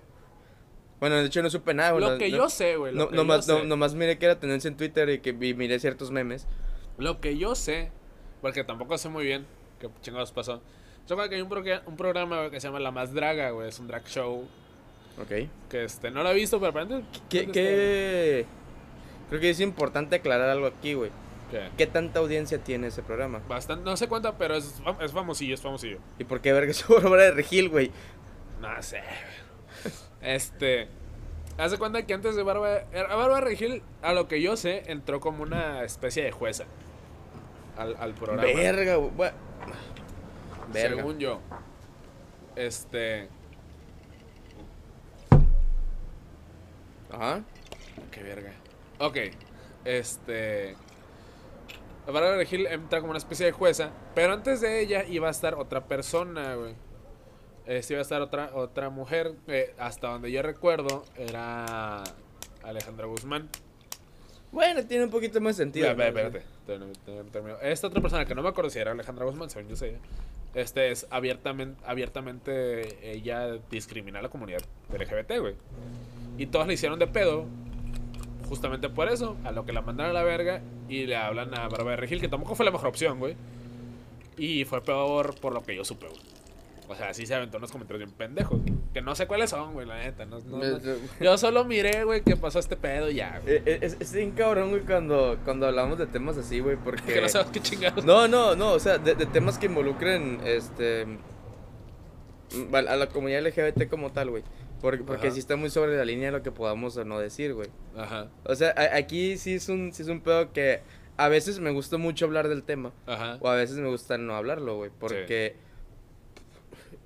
[1.00, 2.04] Bueno, de hecho no supe nada, güey.
[2.04, 2.94] Lo no- que no- yo sé, güey.
[2.94, 5.54] No, nomás, yo no, sé- nomás miré que era tendencia en Twitter y que vi-
[5.54, 6.48] miré ciertos memes.
[6.98, 7.92] Lo que yo sé,
[8.42, 9.46] porque tampoco sé muy bien
[9.80, 10.62] qué chingados pasó.
[11.08, 13.52] Yo creo que hay un, progra- un programa güey, que se llama La Más Draga,
[13.52, 13.70] güey.
[13.70, 14.48] Es un drag show
[15.22, 15.48] Ok.
[15.70, 17.20] que este, no lo he visto, pero aparentemente.
[17.30, 18.46] ¿Qué, qué...
[19.30, 21.12] Creo que es importante aclarar algo aquí, güey.
[21.52, 21.70] ¿Qué?
[21.78, 23.42] ¿Qué tanta audiencia tiene ese programa?
[23.48, 26.00] Bastante, no sé cuánta, pero es, es famosillo, es famosillo.
[26.18, 27.92] ¿Y por qué verga su obra de Regil, güey?
[28.62, 29.02] No sé.
[30.22, 30.88] Este.
[31.58, 32.86] Hace cuenta que antes de Bárbara.
[32.92, 36.66] Bárbara Regil, a lo que yo sé, entró como una especie de jueza.
[37.78, 38.44] Al, al programa.
[38.44, 39.32] Verga, güey.
[40.74, 40.96] Verga.
[40.98, 41.40] Según yo.
[42.56, 43.30] Este.
[47.12, 47.42] Ajá.
[48.12, 48.52] Qué verga.
[49.00, 49.18] Ok.
[49.84, 50.76] Este.
[52.06, 53.92] Bárbara Regil entra como una especie de jueza.
[54.14, 56.74] Pero antes de ella iba a estar otra persona, güey.
[57.66, 59.34] Este iba a estar otra, otra mujer.
[59.48, 62.04] eh, hasta donde yo recuerdo, era
[62.64, 63.50] Alejandra Guzmán.
[64.52, 65.90] Bueno, tiene un poquito más sentido.
[65.90, 66.20] Espera, ¿no?
[66.20, 67.58] espérate, termino.
[67.62, 69.98] Esta otra persona que no me acuerdo si era Alejandra Guzmán, según yo sé.
[70.54, 75.56] Este es abiertamente, abiertamente ella discrimina a la comunidad LGBT, güey.
[76.38, 77.46] Y todos le hicieron de pedo.
[78.48, 81.68] Justamente por eso, a lo que la mandaron a la verga y le hablan a
[81.68, 83.36] Bárbara Regil, que tampoco fue la mejor opción, güey.
[84.38, 86.20] Y fue peor por lo que yo supe, güey.
[86.88, 88.60] O sea, sí se aventó unos comentarios bien pendejos.
[88.94, 90.26] Que no sé cuáles son, güey, la neta.
[90.26, 90.80] no- no- no.
[91.20, 93.56] Yo solo miré, güey, que pasó este pedo y ya, güey.
[93.56, 97.02] Eh, eh, Es, es bien cabrón, güey, cuando, cuando hablamos de temas así, güey, porque...
[97.14, 98.06] Que no sabes qué chingados.
[98.06, 101.06] No, no, no, o sea, de, de temas que involucren, este...
[101.08, 104.44] mm, a la comunidad LGBT como tal, güey.
[104.86, 107.56] Porque, porque sí está muy sobre la línea de lo que podamos o no decir,
[107.56, 107.70] güey.
[107.98, 110.82] Ajá, O sea, a- aquí sí es, un, sí es un pedo que
[111.18, 112.92] a veces me gusta mucho hablar del tema.
[113.08, 113.38] ajá.
[113.42, 114.92] O a veces me gusta no hablarlo, güey.
[115.00, 115.56] Porque,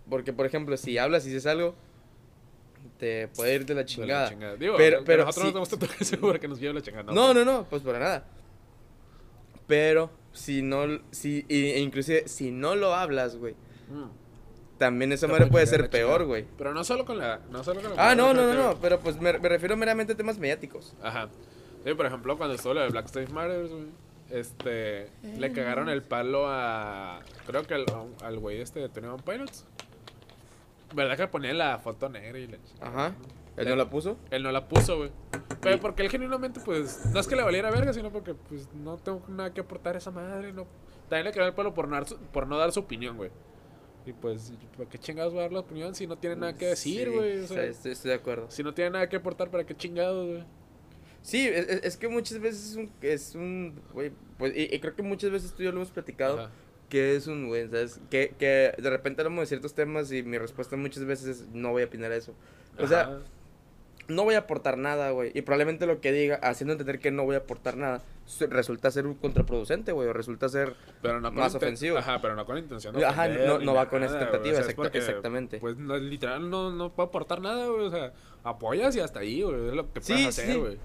[0.09, 1.73] porque, por ejemplo, si hablas y dices algo,
[2.97, 4.29] te puede ir de la De la chingada.
[4.29, 4.55] chingada.
[4.57, 7.13] Digo, Pero- pero nosotros sí- no tenemos tanto que que nos lleve la chingada.
[7.13, 8.25] No, no, no, pues para nada.
[9.67, 13.55] Pero si no, si, e inclusive si no lo hablas, güey,
[13.89, 14.09] Mm.
[14.79, 16.45] También esa madre puede ser peor, güey.
[16.57, 17.39] Pero no solo con la.
[17.51, 20.13] No solo con la Ah, no, no, no, no, pero pues me, me refiero meramente
[20.13, 20.95] a temas mediáticos.
[21.03, 21.29] Ajá.
[21.85, 23.85] Sí, por ejemplo, cuando estuvo lo de Black Lives Matter, güey.
[24.31, 25.09] Este.
[25.37, 27.19] Le cagaron el palo a.
[27.45, 27.85] Creo que al
[28.23, 29.65] al güey este de Tony One Pilots.
[30.93, 32.87] ¿Verdad que ponía la foto negra y la chingada?
[32.89, 33.15] Ajá.
[33.57, 34.17] ¿Él no la puso?
[34.31, 35.11] Él no la puso, güey.
[35.61, 38.95] Pero porque él genuinamente, pues, no es que le valiera verga, sino porque, pues, no
[38.97, 40.65] tengo nada que aportar a esa madre, no.
[41.09, 43.29] También le quedó el palo por no dar su, por no dar su opinión, güey.
[44.05, 46.67] Y pues, ¿para qué chingados va a dar la opinión si no tiene nada que
[46.67, 47.39] decir, Sí, güey?
[47.39, 48.49] O sea, estoy, estoy de acuerdo.
[48.49, 50.43] si no tiene nada que aportar, ¿para qué chingados, güey?
[51.21, 54.79] Sí, es, es- es que muchas veces es un, es un, güey, pues, y, y
[54.79, 56.51] creo que muchas veces tú y yo lo hemos platicado, Ajá.
[56.87, 57.99] que es un, güey, ¿sabes?
[58.09, 61.71] Que, que de repente hablamos de ciertos temas y mi respuesta muchas veces es, no
[61.71, 62.33] voy a opinar eso.
[62.79, 63.19] O sea.
[64.09, 65.31] No voy a aportar nada, güey.
[65.33, 68.01] Y probablemente lo que diga, haciendo entender que no voy a aportar nada,
[68.49, 70.09] resulta ser un contraproducente, güey.
[70.09, 70.75] O resulta ser.
[71.01, 71.97] pero no con más ofensivo.
[71.97, 72.95] Ajá, pero no con intención.
[73.03, 74.31] Ajá, ofender no- no va con esa nada, güey.
[74.43, 75.59] tentativa, O sea, exactamente.
[75.59, 77.85] Pues no, literal no, no puedo aportar nada, güey.
[77.85, 78.11] O sea,
[78.43, 79.67] apoyas y hasta ahí, güey.
[79.69, 80.41] Es lo que Sí, puedes sí.
[80.41, 80.77] hacer, güey.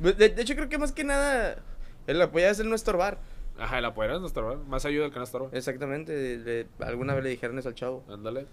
[0.00, 1.58] De, de hecho, creo que más que nada,
[2.06, 3.18] el apoyar es el no estorbar.
[3.58, 4.56] Ajá, el apoyar es no estorbar.
[4.66, 5.48] Más ayuda el que no estorba.
[5.52, 6.12] Exactamente.
[6.12, 8.02] de- de- alguna vez le dijeron eso al chavo.
[8.08, 8.46] Ándale.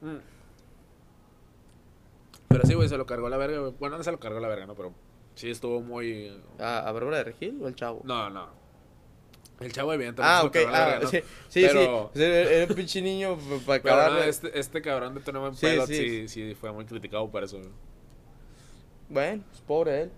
[0.00, 0.16] Mm.
[2.54, 3.72] Pero sí, güey, se lo cargó la verga, güey.
[3.80, 4.74] Bueno, no se lo cargó la verga, ¿no?
[4.74, 4.94] Pero
[5.34, 6.32] sí estuvo muy...
[6.60, 8.00] ¿A, a Bárbara de Regil o al chavo?
[8.04, 8.48] No, no.
[9.60, 10.22] El chavo, evidentemente.
[10.24, 10.56] Ah, ok.
[10.72, 11.08] Ah, ¿no?
[11.08, 11.18] sí,
[11.48, 12.22] sí, Pero- sí.
[12.22, 13.36] Era un pinche niño
[13.66, 14.28] para no, acabarle.
[14.28, 16.28] este, este cabrón de Tony One Sí, Pilot sí.
[16.28, 17.70] sí, sí, fue muy criticado por eso, güey.
[19.08, 20.10] Bueno, pues pobre él.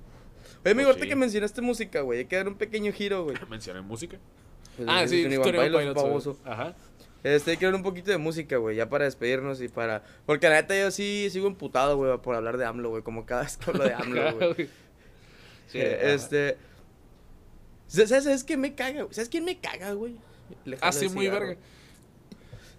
[0.64, 3.36] Oye, amigo, Pues ahorita que mencionaste música, güey, hay que dar un pequeño giro, güey.
[3.50, 4.18] Mencioné música.
[4.76, 5.92] Pues, Ah, sí, Tony güey.
[5.92, 6.38] baboso.
[6.44, 6.74] Ajá.
[7.26, 10.04] Este, hay que hablar un poquito de música, güey, ya para despedirnos y para...
[10.26, 13.42] Porque la neta yo sí sigo emputado, güey, por hablar de AMLO, güey, como cada
[13.42, 14.68] vez que hablo de AMLO, güey.
[15.66, 16.56] Sí, Eh, este...
[17.88, 19.02] ¿Sabes, ¿Sabes qué me caga?
[19.02, 19.12] güey?
[19.14, 20.16] ¿Sabes quién me caga, güey?
[20.80, 21.56] Ah, sí, muy verga.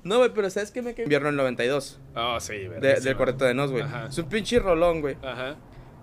[0.03, 1.03] No, güey, pero ¿sabes qué me caga?
[1.03, 2.99] Invierno del 92, Oh, sí, de, verga.
[3.02, 3.84] del Cuarteto de Nos, güey.
[3.84, 4.07] Ajá.
[4.07, 5.18] Es un pinche rolón, güey.
[5.24, 5.57] Ajá.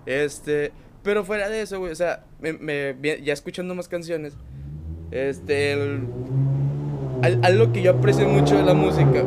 [0.05, 4.33] Este, pero fuera de eso, güey, o sea, me, me- ya escuchando más canciones,
[5.09, 6.01] este, el,
[7.21, 9.23] al- algo que yo aprecio mucho de la música.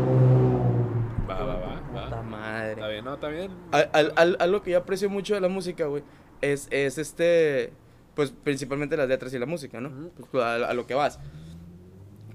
[1.28, 1.82] Va, va, va.
[1.92, 2.22] Puta va.
[2.22, 2.72] madre.
[2.72, 3.50] Está bien, no, está bien.
[3.72, 6.02] Al- al- al- algo que yo aprecio mucho de la música, güey,
[6.40, 7.72] es, es este,
[8.14, 10.10] pues principalmente las letras y la música, ¿no?
[10.30, 11.18] Pues, a, a lo que vas.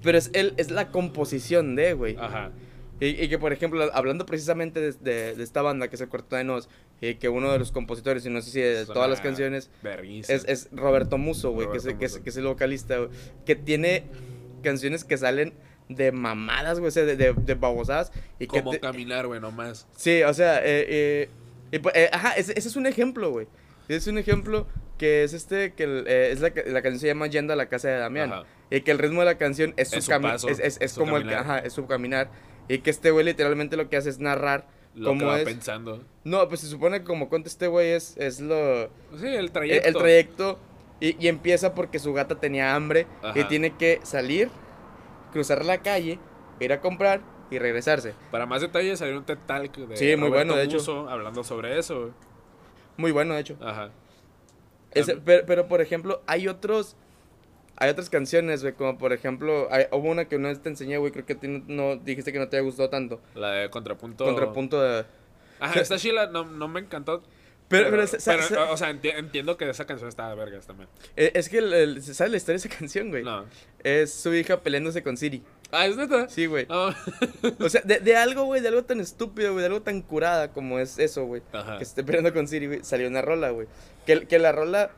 [0.02, 2.16] Pero es, el, es la composición de, güey.
[2.18, 2.50] Ajá.
[3.00, 6.08] Y, y que, por ejemplo, hablando precisamente de, de- de esta banda que es el
[6.08, 6.68] Cuarto de Nos,
[7.00, 9.70] y que uno de los compositores, y no sé si de todas las canciones,
[10.28, 13.10] es, es Roberto Muso, güey, que, que, que es el vocalista, güey,
[13.44, 14.04] que tiene
[14.64, 15.54] canciones que salen
[15.88, 18.10] de mamadas, güey, o sea, de, de, de babosadas.
[18.40, 19.86] Y que Como te- caminar, güey, nomás.
[19.96, 21.28] Sí, o sea, eh, eh,
[21.70, 23.46] y pu- eh, ajá, ese, ese es un ejemplo, güey.
[23.88, 24.66] Es un ejemplo
[24.98, 27.68] que es este, que el- eh, es la, la canción se llama Yendo a la
[27.68, 28.32] casa de Damián.
[28.32, 28.44] Ajá.
[28.70, 30.78] Y que el ritmo de la canción es su, Es su cami- paso, es, es-
[30.80, 31.40] es su como el, caminar.
[31.42, 32.30] ajá, es su caminar.
[32.66, 35.44] Y que este güey literalmente lo que hace es narrar Lo que va es.
[35.44, 36.02] pensando.
[36.24, 38.86] No, pues se supone que como cuenta este güey es, es lo,
[39.18, 39.88] Sí, el el, trayecto.
[39.88, 40.58] el trayecto.
[41.04, 44.48] Y, y empieza porque su gata tenía hambre y tiene que salir,
[45.32, 46.18] cruzar la calle,
[46.60, 47.20] ir a comprar
[47.50, 48.14] y regresarse.
[48.30, 51.08] Para más detalles, salió un TED Talk de Sí, muy Roberto bueno, de hecho.
[51.10, 52.10] Hablando sobre eso.
[52.96, 53.56] Muy bueno, de hecho.
[53.60, 53.90] Ajá.
[54.92, 56.96] Ese- pero, pero, por ejemplo, hay otros.
[57.76, 60.96] Hay otras canciones, güey, como por ejemplo, hay- hubo una que una vez te enseñé,
[60.96, 63.20] güey, creo que ti no, no- dijiste que no te había gustado tanto.
[63.34, 64.24] La de contrapunto.
[64.24, 65.04] Contrapunto de...
[65.58, 67.22] Ajá, esta chila no, no me encantó.
[67.68, 70.28] Pero, Pero, pero, sa- sa- pero, sa- o sea, enti- entiendo que esa canción está
[70.28, 70.88] de vergas también.
[71.16, 73.24] eh, es que, el, el- ¿sabes la historia de esa canción, güey?
[73.24, 73.46] No.
[73.82, 75.42] Es su hija peleándose con Siri.
[75.70, 76.28] Ah, ¿es neta?
[76.28, 76.66] Sí, güey.
[76.68, 76.94] Ah.
[77.58, 80.52] O sea, de, de algo, güey, de algo tan estúpido, güey, de algo tan curada
[80.52, 81.42] como es eso, güey.
[81.52, 81.78] Ajá.
[81.78, 83.66] Que esté peleando con Siri, güey, salió una rola, güey.
[84.06, 84.90] Que, que la rola,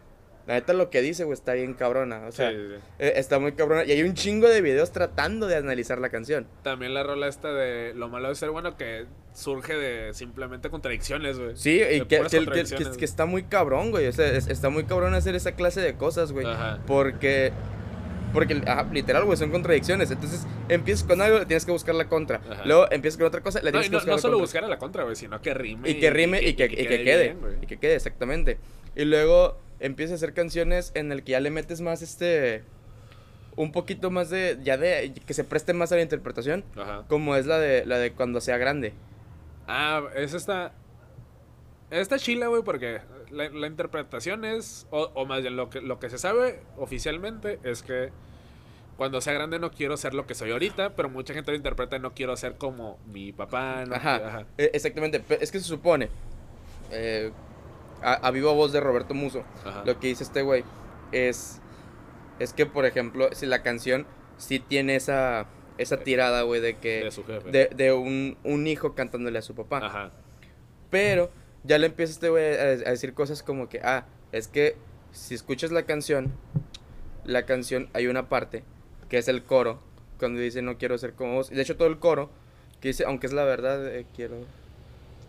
[0.47, 2.27] la neta lo que dice, güey, está bien cabrona.
[2.29, 2.83] O sea, Sí, sí, sí.
[3.01, 3.85] eh, está muy cabrona.
[3.85, 6.47] Y hay un chingo de videos tratando de analizar la canción.
[6.63, 11.39] También la rola esta de lo malo de ser bueno que surge de simplemente contradicciones,
[11.39, 11.57] güey.
[11.57, 14.07] Sí, y que, puras que- que- contradicciones, que- que está muy cabrón, güey.
[14.07, 16.47] O sea, es- está muy cabrón hacer esa clase de cosas, güey.
[16.47, 16.79] Ajá.
[16.87, 17.53] Porque,
[18.33, 20.11] porque ajá, literal, güey, son contradicciones.
[20.11, 22.41] Entonces, empiezas con algo, le tienes que buscar la contra.
[22.51, 22.63] Ajá.
[22.65, 24.33] Luego empiezas con otra cosa, le No, tienes y que no, buscar no la solo
[24.35, 24.43] contra.
[24.45, 25.91] buscar a la contra, güey, sino que rime.
[25.91, 27.35] Y que rime y que, y que quede.
[27.35, 28.59] bien, y que quede, exactamente.
[28.95, 32.65] Y luego empiezas a hacer canciones en el que ya le metes más este.
[33.57, 34.59] Un poquito más de.
[34.63, 35.13] Ya de.
[35.27, 36.65] Que se preste más a la interpretación.
[36.77, 37.05] Ajá.
[37.09, 38.93] Como es la de la de cuando sea grande.
[39.67, 40.73] Ah, es esta.
[41.91, 43.01] Esta chila, güey, porque
[43.31, 44.87] la, la interpretación es.
[44.91, 48.11] O, o más bien, lo que, lo que se sabe oficialmente es que.
[48.97, 51.99] Cuando sea grande no quiero ser lo que soy ahorita, pero mucha gente lo interpreta
[51.99, 53.85] no quiero ser como mi papá.
[53.87, 55.23] No Ajá, eh, exactamente.
[55.39, 56.09] Es que se supone,
[56.91, 57.31] eh,
[58.03, 59.83] a, a viva voz de Roberto Muso, Ajá.
[59.85, 60.65] lo que dice este güey
[61.13, 61.61] es,
[62.39, 64.07] es que, por ejemplo, si la canción
[64.39, 65.47] sí tiene esa,
[65.79, 67.05] esa tirada, güey, de que...
[67.05, 67.51] de su jefe.
[67.51, 69.79] De, de un, un hijo cantándole a su papá.
[69.79, 70.13] Ajá.
[70.91, 71.31] Pero
[71.65, 74.77] ya le empieza este güey a, a decir cosas como que, ah, es que
[75.13, 76.33] si escuchas la canción,
[77.25, 78.63] la canción hay una parte
[79.09, 79.81] que es el coro,
[80.19, 81.51] cuando dice no quiero ser como vos.
[81.51, 82.31] Y de hecho todo el coro,
[82.81, 84.37] que dice, aunque es la verdad, eh, quiero...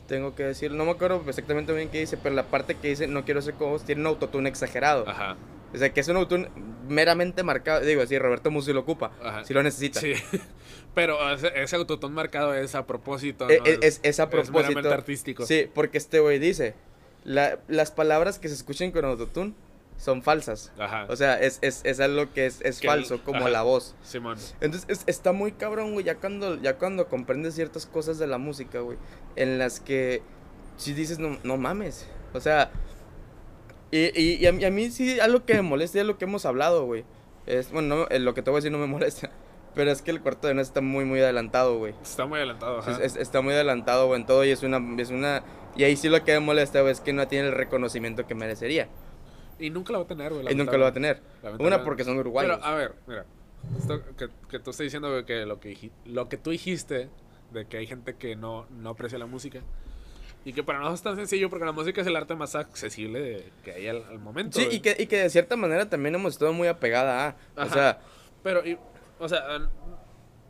[0.07, 3.07] Tengo que decir, no me acuerdo exactamente bien qué dice, pero la parte que dice
[3.07, 5.07] no quiero ser como tiene un autotune exagerado.
[5.07, 5.35] Ajá.
[5.73, 6.49] O sea, que es un autotune
[6.87, 7.81] meramente marcado.
[7.81, 9.43] Digo, sí, Roberto Musi lo ocupa, Ajá.
[9.43, 9.99] si lo necesita.
[9.99, 10.13] Sí.
[10.95, 13.45] Pero ese, autotune marcado es a propósito.
[13.45, 13.51] ¿no?
[13.51, 14.91] eh, es, es a meramente propósito.
[14.93, 15.45] artístico.
[15.45, 16.73] Sí, porque este güey dice,
[17.25, 19.53] la- las palabras que se escuchen con autotune
[19.97, 20.71] son falsas.
[20.79, 21.05] Ajá.
[21.09, 23.49] O sea, es, es, es algo que es, es Que falso, el- como ajá.
[23.49, 23.95] la voz.
[24.03, 24.37] Simón.
[24.61, 28.37] Entonces, es- está muy cabrón, güey, ya cuando, ya cuando comprendes ciertas cosas de la
[28.37, 28.97] música, güey,
[29.35, 30.21] en las que
[30.77, 32.07] si dices, no, no mames.
[32.33, 32.69] O sea,
[33.91, 36.25] y, y, y a, mí- a mí sí, algo que me molesta, es lo que
[36.25, 37.05] hemos hablado, güey.
[37.45, 39.31] Es, bueno, no, eh, lo que te voy a decir no me molesta,
[39.73, 41.95] pero es que el cuarto de no está muy, muy adelantado, güey.
[42.03, 42.79] Está muy adelantado.
[42.79, 42.91] Ajá.
[42.91, 45.43] Es- es- está muy adelantado, güey, en todo y es una, es una...
[45.75, 48.35] Y ahí sí lo que me molesta, güey, es que no tiene el reconocimiento que
[48.35, 48.89] merecería.
[49.59, 50.51] Y nunca lo va a tener, güey.
[50.51, 51.21] Y nunca lo va a tener.
[51.59, 52.57] Una, porque son uruguayos.
[52.57, 53.25] Pero, a ver, mira.
[53.79, 57.09] Esto que, que tú estás diciendo, güey, que lo que, lo que tú dijiste
[57.51, 59.61] de que hay gente que no, no aprecia la música.
[60.45, 63.19] Y que para nosotros es tan sencillo porque la música es el arte más accesible
[63.19, 64.57] de- que hay al, al momento.
[64.59, 64.77] Sí, güey.
[64.77, 67.35] y que, y que de cierta manera también hemos estado muy apegada a...
[67.57, 67.73] O Ajá.
[67.73, 67.99] sea,
[68.43, 68.77] Pero, y-
[69.19, 69.39] o sea,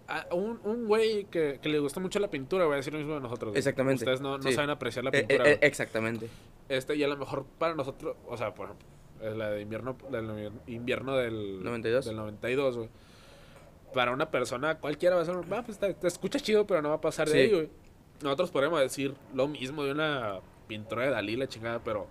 [0.08, 3.00] a, un, un güey que, que le gusta mucho la pintura, voy a decir lo
[3.00, 3.52] mismo de nosotros.
[3.52, 3.58] güey.
[3.58, 4.54] Exactamente, Ustedes no, no sí.
[4.54, 5.50] saben apreciar la eh, pintura.
[5.50, 6.30] eh, exactamente.
[6.70, 8.88] Este, y a lo mejor para nosotros, o sea, por ejemplo,
[9.22, 12.06] la de invierno del invierno del 92.
[12.06, 12.90] Del 92, güey.
[13.94, 16.90] Para una persona cualquiera va a ser, va, pues te, te escucha chido, pero no
[16.90, 17.40] va a pasar de Sí.
[17.40, 17.70] ahí, güey.
[18.22, 22.08] Nosotros podemos decir lo mismo de una pintura de Dalí, la chingada, pero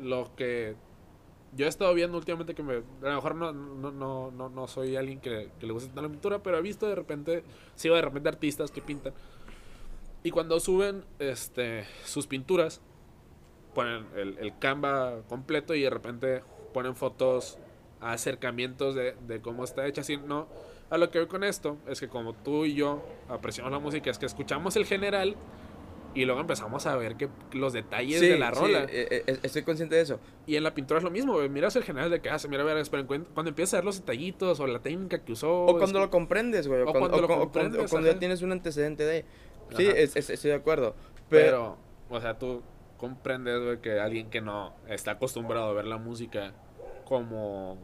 [0.00, 0.76] lo que
[1.56, 2.80] yo he estado viendo últimamente que me, a
[3.10, 6.08] lo mejor no, no, no, no, no soy alguien que, que le guste tanto la
[6.08, 7.42] pintura, pero he visto de repente,
[7.74, 9.12] sigo de repente artistas que pintan.
[10.22, 12.80] Y cuando suben este, sus pinturas,
[13.74, 16.42] ponen el, el Canva completo y de repente
[16.74, 17.58] ponen fotos,
[18.00, 20.00] acercamientos de, de cómo está hecha.
[20.00, 20.48] Así, no,
[20.90, 24.10] a lo que voy con esto es que como tú y yo apreciamos la música,
[24.10, 25.36] es que escuchamos el general
[26.12, 28.82] Y luego empezamos a ver que los detalles Sí, de la sí, rola.
[28.90, 30.18] eh, eh, estoy consciente de eso.
[30.44, 31.38] Y en la pintura es lo mismo.
[31.48, 34.00] Miras el general de que hace, mira, a ver, cuen- cuando empiezas a ver los
[34.00, 35.66] detallitos o la técnica que usó.
[35.66, 36.80] O cuando lo comprendes, güey.
[36.82, 39.04] O, o cuando, lo o cu- o cuando- comprendes, o cuando ya tienes un antecedente
[39.04, 39.24] de.
[39.76, 40.96] Sí, es- es- estoy de acuerdo.
[41.28, 41.76] Pero,
[42.08, 42.60] Pero, o sea, tú
[43.00, 46.52] comprendes, güey, que alguien que no está acostumbrado a ver la música
[47.06, 47.78] como.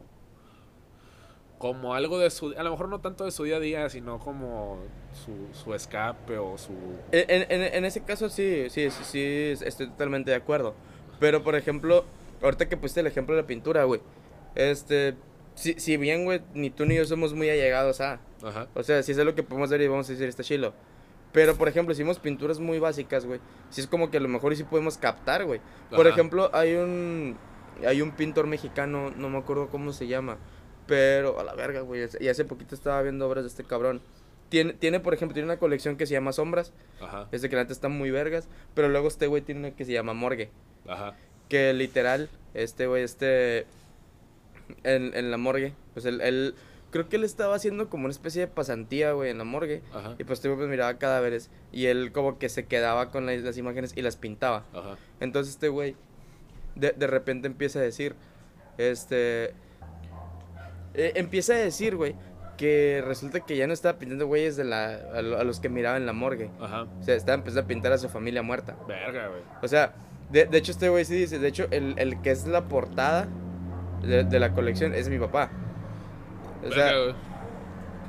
[1.57, 2.53] Como algo de su.
[2.55, 4.77] A lo mejor no tanto de su día a día, sino como
[5.11, 6.71] su, su escape o su.
[7.11, 10.75] en, en- en ese caso sí, sí, sí, estoy totalmente de acuerdo.
[11.19, 12.05] Pero, por ejemplo,
[12.43, 14.01] ahorita que pusiste el ejemplo de la pintura, güey.
[14.53, 15.15] Este.
[15.55, 18.19] Si, si bien, güey, ni tú ni yo somos muy allegados a.
[18.43, 18.67] Ajá.
[18.75, 20.73] O sea, si es lo que podemos ver y vamos a decir, está chilo.
[21.31, 23.39] Pero, por ejemplo, hicimos pinturas muy básicas, güey.
[23.69, 25.61] Si es como que a lo mejor sí podemos captar, güey.
[25.89, 27.37] Por ejemplo, hay un.
[27.85, 30.37] Hay un pintor mexicano, no me acuerdo cómo se llama.
[30.87, 32.07] Pero, a la verga, güey.
[32.19, 34.01] Y hace poquito estaba viendo obras de este cabrón.
[34.49, 36.73] Tiene, tiene, por ejemplo, tiene una colección que se llama Sombras.
[37.01, 37.27] Ajá.
[37.31, 38.47] Ese que la neta está muy vergas.
[38.73, 40.49] Pero luego este güey tiene una que se llama Morgue.
[40.87, 41.15] Ajá.
[41.49, 43.67] Que literal, este güey, este.
[44.83, 45.73] En, en la morgue.
[45.93, 46.55] Pues él, él.
[46.91, 49.81] Creo que él estaba haciendo como una especie de pasantía, güey, en la morgue.
[49.93, 50.15] Ajá.
[50.17, 51.49] Y pues este güey pues, miraba cadáveres.
[51.71, 54.63] Y él como que se quedaba con la- las imágenes y las pintaba.
[54.73, 54.97] Ajá.
[55.19, 55.95] Entonces este güey
[56.75, 58.15] de, de repente empieza a decir,
[58.77, 59.53] este,
[60.93, 62.15] eh, empieza a decir, güey,
[62.57, 65.97] que resulta que ya no estaba pintando güeyes de la, a, a los que miraba
[65.97, 66.49] en la morgue.
[66.59, 66.83] Ajá.
[66.99, 68.75] O sea, estaba empezando a pintar a su familia muerta.
[68.87, 69.41] Verga, güey.
[69.61, 69.93] O sea,
[70.31, 73.27] de, de hecho este güey sí dice, de hecho el, el que es la portada
[74.01, 75.51] de, de la colección es mi papá.
[76.67, 76.91] O sea,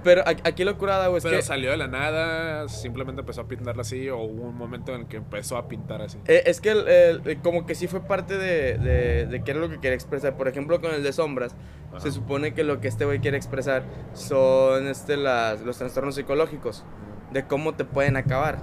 [0.05, 1.43] pero aquí lo curada, güey, es Pero que...
[1.43, 5.07] salió de la nada, simplemente empezó a pintarla así, o hubo un momento en el
[5.09, 6.19] que empezó a pintar así.
[6.27, 9.61] Eh, es que el- el- como que sí fue parte de, de, de qué era
[9.61, 10.37] lo que quería expresar.
[10.37, 11.57] Por ejemplo, con el de sombras,
[11.91, 12.01] Ajá.
[12.01, 13.83] se supone que lo que este güey quiere expresar
[14.13, 16.85] son este, las, los trastornos psicológicos,
[17.33, 18.59] de cómo te pueden acabar.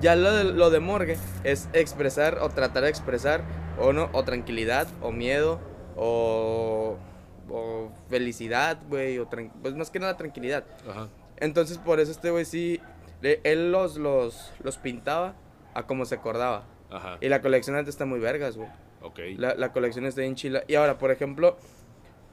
[0.00, 3.42] Ya lo de, lo de morgue es expresar o tratar de expresar
[3.78, 5.60] o no, o tranquilidad, o miedo,
[5.94, 6.96] o,
[7.50, 9.28] o felicidad, güey, o
[9.62, 10.64] pues más que nada tranquilidad.
[10.88, 11.08] Ajá.
[11.36, 12.80] Entonces por eso este güey sí,
[13.22, 15.34] él los, los, los pintaba
[15.74, 16.64] a como se acordaba.
[16.90, 17.18] Ajá.
[17.20, 18.68] Y la colección antes está muy vergas, güey.
[19.02, 19.20] Ok.
[19.36, 20.64] La, la colección está en chila.
[20.68, 21.56] Y ahora, por ejemplo,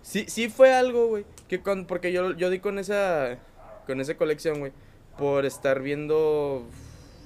[0.01, 1.25] sí, sí fue algo, güey.
[1.47, 3.37] Que con, porque yo, yo di con esa,
[3.85, 4.71] con esa colección, güey.
[5.17, 6.65] Por estar viendo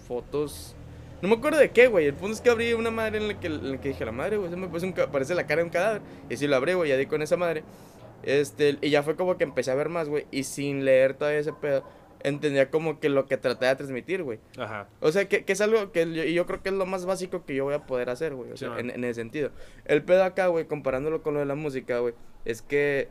[0.08, 0.76] fotos.
[1.22, 2.08] No me acuerdo de qué, güey.
[2.08, 4.12] El punto es que abrí una madre en la que, en la que dije, la
[4.12, 6.02] madre, güey, se me parece, un parece la cara de un cadáver.
[6.30, 7.64] Y sí lo abrí, güey, ya di con esa madre.
[8.24, 10.26] Este, y ya fue como que empecé a ver más, güey.
[10.32, 11.84] Y sin leer todavía ese pedo,
[12.24, 14.40] entendía como que lo que traté de transmitir, güey.
[14.58, 14.88] Ajá.
[15.00, 17.46] O sea, que, que es algo que yo, yo creo que es lo más básico
[17.46, 18.52] que yo voy a poder hacer, güey.
[18.52, 19.52] O sea, en ese sentido.
[19.86, 22.14] El pedo acá, güey, comparándolo con lo de la música, güey,
[22.46, 23.10] es que.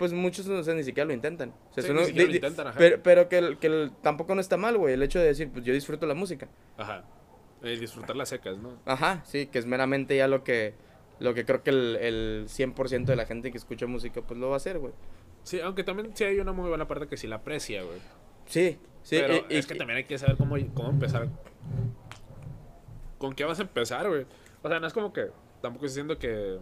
[0.00, 1.50] Pues muchos no sé, ni siquiera lo intentan.
[1.70, 2.78] O sea, Sí, ni siquiera lo intentan, ajá.
[2.78, 5.50] Pero, pero que, el- que el- tampoco no está mal, güey, el hecho de decir,
[5.52, 6.48] pues yo disfruto la música.
[6.78, 7.04] Ajá.
[7.62, 8.78] Disfrutar las secas, ¿no?
[8.86, 10.72] Ajá, sí, que es meramente ya lo que.
[11.18, 14.48] Lo que creo que el, el 100% de la gente que escucha música, pues lo
[14.48, 14.94] va a hacer, güey.
[15.42, 17.98] Sí, aunque también sí hay una muy buena parte que sí la aprecia, güey.
[18.46, 19.18] Sí, sí.
[19.20, 21.28] Pero y- y- es que también hay que saber cómo, cómo empezar.
[23.18, 24.24] ¿Con qué vas a empezar, güey?
[24.62, 25.26] O sea, no es como que.
[25.60, 26.58] Tampoco estoy diciendo que.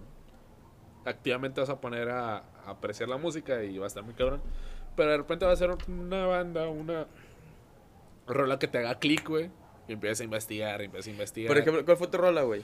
[1.05, 2.39] Activamente vas a poner a,
[2.69, 4.41] a apreciar la música y va a estar muy cabrón.
[4.97, 7.07] Pero de repente va a ser una banda, una.
[8.27, 9.51] Rola que te haga clic, güey.
[9.87, 11.49] Y empiezas a investigar, empiezas a investigar.
[11.49, 12.63] Por ejemplo, ¿cuál fue tu rola, güey?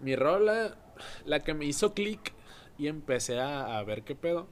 [0.00, 0.76] Mi rola,
[1.24, 2.32] la que me hizo clic
[2.78, 4.48] y empecé a, a ver qué pedo.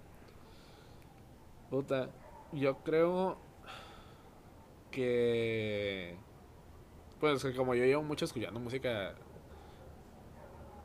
[1.71, 2.11] Puta,
[2.53, 3.39] yo creo
[4.91, 6.17] que.
[7.21, 9.15] Pues que como yo llevo mucho escuchando música.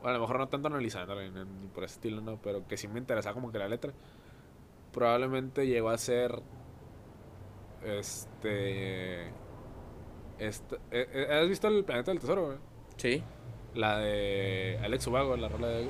[0.05, 2.99] A lo mejor no tanto analizando ni, por ese estilo, no, pero que sí me
[2.99, 3.91] interesaba como que la letra.
[4.93, 6.41] Probablemente llegó a ser.
[7.83, 9.27] Este.
[10.39, 12.57] este eh, eh, ¿Has visto el planeta del tesoro, güey?
[12.97, 13.23] Sí.
[13.73, 15.89] La de Alex Ubago, la rola de...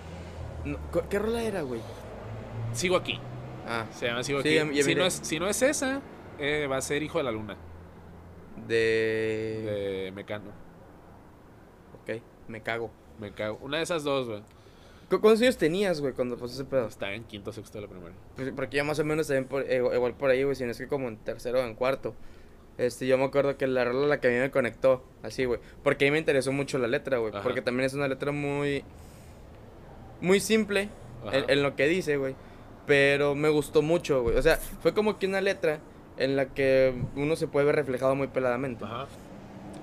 [0.65, 1.79] No, ¿cu- ¿Qué rola era, güey?
[2.73, 3.19] Sigo aquí.
[3.67, 4.81] Ah, Se llama Sigo Sí, aquí.
[4.81, 6.01] si, no es, si no es esa,
[6.39, 7.55] eh, va a ser Hijo de la Luna,
[8.67, 8.73] de...
[10.05, 10.49] de Mecano.
[12.01, 12.89] Ok, me cago.
[13.19, 13.59] Me cago.
[13.61, 14.41] Una de esas dos, güey.
[15.09, 16.87] ¿Cu- ¿Cuántos años tenías, güey, cuando pasó ese pedo?
[16.87, 18.15] Está en quinto sexto de la primaria.
[18.35, 20.71] Pues, porque ya más o menos también por, eh, igual por ahí, güey, si no
[20.71, 22.13] es que como en tercero o en cuarto.
[22.77, 25.59] Este, yo me acuerdo que la rola la que a mí me conectó, así, güey.
[25.83, 27.31] Porque a mí me interesó mucho la letra, güey.
[27.43, 28.83] Porque también es una letra muy...
[30.21, 30.89] Muy simple
[31.31, 32.35] en, en lo que dice, güey.
[32.87, 34.37] Pero me gustó mucho, güey.
[34.37, 35.79] O sea, fue como que una letra
[36.17, 38.83] en la que uno se puede ver reflejado muy peladamente.
[38.85, 39.07] Ajá.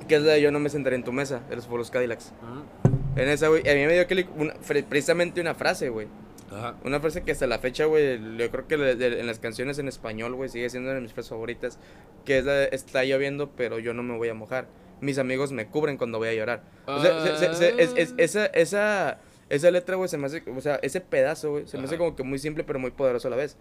[0.09, 2.32] Que es la de Yo no me sentaré en tu mesa, de los Polos Cadillacs.
[2.42, 2.91] Ajá.
[3.16, 4.55] En esa, güey, a mí me dio clic una-
[4.89, 6.09] precisamente una frase, güey.
[6.51, 6.76] Ajá.
[6.84, 9.78] Una frase que hasta la fecha, güey, yo creo que de- de- en las canciones
[9.78, 11.78] en español, güey, sigue siendo una de mis frases favoritas.
[12.24, 14.66] Que es la de, está lloviendo, pero yo no me voy a mojar.
[15.01, 16.62] mis amigos me cubren cuando voy a llorar.
[16.86, 19.18] O sea, se- se- se- es- es- esa, esa,
[19.48, 22.14] esa letra, güey, se me hace, o sea, ese pedazo, güey, se me hace como
[22.14, 23.56] que muy simple pero muy poderoso a la vez.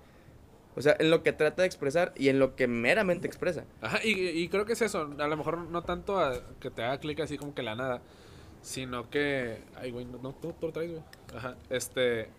[0.76, 3.66] O sea, en lo que trata de expresar y en lo que meramente expresa.
[3.82, 5.10] Ajá, y, y creo que es eso.
[5.18, 8.04] A lo mejor no tanto a que te haga clic así como que la nada.
[8.62, 9.58] Sino que.
[9.76, 11.04] Ay, güey, no, no, tú tú lo traes, güey.
[11.36, 11.56] Ajá.
[11.70, 12.30] Este.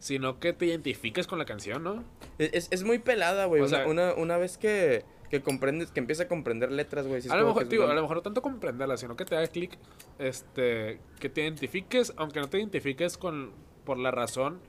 [0.00, 2.04] Sino que te identifiques con la canción, ¿no?
[2.38, 3.62] Es, es- muy pelada, güey.
[3.62, 7.20] O Una, sea- una, una vez que, que comprendes, que empieza a comprender letras, güey.
[7.28, 9.76] a, lo mejor, tío, a lo mejor no tanto comprenderla, sino que te haga clic.
[10.18, 11.00] Este.
[11.20, 13.52] Que te identifiques, aunque no te identifiques con.
[13.84, 14.60] Por la razón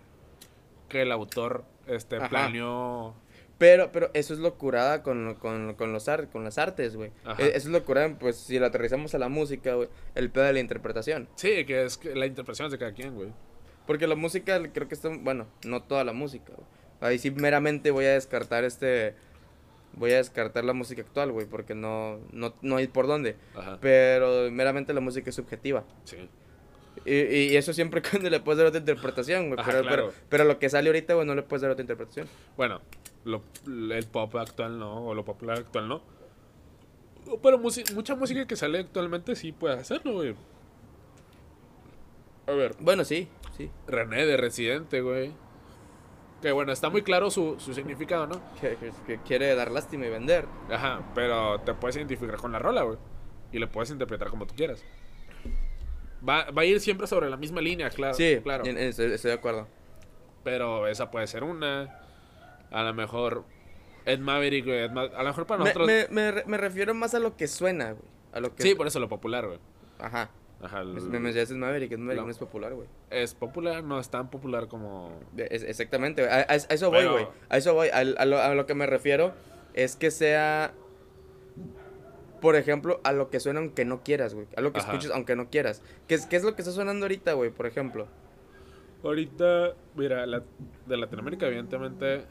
[0.87, 2.29] que el autor este, Ajá.
[2.29, 3.13] planeó.
[3.59, 7.11] Pero, pero eso es lo curada con, con, con, los ar- con las artes, güey.
[7.37, 9.89] E- Eso es lo curada, pues, si lo aterrizamos a la música, güey.
[10.15, 11.27] El pedo de la interpretación.
[11.35, 13.29] Sí, que es que la interpretación es de cada quien, güey.
[13.85, 16.67] Porque la música, creo que está, bueno, no toda la música, güey.
[17.01, 19.13] Ahí sí meramente voy a descartar este...
[19.93, 23.35] Voy a descartar la música actual, güey, porque no, no, no hay por dónde.
[23.55, 23.77] Ajá.
[23.81, 25.83] Pero meramente la música es subjetiva.
[26.03, 26.29] Sí.
[27.05, 29.59] Y, y eso siempre cuando le puedes dar otra interpretación, güey.
[29.65, 29.89] Pero, claro.
[29.89, 32.27] pero, pero lo que sale ahorita, güey, no le puedes dar otra interpretación.
[32.57, 32.81] Bueno,
[33.25, 36.01] lo, el pop actual no, o lo popular actual no.
[37.43, 40.35] Pero mucha música que sale actualmente sí puede hacerlo, güey.
[42.47, 43.27] A ver, Bueno, sí,
[43.57, 43.69] sí.
[43.87, 45.31] René de Residente, güey.
[46.41, 48.41] Que bueno, está muy claro su, su significado, ¿no?
[48.61, 50.45] Que, que- que quiere dar lástima y vender.
[50.71, 52.97] Ajá, pero te puedes identificar con la rola, güey.
[53.51, 54.83] Y le puedes interpretar como tú quieras.
[56.27, 58.13] Va, va a ir siempre sobre la misma línea, claro.
[58.13, 58.65] Sí, claro.
[58.65, 59.67] en- en- estoy, estoy de acuerdo.
[60.43, 61.99] Pero esa puede ser una.
[62.71, 63.43] A lo mejor
[64.05, 64.79] Ed Maverick, güey.
[64.85, 65.87] Ed Ma- a lo mejor para Me, nosotros.
[65.87, 68.03] me, me, re- me refiero más a lo que suena, güey.
[68.31, 68.63] A lo que...
[68.63, 69.59] Sí, por eso lo popular, güey.
[69.99, 70.29] Ajá.
[70.61, 70.83] Ajá.
[70.83, 72.87] Me, el- me mencionaste el Maverick, el Maverick Lo- no es popular, güey.
[73.09, 75.17] Es popular, no es tan popular como.
[75.37, 76.33] Es- exactamente, güey.
[76.33, 77.27] A, a- a eso voy, Pero- güey.
[77.49, 77.89] A eso voy.
[77.89, 79.33] Al- A, lo, a lo que me refiero
[79.73, 80.73] es que sea...
[82.39, 84.47] Por ejemplo, a lo que suena aunque no quieras, güey.
[84.55, 84.89] A lo que Ajá.
[84.91, 85.81] escuches aunque no quieras.
[86.07, 87.49] ¿Qué es, ¿Qué es lo que está sonando ahorita, güey?
[87.51, 88.07] Por ejemplo.
[89.03, 90.43] Ahorita, mira, la-
[90.85, 92.23] de Latinoamérica, evidentemente.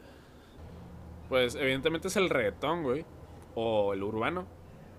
[1.27, 3.05] Pues, evidentemente es el reggaetón, güey.
[3.55, 4.45] O el urbano.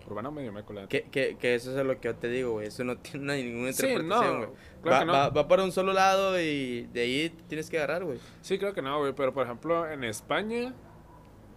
[0.07, 0.65] Urbano medio me.
[0.89, 2.67] Que, que, que eso es lo que yo te digo, güey.
[2.67, 4.59] Eso no tiene una- ninguna Sí, interpretación, no, güey.
[4.83, 5.13] claro va, no.
[5.13, 8.19] va, va para un solo lado y de ahí tienes que agarrar, güey.
[8.41, 9.13] Sí, creo que no, güey.
[9.13, 10.75] Pero por ejemplo, en España.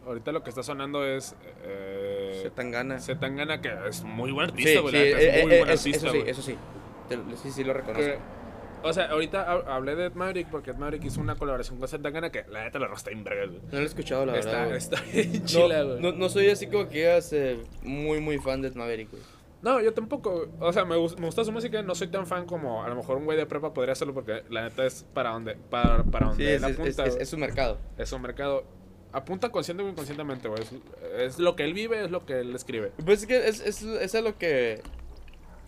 [0.06, 1.36] Ahorita lo que está sonando es.
[1.64, 3.00] Eh, Se tan gana.
[3.00, 4.92] Zetangana, que es muy buen Sí, artista, güey.
[4.94, 6.58] sí, la neta, eh, es muy eh, buen es- artista, eso sí, eso sí.
[7.10, 8.04] Te lo- sí, sí lo reconozco.
[8.06, 8.18] Que-
[8.86, 11.88] o sea, ahorita ha- hablé de Ed Maverick porque Ed Maverick hizo una colaboración con
[11.88, 13.60] Zetangana que la neta la rosta en verga, güey.
[13.72, 14.76] No lo he escuchado, la Está, verdad.
[14.76, 16.02] está bien No, chila, güey.
[16.02, 19.24] no, no soy así como que digas eh, muy, muy fan de Ed Maverick, güey.
[19.62, 20.50] No, yo tampoco.
[20.60, 21.82] O sea, me, gus- me gusta su música.
[21.82, 24.44] No soy tan fan como a lo mejor un güey de prepa podría hacerlo porque
[24.50, 27.06] la neta es para donde, para, para donde Sí, es, es, apunta.
[27.06, 27.78] es- es- es su mercado.
[27.98, 28.66] Es un mercado.
[29.14, 30.62] Apunta consciente o inconscientemente, güey.
[30.64, 30.72] Es,
[31.18, 32.92] es lo que él vive, es lo que él escribe.
[33.06, 34.82] Pues es que es, es, es a lo que...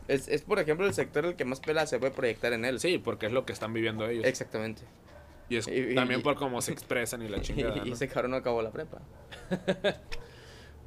[0.08, 2.80] Es, es, por ejemplo, el sector el que más pela se puede proyectar en él.
[2.80, 4.26] Sí, porque es lo que están viviendo ellos.
[4.26, 4.82] Exactamente.
[5.50, 7.78] y es y- también y- por cómo se expresan y la chingada.
[7.84, 7.94] y ¿no?
[7.96, 9.00] ese cabrón no acabó la prepa.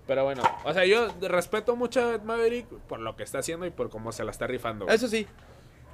[0.07, 3.71] Pero bueno, o sea, yo respeto mucho a Maverick por lo que está haciendo y
[3.71, 4.87] por cómo se la está rifando.
[4.87, 4.97] güey.
[4.97, 5.27] Eso sí.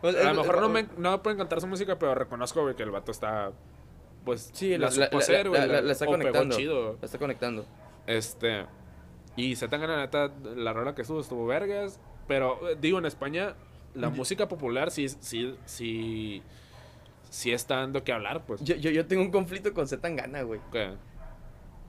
[0.01, 2.77] Pues, A lo mejor no me, no me puede encantar su música, pero reconozco, güey,
[2.77, 3.51] que el vato está.
[4.25, 6.57] Pues Sí, la, la, hacer, la- güey, la- está o conectando.
[6.57, 6.97] chido.
[7.01, 7.67] La está conectando.
[8.07, 8.65] Este.
[9.37, 11.99] Y se tengan la neta, la rola que estuvo estuvo vergas.
[12.27, 13.55] Pero eh, digo, en España,
[13.95, 16.43] la música popular sí, sí, sí.
[17.31, 18.63] Sí está dando que hablar, pues.
[18.63, 20.61] Yo, yo, yo tengo un conflicto con Zetangana, güey.
[20.73, 20.93] ¿Qué?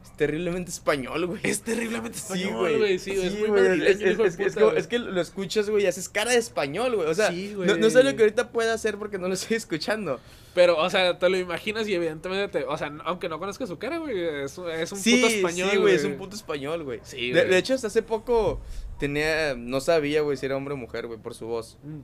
[0.06, 1.42] Es terriblemente español, güey.
[1.44, 3.00] Es terriblemente Sí, español, güey.
[3.00, 4.78] Sí, güey, madrileño, es, que- es puta, como- güey.
[4.80, 7.10] es que lo escuchas, güey, y haces cara de español, güey.
[7.10, 9.58] O sea, Sí, no, no sé lo que ahorita pueda hacer porque no lo estoy
[9.58, 10.20] escuchando.
[10.54, 13.78] Pero, o sea, te lo imaginas y evidentemente, te- o sea, aunque no conozcas su
[13.78, 14.68] cara, güey, es, un
[14.98, 17.02] sí, puto español, sí, güey, es un puto español, güey.
[17.04, 17.50] Sí, de, güey.
[17.52, 18.62] de hecho, hasta hace poco
[18.98, 21.78] tenía, no sabía, güey, si era hombre o mujer, güey, por su voz.
[21.84, 22.00] Mm.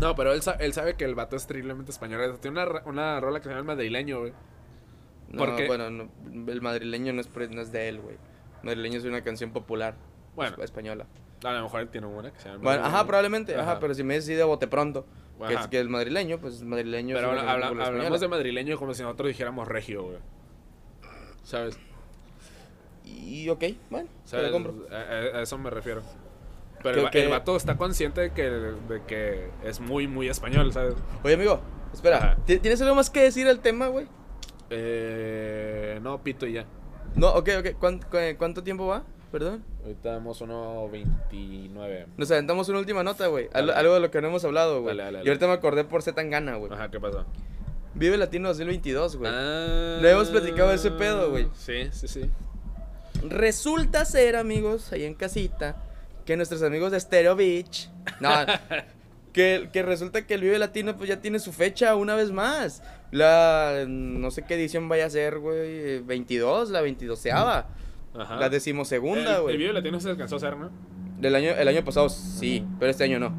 [0.00, 2.38] No, pero él, sa- él sabe que el vato es terriblemente español.
[2.40, 4.32] Tiene una, una rola que se llama El Madrileño, güey.
[5.30, 5.66] No, ¿Por qué?
[5.66, 6.08] bueno, no,
[6.50, 8.16] el madrileño no es, por- no es de él, güey.
[8.62, 9.94] Madrileño es una canción popular.
[10.34, 10.56] Bueno.
[10.58, 11.06] es- española.
[11.44, 13.80] A lo mejor él tiene una que se llama Bueno, ajá, probablemente, ajá, Ajá.
[13.80, 15.06] pero si me así de bote pronto,
[15.46, 18.92] que es, que madrileño, pues madrileño Pero es una habla- habla- hablamos de madrileño como
[18.94, 20.18] si nosotros dijéramos regio, güey.
[21.44, 21.78] ¿Sabes?
[23.04, 24.46] Y ok, bueno, te ¿Sabes?
[24.46, 24.86] lo compro.
[24.94, 26.02] A, eso me refiero.
[26.82, 30.72] Pero el, que- el vato está consciente de que, de que es muy, muy español,
[30.72, 30.94] ¿sabes?
[31.24, 31.60] Oye, amigo,
[31.92, 32.36] espera, Ajá.
[32.44, 34.06] ¿ti- ¿tienes algo más que decir al tema, güey?
[34.70, 36.66] Eh, no, pito y ya.
[37.14, 39.04] No, ok, ok, ¿Cuán- cu- ¿cuánto tiempo va?
[39.32, 39.62] Perdón.
[39.82, 42.06] Ahorita damos uno 29.
[42.16, 43.48] Nos aventamos una última nota, güey.
[43.52, 43.70] Al-.
[43.70, 44.96] Algo de lo que no hemos hablado, güey.
[44.96, 46.72] Y ahorita me acordé por ser tan gana, güey.
[46.72, 47.26] Ajá, ¿qué pasó?
[47.94, 49.30] Vive Latino 2022, güey.
[49.34, 51.48] Ah, Le hemos platicado de ese pedo, güey.
[51.54, 52.30] Sí, sí, sí.
[53.28, 55.76] Resulta ser, amigos, ahí en casita,
[56.24, 57.90] que nuestros amigos de Stereo Beach.
[58.20, 58.30] No,
[59.38, 62.82] que, que resulta que el Vive Latino pues ya tiene su fecha una vez más.
[63.12, 67.24] La, no sé qué edición vaya a ser, güey, 22, la 22
[68.18, 68.36] Ajá.
[68.36, 69.54] La decimosegunda, El- güey.
[69.54, 70.70] El video latino se alcanzó a hacer, ¿no?
[71.20, 73.32] Del año, el año pasado sí, pero este año no.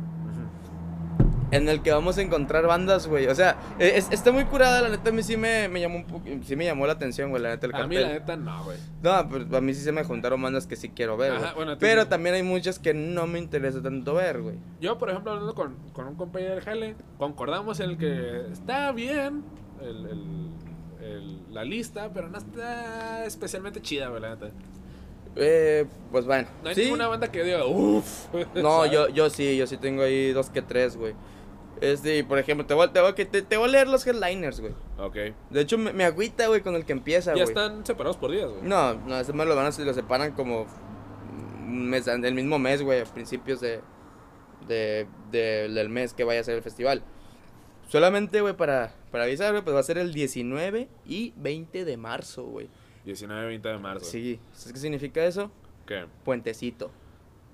[1.51, 3.25] En el que vamos a encontrar bandas, güey.
[3.27, 5.95] O sea, e, es- está muy curada, la neta a mí sí me, me llamó
[5.97, 8.01] un poco, sí me llamó la atención, güey, la neta el A mí cartel.
[8.03, 8.77] la neta no, güey.
[9.01, 11.75] No, pues a mí sí se me juntaron bandas que sí quiero ver, Ajá, bueno,
[11.79, 12.09] Pero sí.
[12.09, 14.55] también hay muchas que no me interesa tanto ver, güey.
[14.79, 18.91] Yo, por ejemplo, hablando con, con un compañero del Jale, concordamos en el que está
[18.91, 19.43] bien
[19.81, 20.49] el, el-
[21.01, 24.51] el- la lista, pero no está especialmente chida, güey, la neta.
[25.35, 26.47] Eh, pues bueno.
[26.63, 26.81] No hay sí.
[26.83, 28.27] ninguna banda que diga, uff.
[28.55, 31.13] No, yo, yo sí, yo sí tengo ahí dos que tres, güey.
[31.81, 34.05] Este, y por ejemplo, te voy, te, voy, a te, te voy a leer los
[34.05, 34.73] headliners, güey.
[34.97, 35.15] Ok.
[35.49, 37.47] De hecho, me, me agüita, güey, con el que empieza, Ya güey.
[37.47, 38.61] están separados por días, güey.
[38.63, 40.65] No, no, ese más lo van a lo separan como
[41.67, 43.79] un mes, el mismo mes, güey, a principios de,
[44.67, 47.03] de, de- del mes que vaya a ser el festival.
[47.87, 51.97] Solamente, güey, para, para avisar, güey, pues va a ser el 19 y 20 de
[51.97, 52.69] marzo, güey.
[53.05, 54.05] 19 20 de marzo.
[54.05, 55.49] Sí, ¿sabes qué significa eso?
[55.87, 56.05] ¿Qué?
[56.23, 56.91] Puentecito.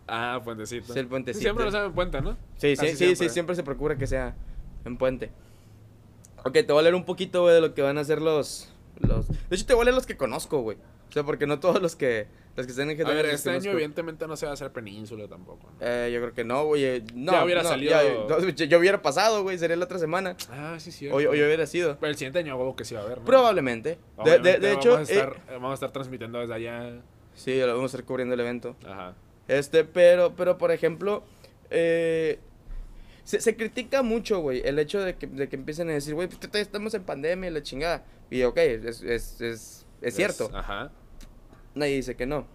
[0.07, 0.91] Ah, puentecito.
[0.91, 1.41] Es el puentecito.
[1.41, 2.38] Siempre lo saben puente, ¿no?
[2.57, 3.15] Sí, sí, sí, siempre.
[3.15, 4.36] sí, siempre se procura que sea
[4.86, 5.32] en puente.
[6.44, 8.72] Ok, te voy a leer un poquito, güey, de lo que van a hacer los,
[8.99, 9.27] los...
[9.27, 10.77] De hecho, te voy a leer los que conozco, güey.
[11.10, 13.72] O sea, porque no todos los que, los que estén en A ver, este año
[13.72, 15.72] evidentemente no se va a hacer península tampoco.
[15.72, 15.77] ¿no?
[15.88, 16.84] Eh, yo creo que no, güey.
[16.84, 19.57] eh, No, Ya hubiera no, salido- ya- no, yo, yo hubiera pasado, güey.
[19.57, 20.36] Sería la otra semana.
[20.52, 21.07] Ah, sí, sí.
[21.07, 21.98] O, o yo hubiera sido.
[21.99, 23.26] Pero el siguiente año huevo que sí va a haber, ¿no?
[23.26, 23.98] Probablemente.
[24.23, 27.02] De, de, hecho, vamos a, estar, eh, vamos a estar transmitiendo desde allá.
[27.34, 28.76] sí, lo vamos a estar cubriendo el evento.
[28.86, 29.15] Ajá.
[29.47, 31.23] Este, pero, pero por ejemplo,
[31.69, 32.39] eh,
[33.23, 36.27] se, se critica mucho, güey, el hecho de que, de que empiecen a decir, güey,
[36.27, 38.03] pues todavía estamos en pandemia y la chingada.
[38.30, 40.49] Y ok, es, es, es, es cierto.
[40.53, 40.91] Ajá.
[41.76, 42.47] Nadie dice que no.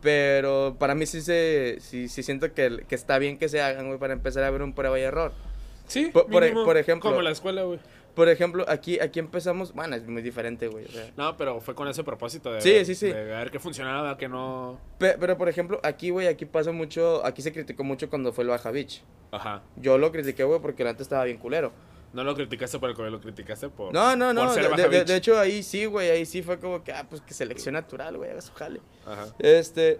[0.00, 3.86] Pero para mí sí se sí, sí siento que, que está bien que se hagan,
[3.86, 5.32] güey, para empezar a ver un prueba y error.
[5.86, 7.78] Sí, Por- por e- por ejemplo- Como la escuela, güey.
[8.14, 10.84] Por ejemplo, aquí, aquí empezamos, bueno, es muy diferente, güey.
[10.84, 11.10] o sea.
[11.16, 13.06] No, pero fue con ese propósito de, Sí, sí, sí.
[13.06, 14.78] de ver qué funcionaba, qué no.
[14.98, 18.44] Pe- pero, por ejemplo, aquí, güey, aquí pasa mucho, aquí se criticó mucho cuando fue
[18.44, 19.02] el Baja Beach.
[19.30, 19.62] Ajá.
[19.76, 21.72] Yo lo critiqué, güey, porque antes estaba bien culero.
[22.12, 23.94] No lo criticaste por el COVID, lo criticaste por.
[23.94, 26.92] No, no, no, por ser de, hecho ahí sí, güey, ahí sí fue como que,
[26.92, 28.82] ah, pues que selección natural, güey, haga su jale.
[29.06, 29.28] Ajá.
[29.38, 29.98] Este,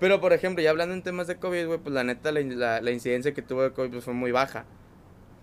[0.00, 2.90] pero por ejemplo, ya hablando en temas de COVID, güey, pues la neta, la, la
[2.90, 4.64] incidencia que tuvo de COVID pues, fue muy baja,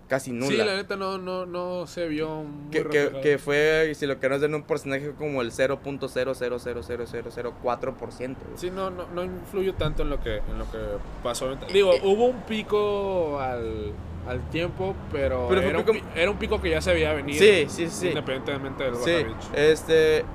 [0.08, 0.48] casi nula.
[0.52, 4.20] Sí, la neta no, no, no se vio muy que, que, que fue, si lo
[4.20, 8.16] queremos en un porcentaje como el 0.0000004%.
[8.18, 8.36] güey.
[8.56, 10.78] Sí, no, no, no influyó tanto en lo que, en lo que
[11.24, 11.56] pasó.
[11.74, 13.94] Digo, hubo un pico al,
[14.28, 17.14] al tiempo, pero, Pero era, pico- un, pi- era un pico que ya se veía
[17.14, 17.38] venir.
[17.40, 18.08] Sí, sí, sí.
[18.10, 19.26] Independientemente del Sí,
[19.56, 20.26] este.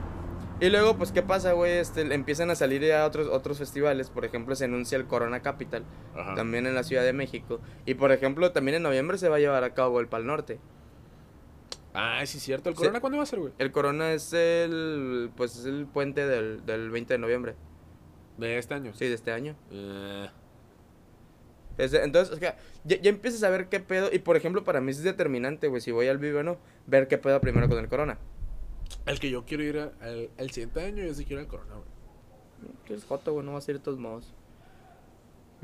[0.61, 1.78] Y luego, pues, ¿qué pasa, güey?
[1.78, 4.11] Este, empiezan a salir ya otros, otros festivales.
[4.11, 5.85] Por ejemplo, se anuncia el Corona Capital,
[6.15, 6.35] Ajá.
[6.35, 7.61] también en la Ciudad de México.
[7.87, 10.61] Y, por ejemplo, también en noviembre se va a llevar a cabo el Pal Norte.
[11.95, 12.69] Ah, sí, cierto.
[12.69, 12.81] ¿El Sí.
[12.82, 13.53] Corona cuándo va a ser, güey?
[13.59, 17.55] El Corona es el, pues, es el puente del, del 20 de noviembre.
[18.37, 18.93] De este año.
[18.95, 19.57] Sí, de este año.
[19.70, 20.28] Eh,
[21.78, 24.11] Es entonces, o sea, ya, ya empiezas a ver qué pedo.
[24.12, 27.09] Y, por ejemplo, para mí es determinante, güey, si voy al vivo o no, ver
[27.09, 28.19] qué pedo primero con el Corona.
[29.11, 31.51] El que yo quiero ir a- al, el siguiente año, yo sí quiero ir al
[31.51, 32.99] Corona, güey.
[32.99, 34.32] Es joto, güey, no vas a ir de todos modos.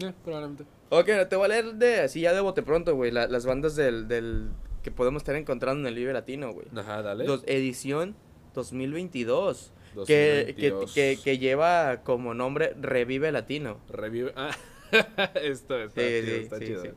[0.02, 0.64] Eh, probablemente.
[0.90, 3.10] Ok, te voy a leer de así ya de bote pronto, güey.
[3.10, 4.50] la- las bandas del, del
[4.82, 6.66] que podemos estar encontrando en el Vive Latino, güey.
[6.76, 7.24] Ajá, dale.
[7.24, 8.14] Dos- edición
[8.54, 9.72] 2022.
[10.06, 10.94] Que, que, 2022.
[10.94, 13.78] que, que lleva como nombre Revive Latino.
[13.88, 14.32] Revive.
[14.36, 14.50] Ah,
[15.42, 16.82] esto está Sí, chido, sí, está sí, chido.
[16.82, 16.88] sí.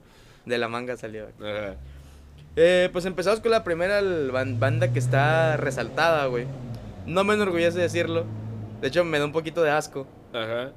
[0.45, 1.27] De la manga salió.
[1.39, 1.77] Ajá.
[2.55, 4.01] Eh, pues empezamos con la primera
[4.31, 6.45] banda que está resaltada, güey.
[7.05, 8.26] No me enorgullece decirlo.
[8.81, 10.07] De hecho, me da un poquito de asco.
[10.34, 10.71] Ajá.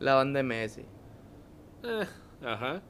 [0.00, 0.78] La banda MS.
[0.78, 2.06] Eh,
[2.44, 2.82] ajá.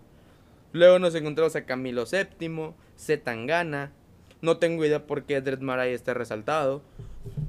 [0.73, 3.93] Luego nos encontramos a Camilo VII, Zetangana.
[4.41, 6.83] No tengo idea por qué Dread Marai está resaltado.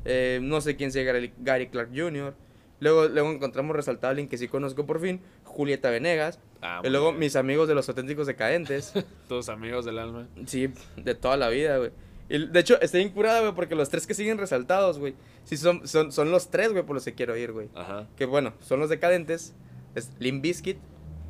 [0.05, 2.35] Eh, no sé quién sea Gary, Gary Clark Jr.
[2.79, 5.21] Luego, luego encontramos resaltado a alguien que sí conozco por fin,
[5.55, 6.39] Julieta Venegas.
[6.61, 7.19] Ah, y luego bien.
[7.19, 8.93] mis amigos de los auténticos decadentes.
[9.29, 10.27] Tus amigos del alma.
[10.45, 11.91] sí, de toda la vida, güey.
[12.27, 15.13] Y de hecho, estoy incurada, güey, porque los tres que siguen resaltados, güey,
[15.43, 17.69] sí son, son, son los tres, güey, por los que quiero ir, güey.
[17.75, 18.07] Ajá.
[18.17, 19.53] Que bueno, son los decadentes,
[19.93, 20.77] es Limp Bizkit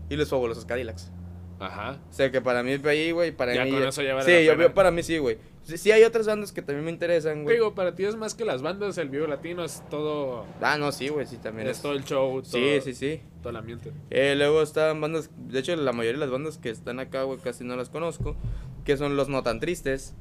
[0.09, 1.11] y los fabulosos Cadillacs.
[1.59, 1.99] Ajá.
[2.09, 3.71] O sea, que para mí ahí, güey, para Ya mí...
[3.71, 5.37] con eso ya vale sí, yo veo para mí sí, güey.
[5.65, 7.55] Sí, sí hay otras bandas que también me interesan, güey.
[7.55, 10.45] Digo, para ti es más que las bandas, el vivo latino es todo.
[10.61, 13.21] Ah, no, sí, güey, sí, también Es todo el show, todo, Sí, sí, sí.
[13.41, 13.91] todo el ambiente.
[14.11, 17.39] Eh, luego están bandas, de hecho la mayoría de las bandas que están acá, güey,
[17.39, 18.35] casi no las conozco,
[18.83, 20.13] que son Los No Tan Tristes.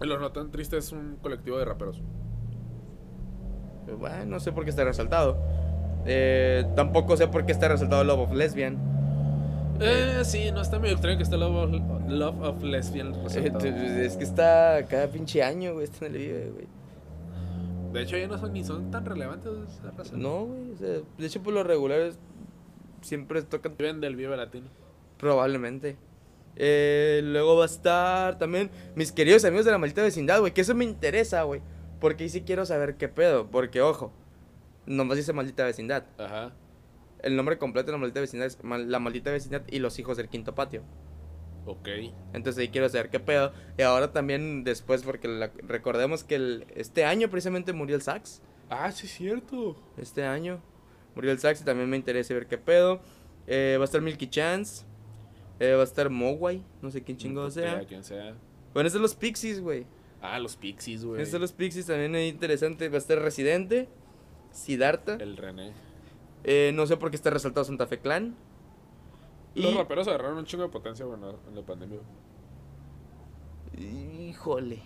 [0.00, 2.02] Los No Tan Tristes es un colectivo de raperos.
[3.98, 5.36] Bueno, no sé por qué está resaltado.
[6.06, 8.78] Eh, tampoco sé por qué está resaltado Love of Lesbian.
[9.80, 13.58] Eh, sí, no está medio extraño que esté Love of, Love of Lesbian Eh, resaltado.
[13.58, 16.66] tu- es que está cada pinche año, güey, está en el Vive, güey.
[17.92, 20.16] De hecho, ya no son ni son tan relevantes esa raza.
[20.16, 20.88] No, güey, o sea,
[21.18, 22.12] de hecho por lo regular
[23.02, 24.66] siempre tocan Viven del Vive Latino.
[25.18, 25.96] probablemente.
[26.56, 30.60] Eh, luego va a estar también mis queridos amigos de la maldita vecindad, güey, que
[30.62, 31.60] eso me interesa, güey.
[32.00, 34.12] Porque ahí sí quiero saber qué pedo, porque ojo,
[34.86, 36.04] nomás dice maldita vecindad.
[36.18, 36.52] Ajá.
[37.22, 40.28] El nombre completo de la maldita vecindad es La maldita vecindad y los hijos del
[40.28, 40.82] quinto patio.
[41.64, 41.88] Ok.
[42.32, 43.52] Entonces ahí quiero saber qué pedo.
[43.78, 48.42] Y ahora también después, porque la- recordemos que el- este año precisamente murió el sax.
[48.68, 49.76] Ah, sí, es cierto.
[49.96, 50.60] Este año
[51.14, 53.00] murió el sax y también me interesa ver qué pedo.
[53.46, 54.84] Eh, va a estar Milky Chance.
[55.60, 56.64] Eh, va a estar Mogwai.
[56.80, 57.76] No sé quién chingado sea.
[57.78, 58.34] Sea quien sea.
[58.74, 59.86] Bueno, es de los Pixies, güey.
[60.20, 61.22] Ah, los Pixies, güey.
[61.22, 62.88] Es de los Pixies también es interesante.
[62.88, 63.88] Va a estar Residente.
[64.50, 65.14] Siddhartha.
[65.14, 65.72] El René.
[66.44, 68.34] Eh, no sé por qué está resaltado Santa Fe Clan.
[69.54, 71.98] Y, Los raperos agarraron un chingo de potencia, bueno, en la pandemia.
[73.78, 74.82] híjole.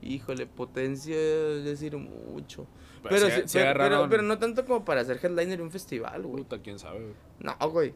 [0.00, 2.66] Híjole, potencia es decir mucho.
[3.02, 6.22] Pero Pero, pero, pero- agarraron- pero no tanto como para hacer headliner de un festival,
[6.22, 6.44] güey.
[6.44, 7.14] Puta, quién sabe, güey.
[7.40, 7.94] No, güey.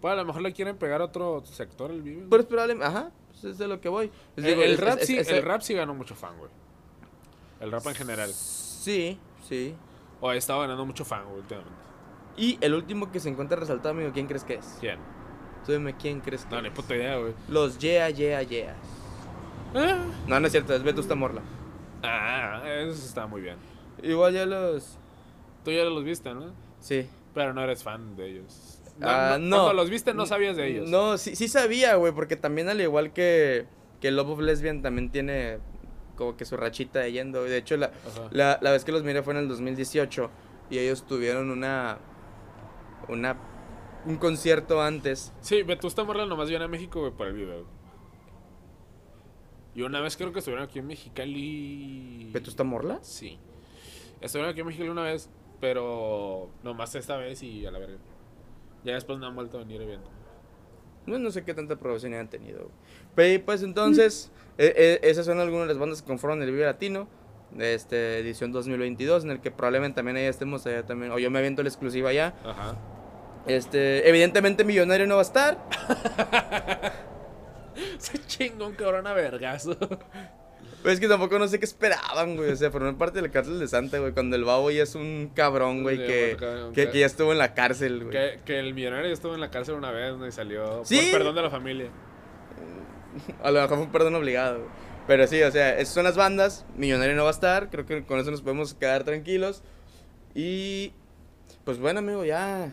[0.00, 2.26] Pues a lo mejor le quieren pegar a otro sector el Vive.
[2.30, 4.10] Pero es probable, ajá, pues es de lo que voy.
[4.36, 6.50] El, digo, el es- rap es- sí, el rap sí ganó mucho fan, güey.
[7.60, 8.30] El rap en general.
[8.32, 9.74] Sí, sí.
[10.20, 11.74] O ha estado ganando mucho fan, güey, últimamente.
[12.36, 14.76] Y el último que se encuentra resaltado, amigo, ¿quién crees que es?
[14.80, 14.98] ¿Quién?
[15.64, 16.74] Tú dime quién crees que No, ni es.
[16.74, 17.32] puta idea, güey.
[17.48, 18.74] Los Yeah, Yeah, Yeah.
[19.74, 21.42] Ah, No, no es cierto, es Vetusta Morla.
[22.02, 23.56] Ah, eso está muy bien.
[24.02, 24.98] Igual ya los...
[25.64, 26.52] Tú ya los viste, ¿no?
[26.80, 27.08] Sí.
[27.34, 28.80] Pero no eres fan de ellos.
[29.02, 29.56] Ah, no.
[29.56, 30.88] Cuando los viste no sabías de ellos.
[30.88, 33.66] No, sí, sí sabía, güey, porque también al igual que,
[34.00, 35.58] que Love of Lesbian también tiene
[36.16, 37.44] como que su rachita de yendo.
[37.44, 37.92] De hecho, la,
[38.30, 40.30] la, la vez que los miré fue en el 2018
[40.70, 41.98] y ellos tuvieron una...
[43.08, 43.36] una
[44.06, 45.32] un concierto antes.
[45.40, 47.66] Sí, Vetusta Morla nomás viene a México, güey, por el video.
[49.74, 52.30] Y una vez creo que estuvieron aquí en Mexicali.
[52.32, 52.98] ¿Vetusta Morla?
[53.02, 53.38] Sí.
[54.20, 55.28] Estuvieron aquí en Mexicali una vez,
[55.60, 57.98] pero nomás esta vez y a la verga.
[58.84, 60.08] Ya después no han vuelto a venir evento.
[61.04, 62.60] No, no sé qué tanta producción han tenido.
[62.60, 62.72] güey.
[63.14, 66.64] Pero pues entonces, eh, eh, esas son algunas de las bandas que conforman el Vive
[66.64, 67.08] Latino.
[67.52, 71.12] De este edición 2022, en el que probablemente también ahí estemos allá también.
[71.12, 72.34] O yo me aviento la exclusiva allá.
[72.44, 72.76] Ajá.
[73.46, 75.58] Este, evidentemente Millonario no va a estar.
[77.98, 79.76] Se chingó un cabrón a vergazo.
[80.82, 82.50] Pues es que tampoco no sé qué esperaban, güey.
[82.52, 84.12] O sea, formar parte del cárcel de Santa, güey.
[84.12, 87.32] Cuando el babo ya es un cabrón, güey, Sí, que, que, que- que ya estuvo
[87.32, 88.10] en la cárcel, güey.
[88.10, 90.26] que, que el millonario estuvo en la cárcel una vez, ¿no?
[90.26, 91.08] Y salió Sí.
[91.10, 91.90] por perdón de la familia.
[93.42, 94.58] A lo mejor fue un perdón obligado.
[94.58, 94.70] güey.
[95.06, 96.64] Pero sí, o sea, esas son las bandas.
[96.76, 97.70] Millonario no va a estar.
[97.70, 99.62] Creo que con eso nos podemos quedar tranquilos.
[100.34, 100.92] Y
[101.64, 102.72] pues bueno, amigo, ya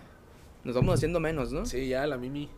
[0.64, 1.65] nos vamos haciendo menos, ¿no?
[1.65, 2.49] Sí, ya, la Mimi.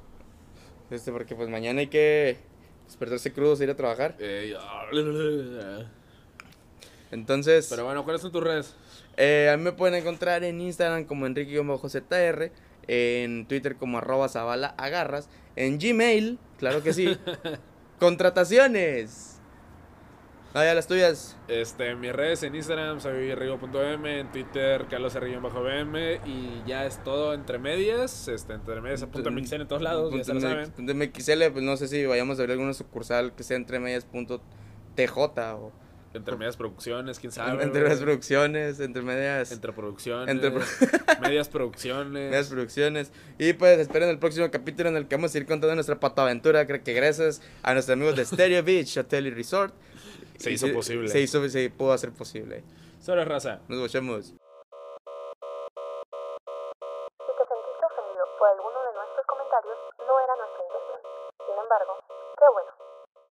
[0.90, 2.38] Este, porque pues mañana hay que
[2.86, 4.16] despertarse crudos e ir a trabajar.
[4.18, 5.90] Ya.
[7.12, 8.76] Entonces, Pero bueno, ¿cuáles son tus redes?
[9.18, 12.52] eh, a mí me pueden encontrar en Instagram como Enrique-ZR,
[12.88, 17.18] en Twitter como arroba Zavala Agarras, en Gmail, claro que sí.
[17.99, 19.35] Contrataciones.
[20.53, 21.35] Ah, ya las tuyas.
[21.49, 27.03] Este, en mis redes en Instagram soy rigo.m, en Twitter carlos bm y ya es
[27.03, 30.72] todo entre medias, este, entre medias apunta mixel en todos lados, ya se lo saben.
[30.77, 34.05] De MXL, pues no sé si vayamos a abrir alguna sucursal que sea entre medias
[34.05, 34.41] punto
[34.95, 35.17] TJ
[35.55, 35.73] o
[36.16, 37.64] Entre medias producciones, quién sabe.
[37.64, 40.30] entre medias producciones, entre medias, Entre producciones.
[40.30, 40.64] Entre pro-
[41.22, 42.30] medias producciones.
[42.32, 43.12] medias producciones.
[43.38, 46.66] Y pues esperen el próximo capítulo en el que vamos a ir contando nuestra patoaventura.
[46.66, 49.74] Creo que gracias a nuestros amigos de Stereo Beach Hotel y Resort.
[50.38, 51.08] Se y hizo posible.
[51.10, 52.64] Se hizo, se pudo hacer posible.
[53.02, 53.60] Sobre raza.
[53.68, 54.34] Nos vemos.